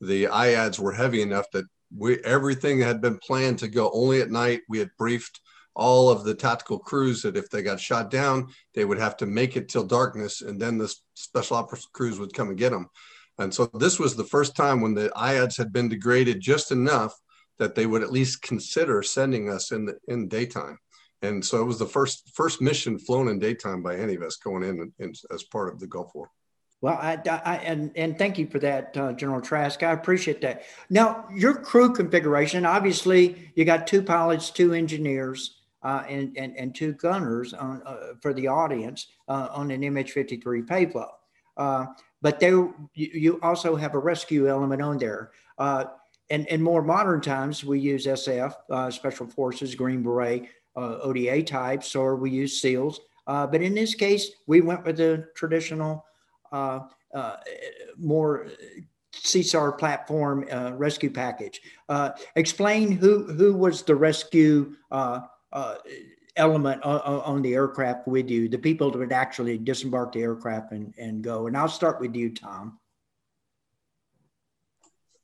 the 0.00 0.24
IADs 0.24 0.78
were 0.78 0.92
heavy 0.92 1.22
enough 1.22 1.46
that 1.52 1.66
we 1.96 2.18
everything 2.18 2.80
had 2.80 3.00
been 3.00 3.18
planned 3.18 3.58
to 3.60 3.68
go 3.68 3.90
only 3.92 4.20
at 4.20 4.30
night. 4.30 4.60
We 4.68 4.78
had 4.78 4.90
briefed 4.98 5.40
all 5.74 6.10
of 6.10 6.24
the 6.24 6.34
tactical 6.34 6.78
crews 6.78 7.22
that 7.22 7.36
if 7.36 7.48
they 7.48 7.62
got 7.62 7.80
shot 7.80 8.10
down, 8.10 8.48
they 8.74 8.84
would 8.84 8.98
have 8.98 9.16
to 9.18 9.26
make 9.26 9.56
it 9.56 9.68
till 9.68 9.84
darkness, 9.84 10.42
and 10.42 10.60
then 10.60 10.76
the 10.76 10.92
special 11.14 11.56
ops 11.56 11.86
crews 11.86 12.18
would 12.18 12.34
come 12.34 12.48
and 12.48 12.58
get 12.58 12.70
them. 12.70 12.88
And 13.38 13.54
so 13.54 13.66
this 13.66 13.98
was 14.00 14.16
the 14.16 14.24
first 14.24 14.56
time 14.56 14.80
when 14.80 14.94
the 14.94 15.10
IADs 15.16 15.56
had 15.56 15.72
been 15.72 15.88
degraded 15.88 16.40
just 16.40 16.72
enough 16.72 17.14
that 17.58 17.74
they 17.74 17.86
would 17.86 18.02
at 18.02 18.12
least 18.12 18.42
consider 18.42 19.02
sending 19.02 19.48
us 19.48 19.70
in 19.70 19.86
the 19.86 19.96
in 20.08 20.28
daytime. 20.28 20.78
And 21.22 21.44
so 21.44 21.60
it 21.60 21.64
was 21.64 21.78
the 21.78 21.86
first 21.86 22.30
first 22.34 22.60
mission 22.60 22.98
flown 22.98 23.28
in 23.28 23.38
daytime 23.38 23.82
by 23.82 23.96
any 23.96 24.14
of 24.14 24.22
us 24.22 24.36
going 24.36 24.62
in, 24.64 24.92
in 24.98 25.12
as 25.32 25.44
part 25.44 25.72
of 25.72 25.80
the 25.80 25.86
Gulf 25.86 26.10
War. 26.14 26.30
Well, 26.80 26.94
I, 26.94 27.18
I, 27.28 27.56
and 27.56 27.90
and 27.96 28.16
thank 28.16 28.38
you 28.38 28.46
for 28.46 28.60
that, 28.60 28.96
uh, 28.96 29.12
General 29.12 29.40
Trask. 29.40 29.82
I 29.82 29.92
appreciate 29.92 30.40
that. 30.42 30.62
Now, 30.90 31.26
your 31.34 31.54
crew 31.54 31.92
configuration, 31.92 32.64
obviously, 32.64 33.50
you 33.56 33.64
got 33.64 33.86
two 33.86 34.02
pilots, 34.02 34.50
two 34.50 34.72
engineers. 34.72 35.58
uh, 35.82 36.02
and, 36.08 36.36
and, 36.36 36.56
and 36.56 36.74
two 36.74 36.92
gunners 36.94 37.54
on, 37.54 37.82
uh, 37.86 38.14
for 38.20 38.34
the 38.34 38.46
audience 38.46 39.08
uh, 39.28 39.48
on 39.52 39.70
an 39.70 39.82
MH53 39.82 40.66
payload. 40.66 41.08
Uh, 41.56 41.86
but 42.20 42.40
there, 42.40 42.56
you, 42.94 43.08
you, 43.12 43.40
also 43.42 43.76
have 43.76 43.94
a 43.94 43.98
rescue 43.98 44.48
element 44.48 44.82
on 44.82 44.98
there. 44.98 45.30
Uh, 45.56 45.84
and 46.30 46.46
in 46.48 46.60
more 46.60 46.82
modern 46.82 47.20
times, 47.20 47.64
we 47.64 47.78
use 47.80 48.06
SF, 48.06 48.92
Special 48.92 49.26
Forces, 49.26 49.74
Green 49.74 50.02
Beret, 50.02 50.48
ODA 50.76 51.42
types, 51.42 51.96
or 51.96 52.16
we 52.16 52.30
use 52.30 52.60
SEALs. 52.60 53.00
but 53.26 53.62
in 53.62 53.74
this 53.74 53.94
case, 53.94 54.32
we 54.46 54.60
went 54.60 54.84
with 54.84 54.98
the 54.98 55.28
traditional, 55.34 56.04
more 57.96 58.48
CSAR 59.14 59.78
platform 59.78 60.46
uh, 60.50 60.72
rescue 60.74 61.10
package. 61.10 61.60
Uh, 61.88 62.10
explain 62.36 62.92
who 62.92 63.24
who 63.24 63.54
was 63.54 63.82
the 63.82 63.94
rescue 63.94 64.74
uh, 64.90 65.20
uh 65.52 65.76
element 66.36 66.80
on, 66.84 67.00
on, 67.00 67.42
the 67.42 67.52
aircraft 67.52 68.06
with 68.06 68.30
you, 68.30 68.48
the 68.48 68.56
people 68.56 68.92
that 68.92 68.98
would 68.98 69.12
actually 69.12 69.58
disembark 69.58 70.12
the 70.12 70.22
aircraft 70.22 70.70
and, 70.70 70.94
and 70.96 71.20
go. 71.20 71.48
And 71.48 71.56
I'll 71.56 71.68
start 71.68 72.00
with 72.00 72.14
you, 72.14 72.32
Tom. 72.32 72.78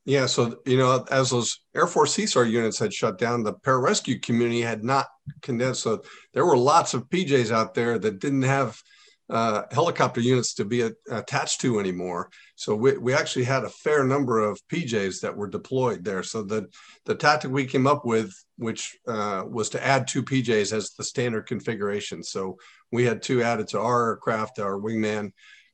Yeah, 0.04 0.26
so 0.26 0.58
you 0.66 0.76
know, 0.76 1.04
as 1.12 1.30
those 1.30 1.60
Air 1.74 1.86
Force 1.86 2.16
CSAR 2.16 2.50
units 2.50 2.80
had 2.80 2.92
shut 2.92 3.16
down, 3.16 3.44
the 3.44 3.54
pararescue 3.54 4.20
community 4.20 4.60
had 4.60 4.82
not 4.82 5.06
condensed. 5.40 5.82
So 5.82 6.02
there 6.32 6.44
were 6.44 6.58
lots 6.58 6.94
of 6.94 7.08
PJs 7.08 7.52
out 7.52 7.74
there 7.74 7.98
that 7.98 8.18
didn't 8.18 8.42
have 8.42 8.82
uh, 9.30 9.62
helicopter 9.70 10.20
units 10.20 10.54
to 10.54 10.64
be 10.64 10.82
a, 10.82 10.90
attached 11.10 11.60
to 11.62 11.80
anymore. 11.80 12.30
So 12.56 12.74
we, 12.74 12.96
we 12.98 13.14
actually 13.14 13.44
had 13.44 13.64
a 13.64 13.70
fair 13.70 14.04
number 14.04 14.40
of 14.40 14.60
PJs 14.70 15.20
that 15.20 15.36
were 15.36 15.48
deployed 15.48 16.04
there. 16.04 16.22
So 16.22 16.42
the, 16.42 16.66
the 17.06 17.14
tactic 17.14 17.50
we 17.50 17.64
came 17.64 17.86
up 17.86 18.04
with, 18.04 18.32
which 18.56 18.96
uh, 19.06 19.44
was 19.46 19.70
to 19.70 19.84
add 19.84 20.06
two 20.06 20.22
PJs 20.22 20.72
as 20.72 20.90
the 20.90 21.04
standard 21.04 21.46
configuration. 21.46 22.22
So 22.22 22.58
we 22.92 23.04
had 23.04 23.22
two 23.22 23.42
added 23.42 23.68
to 23.68 23.80
our 23.80 24.10
aircraft, 24.10 24.58
our 24.58 24.78
wingman, 24.78 25.32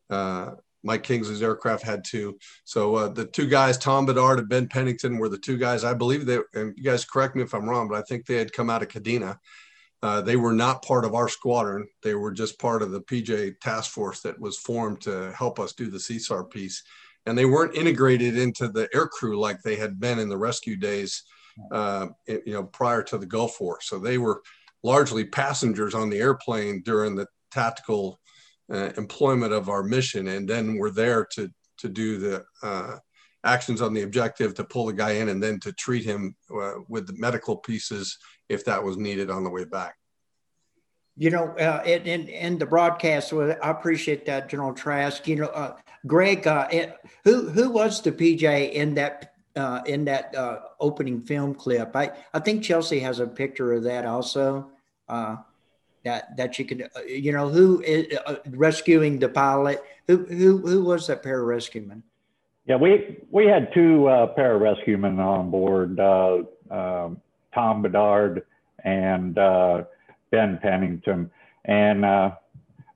uh, 0.08 0.52
Mike 0.82 1.02
Kingsley's 1.02 1.42
aircraft 1.42 1.82
had 1.82 2.04
two. 2.04 2.38
So 2.64 2.94
uh, 2.94 3.08
the 3.08 3.26
two 3.26 3.46
guys, 3.46 3.76
Tom 3.76 4.06
Bedard 4.06 4.38
and 4.38 4.48
Ben 4.48 4.66
Pennington, 4.66 5.18
were 5.18 5.28
the 5.28 5.38
two 5.38 5.58
guys. 5.58 5.84
I 5.84 5.94
believe 5.94 6.24
they, 6.24 6.38
and 6.54 6.72
you 6.76 6.82
guys 6.82 7.04
correct 7.04 7.36
me 7.36 7.42
if 7.42 7.54
I'm 7.54 7.68
wrong, 7.68 7.88
but 7.88 7.98
I 7.98 8.02
think 8.02 8.24
they 8.24 8.36
had 8.36 8.52
come 8.52 8.70
out 8.70 8.82
of 8.82 8.88
Kadena 8.88 9.36
uh, 10.02 10.20
they 10.20 10.36
were 10.36 10.52
not 10.52 10.82
part 10.82 11.04
of 11.04 11.14
our 11.14 11.28
squadron. 11.28 11.86
They 12.02 12.14
were 12.14 12.32
just 12.32 12.58
part 12.58 12.82
of 12.82 12.90
the 12.90 13.02
PJ 13.02 13.60
task 13.60 13.90
force 13.90 14.20
that 14.22 14.40
was 14.40 14.56
formed 14.58 15.00
to 15.02 15.32
help 15.32 15.60
us 15.60 15.72
do 15.72 15.90
the 15.90 15.98
CSAR 15.98 16.50
piece. 16.50 16.82
And 17.26 17.36
they 17.36 17.44
weren't 17.44 17.76
integrated 17.76 18.38
into 18.38 18.68
the 18.68 18.88
air 18.94 19.06
crew 19.06 19.38
like 19.38 19.60
they 19.62 19.76
had 19.76 20.00
been 20.00 20.18
in 20.18 20.30
the 20.30 20.38
rescue 20.38 20.76
days, 20.76 21.22
uh, 21.70 22.06
you 22.26 22.54
know, 22.54 22.64
prior 22.64 23.02
to 23.04 23.18
the 23.18 23.26
Gulf 23.26 23.60
War. 23.60 23.78
So 23.82 23.98
they 23.98 24.16
were 24.16 24.42
largely 24.82 25.24
passengers 25.24 25.94
on 25.94 26.08
the 26.08 26.18
airplane 26.18 26.82
during 26.82 27.14
the 27.14 27.26
tactical 27.50 28.18
uh, 28.72 28.90
employment 28.96 29.52
of 29.52 29.68
our 29.68 29.82
mission, 29.82 30.28
and 30.28 30.48
then 30.48 30.76
were 30.76 30.90
there 30.90 31.26
to 31.34 31.50
to 31.78 31.88
do 31.88 32.18
the 32.18 32.44
uh, 32.62 32.96
actions 33.44 33.80
on 33.80 33.94
the 33.94 34.02
objective, 34.02 34.54
to 34.54 34.64
pull 34.64 34.86
the 34.86 34.92
guy 34.92 35.12
in, 35.12 35.28
and 35.28 35.42
then 35.42 35.58
to 35.60 35.72
treat 35.72 36.04
him 36.04 36.34
uh, 36.54 36.74
with 36.88 37.06
the 37.06 37.14
medical 37.14 37.56
pieces 37.56 38.18
if 38.48 38.64
that 38.64 38.82
was 38.82 38.96
needed 38.96 39.30
on 39.30 39.44
the 39.44 39.50
way 39.50 39.64
back. 39.64 39.96
You 41.16 41.30
know, 41.30 41.48
uh, 41.58 41.82
in, 41.84 42.02
in, 42.04 42.28
in 42.28 42.58
the 42.58 42.66
broadcast, 42.66 43.32
I 43.32 43.70
appreciate 43.70 44.24
that, 44.26 44.48
General 44.48 44.72
Trask. 44.72 45.26
You 45.28 45.36
know, 45.36 45.46
uh, 45.46 45.76
Greg, 46.06 46.46
uh, 46.46 46.68
it, 46.70 46.96
who 47.24 47.50
who 47.50 47.70
was 47.70 48.00
the 48.00 48.12
PJ 48.12 48.72
in 48.72 48.94
that 48.94 49.34
uh, 49.56 49.82
in 49.86 50.04
that 50.06 50.34
uh, 50.34 50.60
opening 50.78 51.20
film 51.20 51.54
clip? 51.54 51.94
I, 51.94 52.12
I 52.32 52.38
think 52.38 52.62
Chelsea 52.62 53.00
has 53.00 53.20
a 53.20 53.26
picture 53.26 53.74
of 53.74 53.82
that 53.84 54.06
also. 54.06 54.70
That 56.02 56.34
that 56.38 56.58
you 56.58 56.64
could, 56.64 56.88
you 57.06 57.32
know, 57.32 57.50
who 57.50 57.82
is 57.82 58.16
rescuing 58.48 59.18
the 59.18 59.28
pilot? 59.28 59.82
Who 60.08 60.24
who 60.24 60.58
who 60.58 60.84
was 60.84 61.08
that 61.08 61.22
pararescueman? 61.22 62.00
Yeah, 62.70 62.76
we 62.76 63.18
we 63.32 63.46
had 63.46 63.74
two 63.74 64.06
uh, 64.06 64.32
pararescuemen 64.32 65.18
on 65.18 65.50
board. 65.50 65.98
Uh, 65.98 66.42
um, 66.70 67.20
Tom 67.52 67.82
Bedard 67.82 68.44
and 68.84 69.36
uh, 69.36 69.82
Ben 70.30 70.56
Pennington. 70.62 71.32
And 71.64 72.04
uh, 72.04 72.36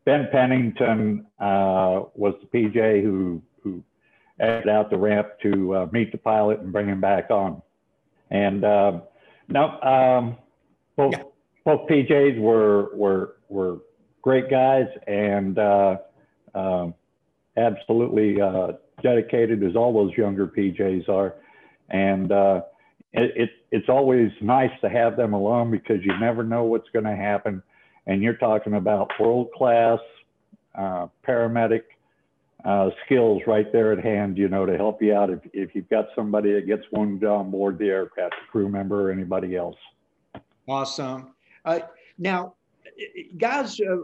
Ben 0.05 0.29
Pennington 0.31 1.27
uh, 1.41 2.05
was 2.14 2.35
the 2.41 2.47
PJ 2.57 3.03
who, 3.03 3.43
who 3.64 3.83
exited 4.39 4.68
out 4.68 4.91
the 4.91 4.97
ramp 4.97 5.29
to 5.43 5.75
uh, 5.75 5.89
meet 5.91 6.12
the 6.12 6.18
pilot 6.18 6.61
and 6.61 6.72
bring 6.72 6.87
him 6.87 7.01
back 7.01 7.33
on. 7.33 7.61
And 8.31 8.64
uh, 8.64 9.01
no, 9.49 9.81
um, 9.81 10.37
both, 10.95 11.14
yeah. 11.16 11.25
both 11.64 11.89
PJs 11.89 12.39
were, 12.39 12.95
were, 12.95 13.37
were 13.49 13.79
great 14.22 14.49
guys 14.49 14.87
and 15.09 15.59
uh, 15.59 15.97
um, 16.55 16.95
absolutely 17.57 18.41
dedicated 19.05 19.63
as 19.63 19.77
all 19.77 19.93
those 19.93 20.17
younger 20.17 20.49
PJs 20.49 21.09
are. 21.09 21.35
And 21.91 22.33
it, 23.13 23.33
it, 23.37 23.51
it's 23.71 23.89
always 23.89 24.33
nice 24.41 24.73
to 24.81 24.89
have 24.89 25.17
them 25.17 25.35
alone 25.35 25.71
because 25.71 25.99
you 26.03 26.19
never 26.19 26.43
know 26.43 26.65
what's 26.65 26.89
going 26.93 27.05
to 27.05 27.15
happen. 27.15 27.63
And 28.07 28.23
you're 28.23 28.37
talking 28.37 28.75
about 28.75 29.13
world 29.21 29.53
class 29.57 30.01
uh, 30.75 31.07
paramedic 31.27 31.83
uh, 32.65 32.91
skills 33.05 33.43
right 33.47 33.71
there 33.73 33.93
at 33.93 34.03
hand, 34.03 34.37
you 34.37 34.49
know, 34.49 34.67
to 34.67 34.77
help 34.77 35.01
you 35.01 35.15
out 35.15 35.31
if, 35.31 35.39
if 35.53 35.75
you've 35.75 35.89
got 35.89 36.07
somebody 36.17 36.53
that 36.55 36.67
gets 36.67 36.83
wounded 36.91 37.29
on 37.29 37.51
board 37.51 37.79
the 37.79 37.89
aircraft, 37.89 38.35
crew 38.51 38.69
member 38.69 39.09
or 39.09 39.13
anybody 39.13 39.55
else. 39.55 39.77
Awesome. 40.67 41.35
Uh, 41.65 41.81
now, 42.19 42.55
guys, 43.39 43.79
uh, 43.81 43.97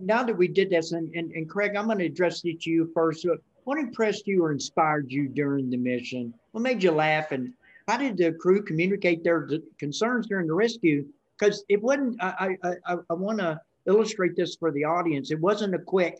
now 0.00 0.22
that 0.22 0.36
we 0.36 0.48
did 0.48 0.70
this, 0.70 0.92
and, 0.92 1.14
and, 1.14 1.30
and 1.32 1.48
Craig, 1.48 1.76
I'm 1.76 1.86
going 1.86 1.98
to 1.98 2.06
address 2.06 2.44
it 2.44 2.60
to 2.62 2.70
you 2.70 2.90
first. 2.92 3.26
What 3.70 3.78
impressed 3.78 4.26
you 4.26 4.42
or 4.42 4.50
inspired 4.50 5.12
you 5.12 5.28
during 5.28 5.70
the 5.70 5.76
mission? 5.76 6.34
What 6.50 6.62
made 6.62 6.82
you 6.82 6.90
laugh 6.90 7.30
and 7.30 7.52
how 7.86 7.98
did 7.98 8.16
the 8.16 8.32
crew 8.32 8.64
communicate 8.64 9.22
their 9.22 9.48
concerns 9.78 10.26
during 10.26 10.48
the 10.48 10.54
rescue? 10.54 11.06
Because 11.38 11.64
it 11.68 11.80
wasn't. 11.80 12.20
I 12.20 12.56
I 12.64 12.74
I, 12.84 12.96
I 13.10 13.14
want 13.14 13.38
to 13.38 13.60
illustrate 13.86 14.34
this 14.34 14.56
for 14.56 14.72
the 14.72 14.82
audience. 14.82 15.30
It 15.30 15.38
wasn't 15.38 15.76
a 15.76 15.78
quick 15.78 16.18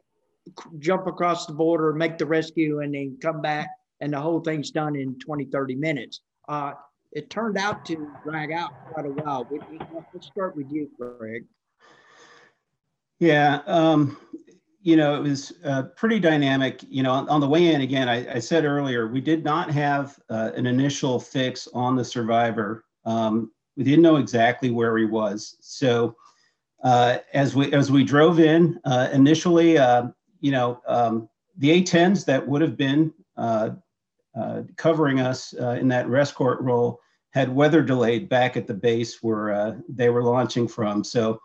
jump 0.79 1.09
across 1.09 1.47
the 1.47 1.53
border, 1.53 1.93
make 1.93 2.19
the 2.19 2.27
rescue, 2.27 2.83
and 2.83 2.95
then 2.95 3.19
come 3.21 3.43
back, 3.43 3.67
and 4.01 4.13
the 4.13 4.21
whole 4.21 4.39
thing's 4.39 4.71
done 4.71 4.95
in 4.95 5.19
20, 5.19 5.47
30 5.47 5.75
minutes. 5.75 6.21
Uh, 6.49 6.75
it 7.11 7.31
turned 7.31 7.59
out 7.59 7.85
to 7.87 8.13
drag 8.23 8.53
out 8.53 8.71
quite 8.93 9.07
a 9.07 9.11
while. 9.11 9.45
Let's 10.15 10.29
start 10.29 10.55
with 10.55 10.71
you, 10.71 10.89
Craig. 10.97 11.47
Yeah, 13.19 13.63
um, 13.67 14.17
you 14.83 14.97
know, 14.97 15.15
it 15.15 15.23
was 15.23 15.53
uh, 15.65 15.85
pretty 15.97 16.19
dynamic. 16.19 16.83
You 16.89 17.03
know, 17.03 17.13
on, 17.13 17.29
on 17.29 17.41
the 17.41 17.49
way 17.49 17.75
in, 17.75 17.83
again, 17.83 18.09
I, 18.09 18.37
I, 18.37 18.39
said 18.39 18.65
earlier, 18.65 19.09
we 19.09 19.21
did 19.21 19.45
not 19.45 19.71
have 19.71 20.19
uh, 20.31 20.53
an 20.57 20.67
initial 20.67 21.21
fix 21.21 21.69
on 21.75 21.97
the 21.97 22.05
survivor. 22.05 22.85
Um, 23.05 23.53
we 23.77 23.85
didn't 23.85 24.03
know 24.03 24.17
exactly 24.17 24.71
where 24.71 24.97
he 24.97 25.05
was. 25.05 25.57
So 25.61 26.17
uh, 26.83 27.19
as 27.35 27.55
we 27.55 27.73
as 27.73 27.91
we 27.91 28.05
drove 28.05 28.41
in, 28.41 28.81
uh, 28.85 29.09
initially, 29.13 29.77
uh, 29.77 30.09
you 30.41 30.51
know, 30.51 30.81
um, 30.87 31.29
the 31.59 31.71
A-10s 31.73 32.25
that 32.25 32.47
would 32.47 32.63
have 32.63 32.77
been 32.77 33.13
uh, 33.37 33.71
covering 34.77 35.21
us 35.21 35.53
in 35.53 35.89
that 35.89 36.09
rescue 36.09 36.57
role 36.61 37.01
had 37.33 37.55
weather 37.55 37.83
delayed 37.83 38.29
back 38.29 38.57
at 38.57 38.67
the 38.67 38.75
base 38.75 39.23
where 39.23 39.79
they 39.89 40.09
were 40.09 40.23
launching 40.23 40.67
from. 40.67 41.05
So 41.05 41.41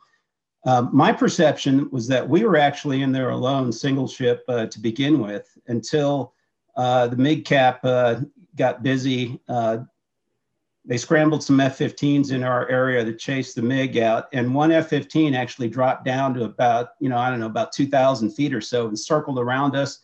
um, 0.66 0.90
my 0.92 1.12
perception 1.12 1.90
was 1.92 2.08
that 2.08 2.28
we 2.28 2.44
were 2.44 2.58
actually 2.58 3.04
in 3.04 3.12
there 3.12 3.30
alone, 3.30 3.72
single 3.72 4.08
ship 4.08 4.44
uh, 4.48 4.66
to 4.66 4.80
begin 4.80 5.20
with, 5.20 5.56
until 5.68 6.34
uh, 6.76 7.08
the 7.08 7.16
MIG 7.16 7.46
cap 7.46 7.80
uh, 7.84 8.22
got 8.56 8.82
busy. 8.82 9.40
Uh, 9.48 9.78
they 10.84 10.98
scrambled 10.98 11.44
some 11.44 11.60
F 11.60 11.78
15s 11.78 12.32
in 12.32 12.44
our 12.44 12.68
area 12.70 13.04
to 13.06 13.14
chase 13.14 13.54
the 13.54 13.62
MiG 13.62 13.98
out. 13.98 14.28
And 14.34 14.54
one 14.54 14.72
F 14.72 14.90
15 14.90 15.36
actually 15.36 15.68
dropped 15.68 16.04
down 16.04 16.34
to 16.36 16.44
about, 16.44 16.90
you 17.00 17.10
know, 17.10 17.18
I 17.18 17.30
don't 17.30 17.40
know, 17.40 17.48
about 17.48 17.72
2,000 17.72 18.32
feet 18.32 18.54
or 18.54 18.62
so 18.62 18.88
and 18.88 19.00
circled 19.00 19.40
around 19.40 19.76
us, 19.76 20.00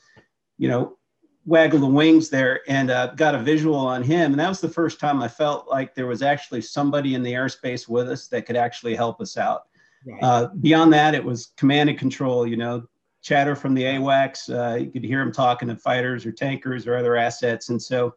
you 0.57 0.68
know, 0.68 0.97
waggled 1.45 1.82
the 1.82 1.88
wings 1.88 2.30
there 2.30 2.62
and 2.68 2.91
uh, 2.91 3.07
got 3.16 3.34
a 3.34 3.39
visual 3.39 3.76
on 3.76 4.03
him. 4.03 4.32
And 4.32 4.39
that 4.39 4.49
was 4.49 4.62
the 4.62 4.70
first 4.70 4.99
time 4.99 5.22
I 5.22 5.28
felt 5.28 5.68
like 5.68 5.95
there 5.95 6.07
was 6.07 6.22
actually 6.22 6.62
somebody 6.62 7.16
in 7.16 7.24
the 7.24 7.34
airspace 7.34 7.88
with 7.88 8.09
us 8.09 8.28
that 8.28 8.45
could 8.45 8.55
actually 8.55 8.95
help 8.95 9.20
us 9.22 9.38
out. 9.38 9.64
Right. 10.06 10.24
Uh, 10.24 10.47
beyond 10.62 10.93
that, 10.93 11.14
it 11.14 11.24
was 11.24 11.54
command 11.58 11.89
and 11.89 11.97
control. 11.97 12.47
You 12.47 12.58
know, 12.58 12.84
chatter 13.22 13.56
from 13.56 13.74
the 13.74 13.84
AWACS. 13.84 14.49
Uh, 14.49 14.76
you 14.78 14.91
could 14.91 15.04
hear 15.04 15.20
them 15.20 15.32
talking 15.32 15.68
to 15.68 15.76
fighters 15.76 16.26
or 16.26 16.32
tankers 16.32 16.88
or 16.88 16.95
other 16.95 17.16
assets, 17.16 17.70
and 17.70 17.82
so, 17.82 18.14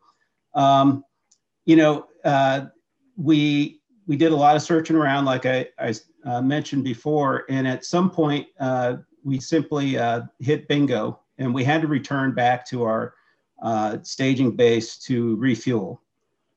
um, 0.55 1.05
you 1.67 1.77
know, 1.77 2.07
uh, 2.25 2.67
we 3.17 3.81
we 4.07 4.17
did 4.17 4.33
a 4.33 4.37
lot 4.37 4.57
of 4.57 4.63
searching 4.63 4.97
around, 4.97 5.25
like 5.25 5.47
I, 5.47 5.69
I 5.79 5.95
uh, 6.25 6.43
mentioned 6.43 6.85
before, 6.85 7.45
and 7.49 7.67
at 7.67 7.85
some 7.85 8.11
point 8.11 8.47
uh, 8.61 8.97
we 9.23 9.41
simply 9.41 9.99
uh, 9.99 10.23
hit 10.41 10.69
bingo, 10.69 11.21
and 11.39 11.55
we 11.55 11.65
had 11.65 11.81
to 11.83 11.89
return 11.89 12.33
back 12.35 12.67
to 12.69 12.85
our 12.85 13.15
staging 14.03 14.57
base 14.57 14.99
to 14.99 15.37
refuel. 15.37 16.03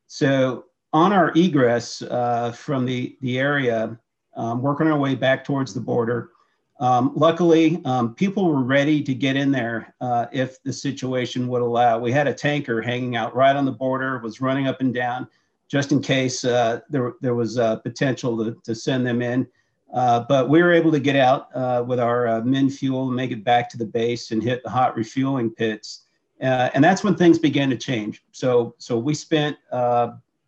So 0.07 0.65
on 0.93 1.13
our 1.13 1.31
egress 1.35 1.99
from 1.99 2.85
the 2.85 3.17
the 3.21 3.39
area 3.39 3.97
um, 4.37 4.61
working 4.61 4.87
our 4.87 4.97
way 4.97 5.15
back 5.15 5.43
towards 5.43 5.73
the 5.73 5.81
border. 5.81 6.31
Um, 6.79 7.11
luckily, 7.15 7.81
um, 7.85 8.13
people 8.13 8.47
were 8.47 8.61
ready 8.61 9.01
to 9.01 9.13
get 9.13 9.35
in 9.35 9.51
there 9.51 9.95
uh, 9.99 10.27
if 10.31 10.61
the 10.63 10.71
situation 10.71 11.47
would 11.47 11.63
allow. 11.63 11.97
We 11.97 12.11
had 12.11 12.27
a 12.27 12.33
tanker 12.33 12.81
hanging 12.81 13.15
out 13.15 13.35
right 13.35 13.55
on 13.55 13.65
the 13.65 13.71
border, 13.71 14.19
was 14.19 14.41
running 14.41 14.67
up 14.67 14.79
and 14.79 14.93
down, 14.93 15.27
just 15.67 15.91
in 15.91 16.01
case 16.01 16.45
uh, 16.45 16.81
there, 16.89 17.13
there 17.19 17.33
was 17.33 17.57
uh, 17.57 17.77
potential 17.77 18.37
to, 18.45 18.55
to 18.63 18.75
send 18.75 19.05
them 19.05 19.21
in. 19.21 19.47
Uh, 19.93 20.25
but 20.29 20.49
we 20.49 20.61
were 20.61 20.73
able 20.73 20.91
to 20.91 20.99
get 20.99 21.15
out 21.15 21.47
uh, 21.55 21.83
with 21.85 21.99
our 21.99 22.27
uh, 22.27 22.41
min 22.41 22.69
fuel 22.69 23.09
make 23.09 23.31
it 23.31 23.43
back 23.43 23.69
to 23.69 23.77
the 23.77 23.85
base 23.85 24.31
and 24.31 24.43
hit 24.43 24.61
the 24.61 24.69
hot 24.69 24.95
refueling 24.95 25.49
pits. 25.49 26.03
and 26.39 26.83
that's 26.83 27.03
when 27.03 27.15
things 27.15 27.39
began 27.39 27.69
to 27.69 27.77
change. 27.77 28.21
So, 28.31 28.75
so 28.77 28.99
we 28.99 29.15
spent 29.15 29.57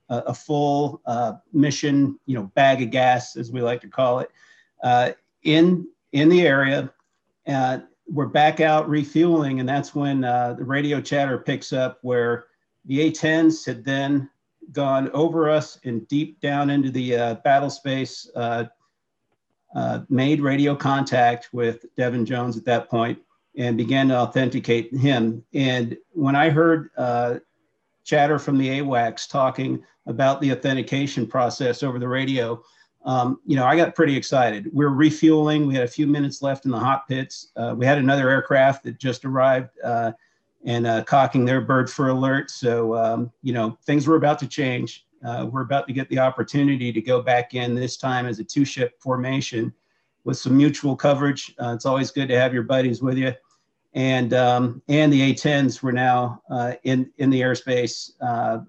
a, 0.09 0.33
full 0.33 1.01
mission, 1.53 2.19
you 2.25 2.35
know, 2.35 2.51
bag 2.55 2.81
of 2.81 2.89
gas, 2.89 3.35
as 3.35 3.51
we 3.51 3.61
like 3.61 3.81
to 3.81 3.87
call 3.87 4.19
it, 4.19 4.31
in 5.43 5.87
in 6.11 6.29
the 6.29 6.45
area. 6.45 6.91
Uh, 7.47 7.79
we're 8.07 8.27
back 8.27 8.59
out 8.59 8.89
refueling, 8.89 9.59
and 9.59 9.69
that's 9.69 9.93
when 9.93 10.23
uh, 10.23 10.53
the 10.53 10.63
radio 10.63 10.99
chatter 10.99 11.37
picks 11.37 11.71
up 11.71 11.99
where 12.01 12.45
the 12.85 13.01
A-10s 13.01 13.65
had 13.65 13.85
then 13.85 14.29
gone 14.71 15.09
over 15.11 15.49
us 15.49 15.79
and 15.83 16.07
deep 16.07 16.39
down 16.41 16.69
into 16.69 16.89
the 16.91 17.15
uh, 17.15 17.33
battle 17.35 17.69
space, 17.69 18.29
uh, 18.35 18.65
uh, 19.75 20.01
made 20.09 20.41
radio 20.41 20.75
contact 20.75 21.49
with 21.51 21.85
Devon 21.95 22.25
Jones 22.25 22.57
at 22.57 22.65
that 22.65 22.89
point 22.89 23.19
and 23.57 23.77
began 23.77 24.07
to 24.07 24.15
authenticate 24.15 24.95
him. 24.95 25.43
And 25.53 25.97
when 26.11 26.35
I 26.35 26.49
heard 26.49 26.89
uh, 26.97 27.35
chatter 28.03 28.39
from 28.39 28.57
the 28.57 28.79
AWACS 28.79 29.29
talking 29.29 29.83
about 30.09 30.41
the 30.41 30.51
authentication 30.51 31.25
process 31.27 31.83
over 31.83 31.99
the 31.99 32.07
radio, 32.07 32.61
um, 33.05 33.39
you 33.45 33.55
know, 33.55 33.65
I 33.65 33.77
got 33.77 33.95
pretty 33.95 34.17
excited. 34.17 34.69
We 34.73 34.83
are 34.83 34.89
refueling. 34.89 35.67
We 35.67 35.75
had 35.75 35.83
a 35.83 35.87
few 35.87 36.07
minutes 36.07 36.41
left 36.41 36.65
in 36.65 36.71
the 36.71 36.79
hot 36.79 37.07
pits. 37.07 37.51
Uh, 37.55 37.75
we 37.77 37.85
had 37.85 37.97
another 37.97 38.29
aircraft 38.29 38.83
that 38.83 38.97
just 38.97 39.23
arrived 39.23 39.69
uh, 39.83 40.11
and 40.65 40.85
uh, 40.85 41.03
cocking 41.03 41.45
their 41.45 41.61
bird 41.61 41.89
for 41.89 42.09
alert. 42.09 42.51
So, 42.51 42.95
um, 42.95 43.31
you 43.41 43.53
know, 43.53 43.77
things 43.85 44.07
were 44.07 44.17
about 44.17 44.39
to 44.39 44.47
change. 44.47 45.05
Uh, 45.23 45.47
we're 45.49 45.61
about 45.61 45.87
to 45.87 45.93
get 45.93 46.09
the 46.09 46.19
opportunity 46.19 46.91
to 46.91 47.01
go 47.01 47.21
back 47.21 47.53
in 47.53 47.75
this 47.75 47.95
time 47.95 48.25
as 48.25 48.39
a 48.39 48.43
two 48.43 48.65
ship 48.65 48.99
formation 48.99 49.71
with 50.25 50.37
some 50.37 50.57
mutual 50.57 50.95
coverage. 50.95 51.55
Uh, 51.61 51.73
it's 51.73 51.85
always 51.85 52.11
good 52.11 52.27
to 52.27 52.37
have 52.37 52.53
your 52.53 52.63
buddies 52.63 53.01
with 53.01 53.17
you. 53.17 53.33
And 53.93 54.33
um, 54.33 54.81
and 54.87 55.11
the 55.11 55.21
A-10s 55.23 55.81
were 55.81 55.91
now 55.91 56.41
uh, 56.51 56.73
in 56.83 57.11
in 57.17 57.29
the 57.29 57.41
airspace 57.41 58.11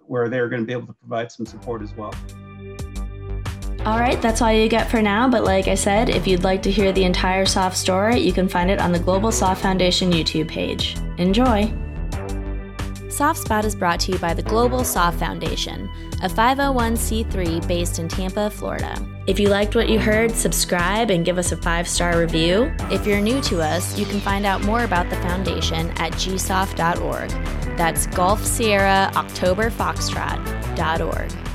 where 0.06 0.28
they're 0.28 0.48
going 0.48 0.62
to 0.62 0.66
be 0.66 0.72
able 0.72 0.86
to 0.86 0.94
provide 0.94 1.30
some 1.30 1.46
support 1.46 1.82
as 1.82 1.92
well. 1.94 2.14
All 3.86 3.98
right, 3.98 4.20
that's 4.20 4.42
all 4.42 4.52
you 4.52 4.68
get 4.68 4.90
for 4.90 5.00
now, 5.00 5.26
but 5.26 5.42
like 5.42 5.66
I 5.66 5.74
said, 5.74 6.10
if 6.10 6.26
you'd 6.26 6.44
like 6.44 6.62
to 6.64 6.70
hear 6.70 6.92
the 6.92 7.04
entire 7.04 7.46
SOF 7.46 7.74
Story, 7.74 8.20
you 8.20 8.30
can 8.30 8.46
find 8.46 8.70
it 8.70 8.78
on 8.78 8.92
the 8.92 8.98
Global 8.98 9.32
SOF 9.32 9.58
Foundation 9.58 10.12
YouTube 10.12 10.48
page. 10.48 10.98
Enjoy! 11.16 11.72
SOF 13.20 13.36
Spot 13.36 13.66
is 13.66 13.74
brought 13.74 14.00
to 14.00 14.12
you 14.12 14.18
by 14.18 14.32
the 14.32 14.42
Global 14.42 14.82
SOF 14.82 15.14
Foundation, 15.16 15.90
a 16.22 16.28
501c3 16.30 17.68
based 17.68 17.98
in 17.98 18.08
Tampa, 18.08 18.48
Florida. 18.48 18.96
If 19.26 19.38
you 19.38 19.50
liked 19.50 19.74
what 19.74 19.90
you 19.90 19.98
heard, 19.98 20.30
subscribe 20.30 21.10
and 21.10 21.22
give 21.22 21.36
us 21.36 21.52
a 21.52 21.56
five 21.58 21.86
star 21.86 22.18
review. 22.18 22.74
If 22.90 23.06
you're 23.06 23.20
new 23.20 23.42
to 23.42 23.60
us, 23.60 23.98
you 23.98 24.06
can 24.06 24.20
find 24.20 24.46
out 24.46 24.62
more 24.62 24.84
about 24.84 25.10
the 25.10 25.16
foundation 25.16 25.90
at 25.98 26.12
gsof.org. 26.12 27.28
That's 27.76 28.06
Golf 28.06 28.42
Sierra 28.42 29.12
October 29.14 29.68
Foxtrot.org. 29.68 31.49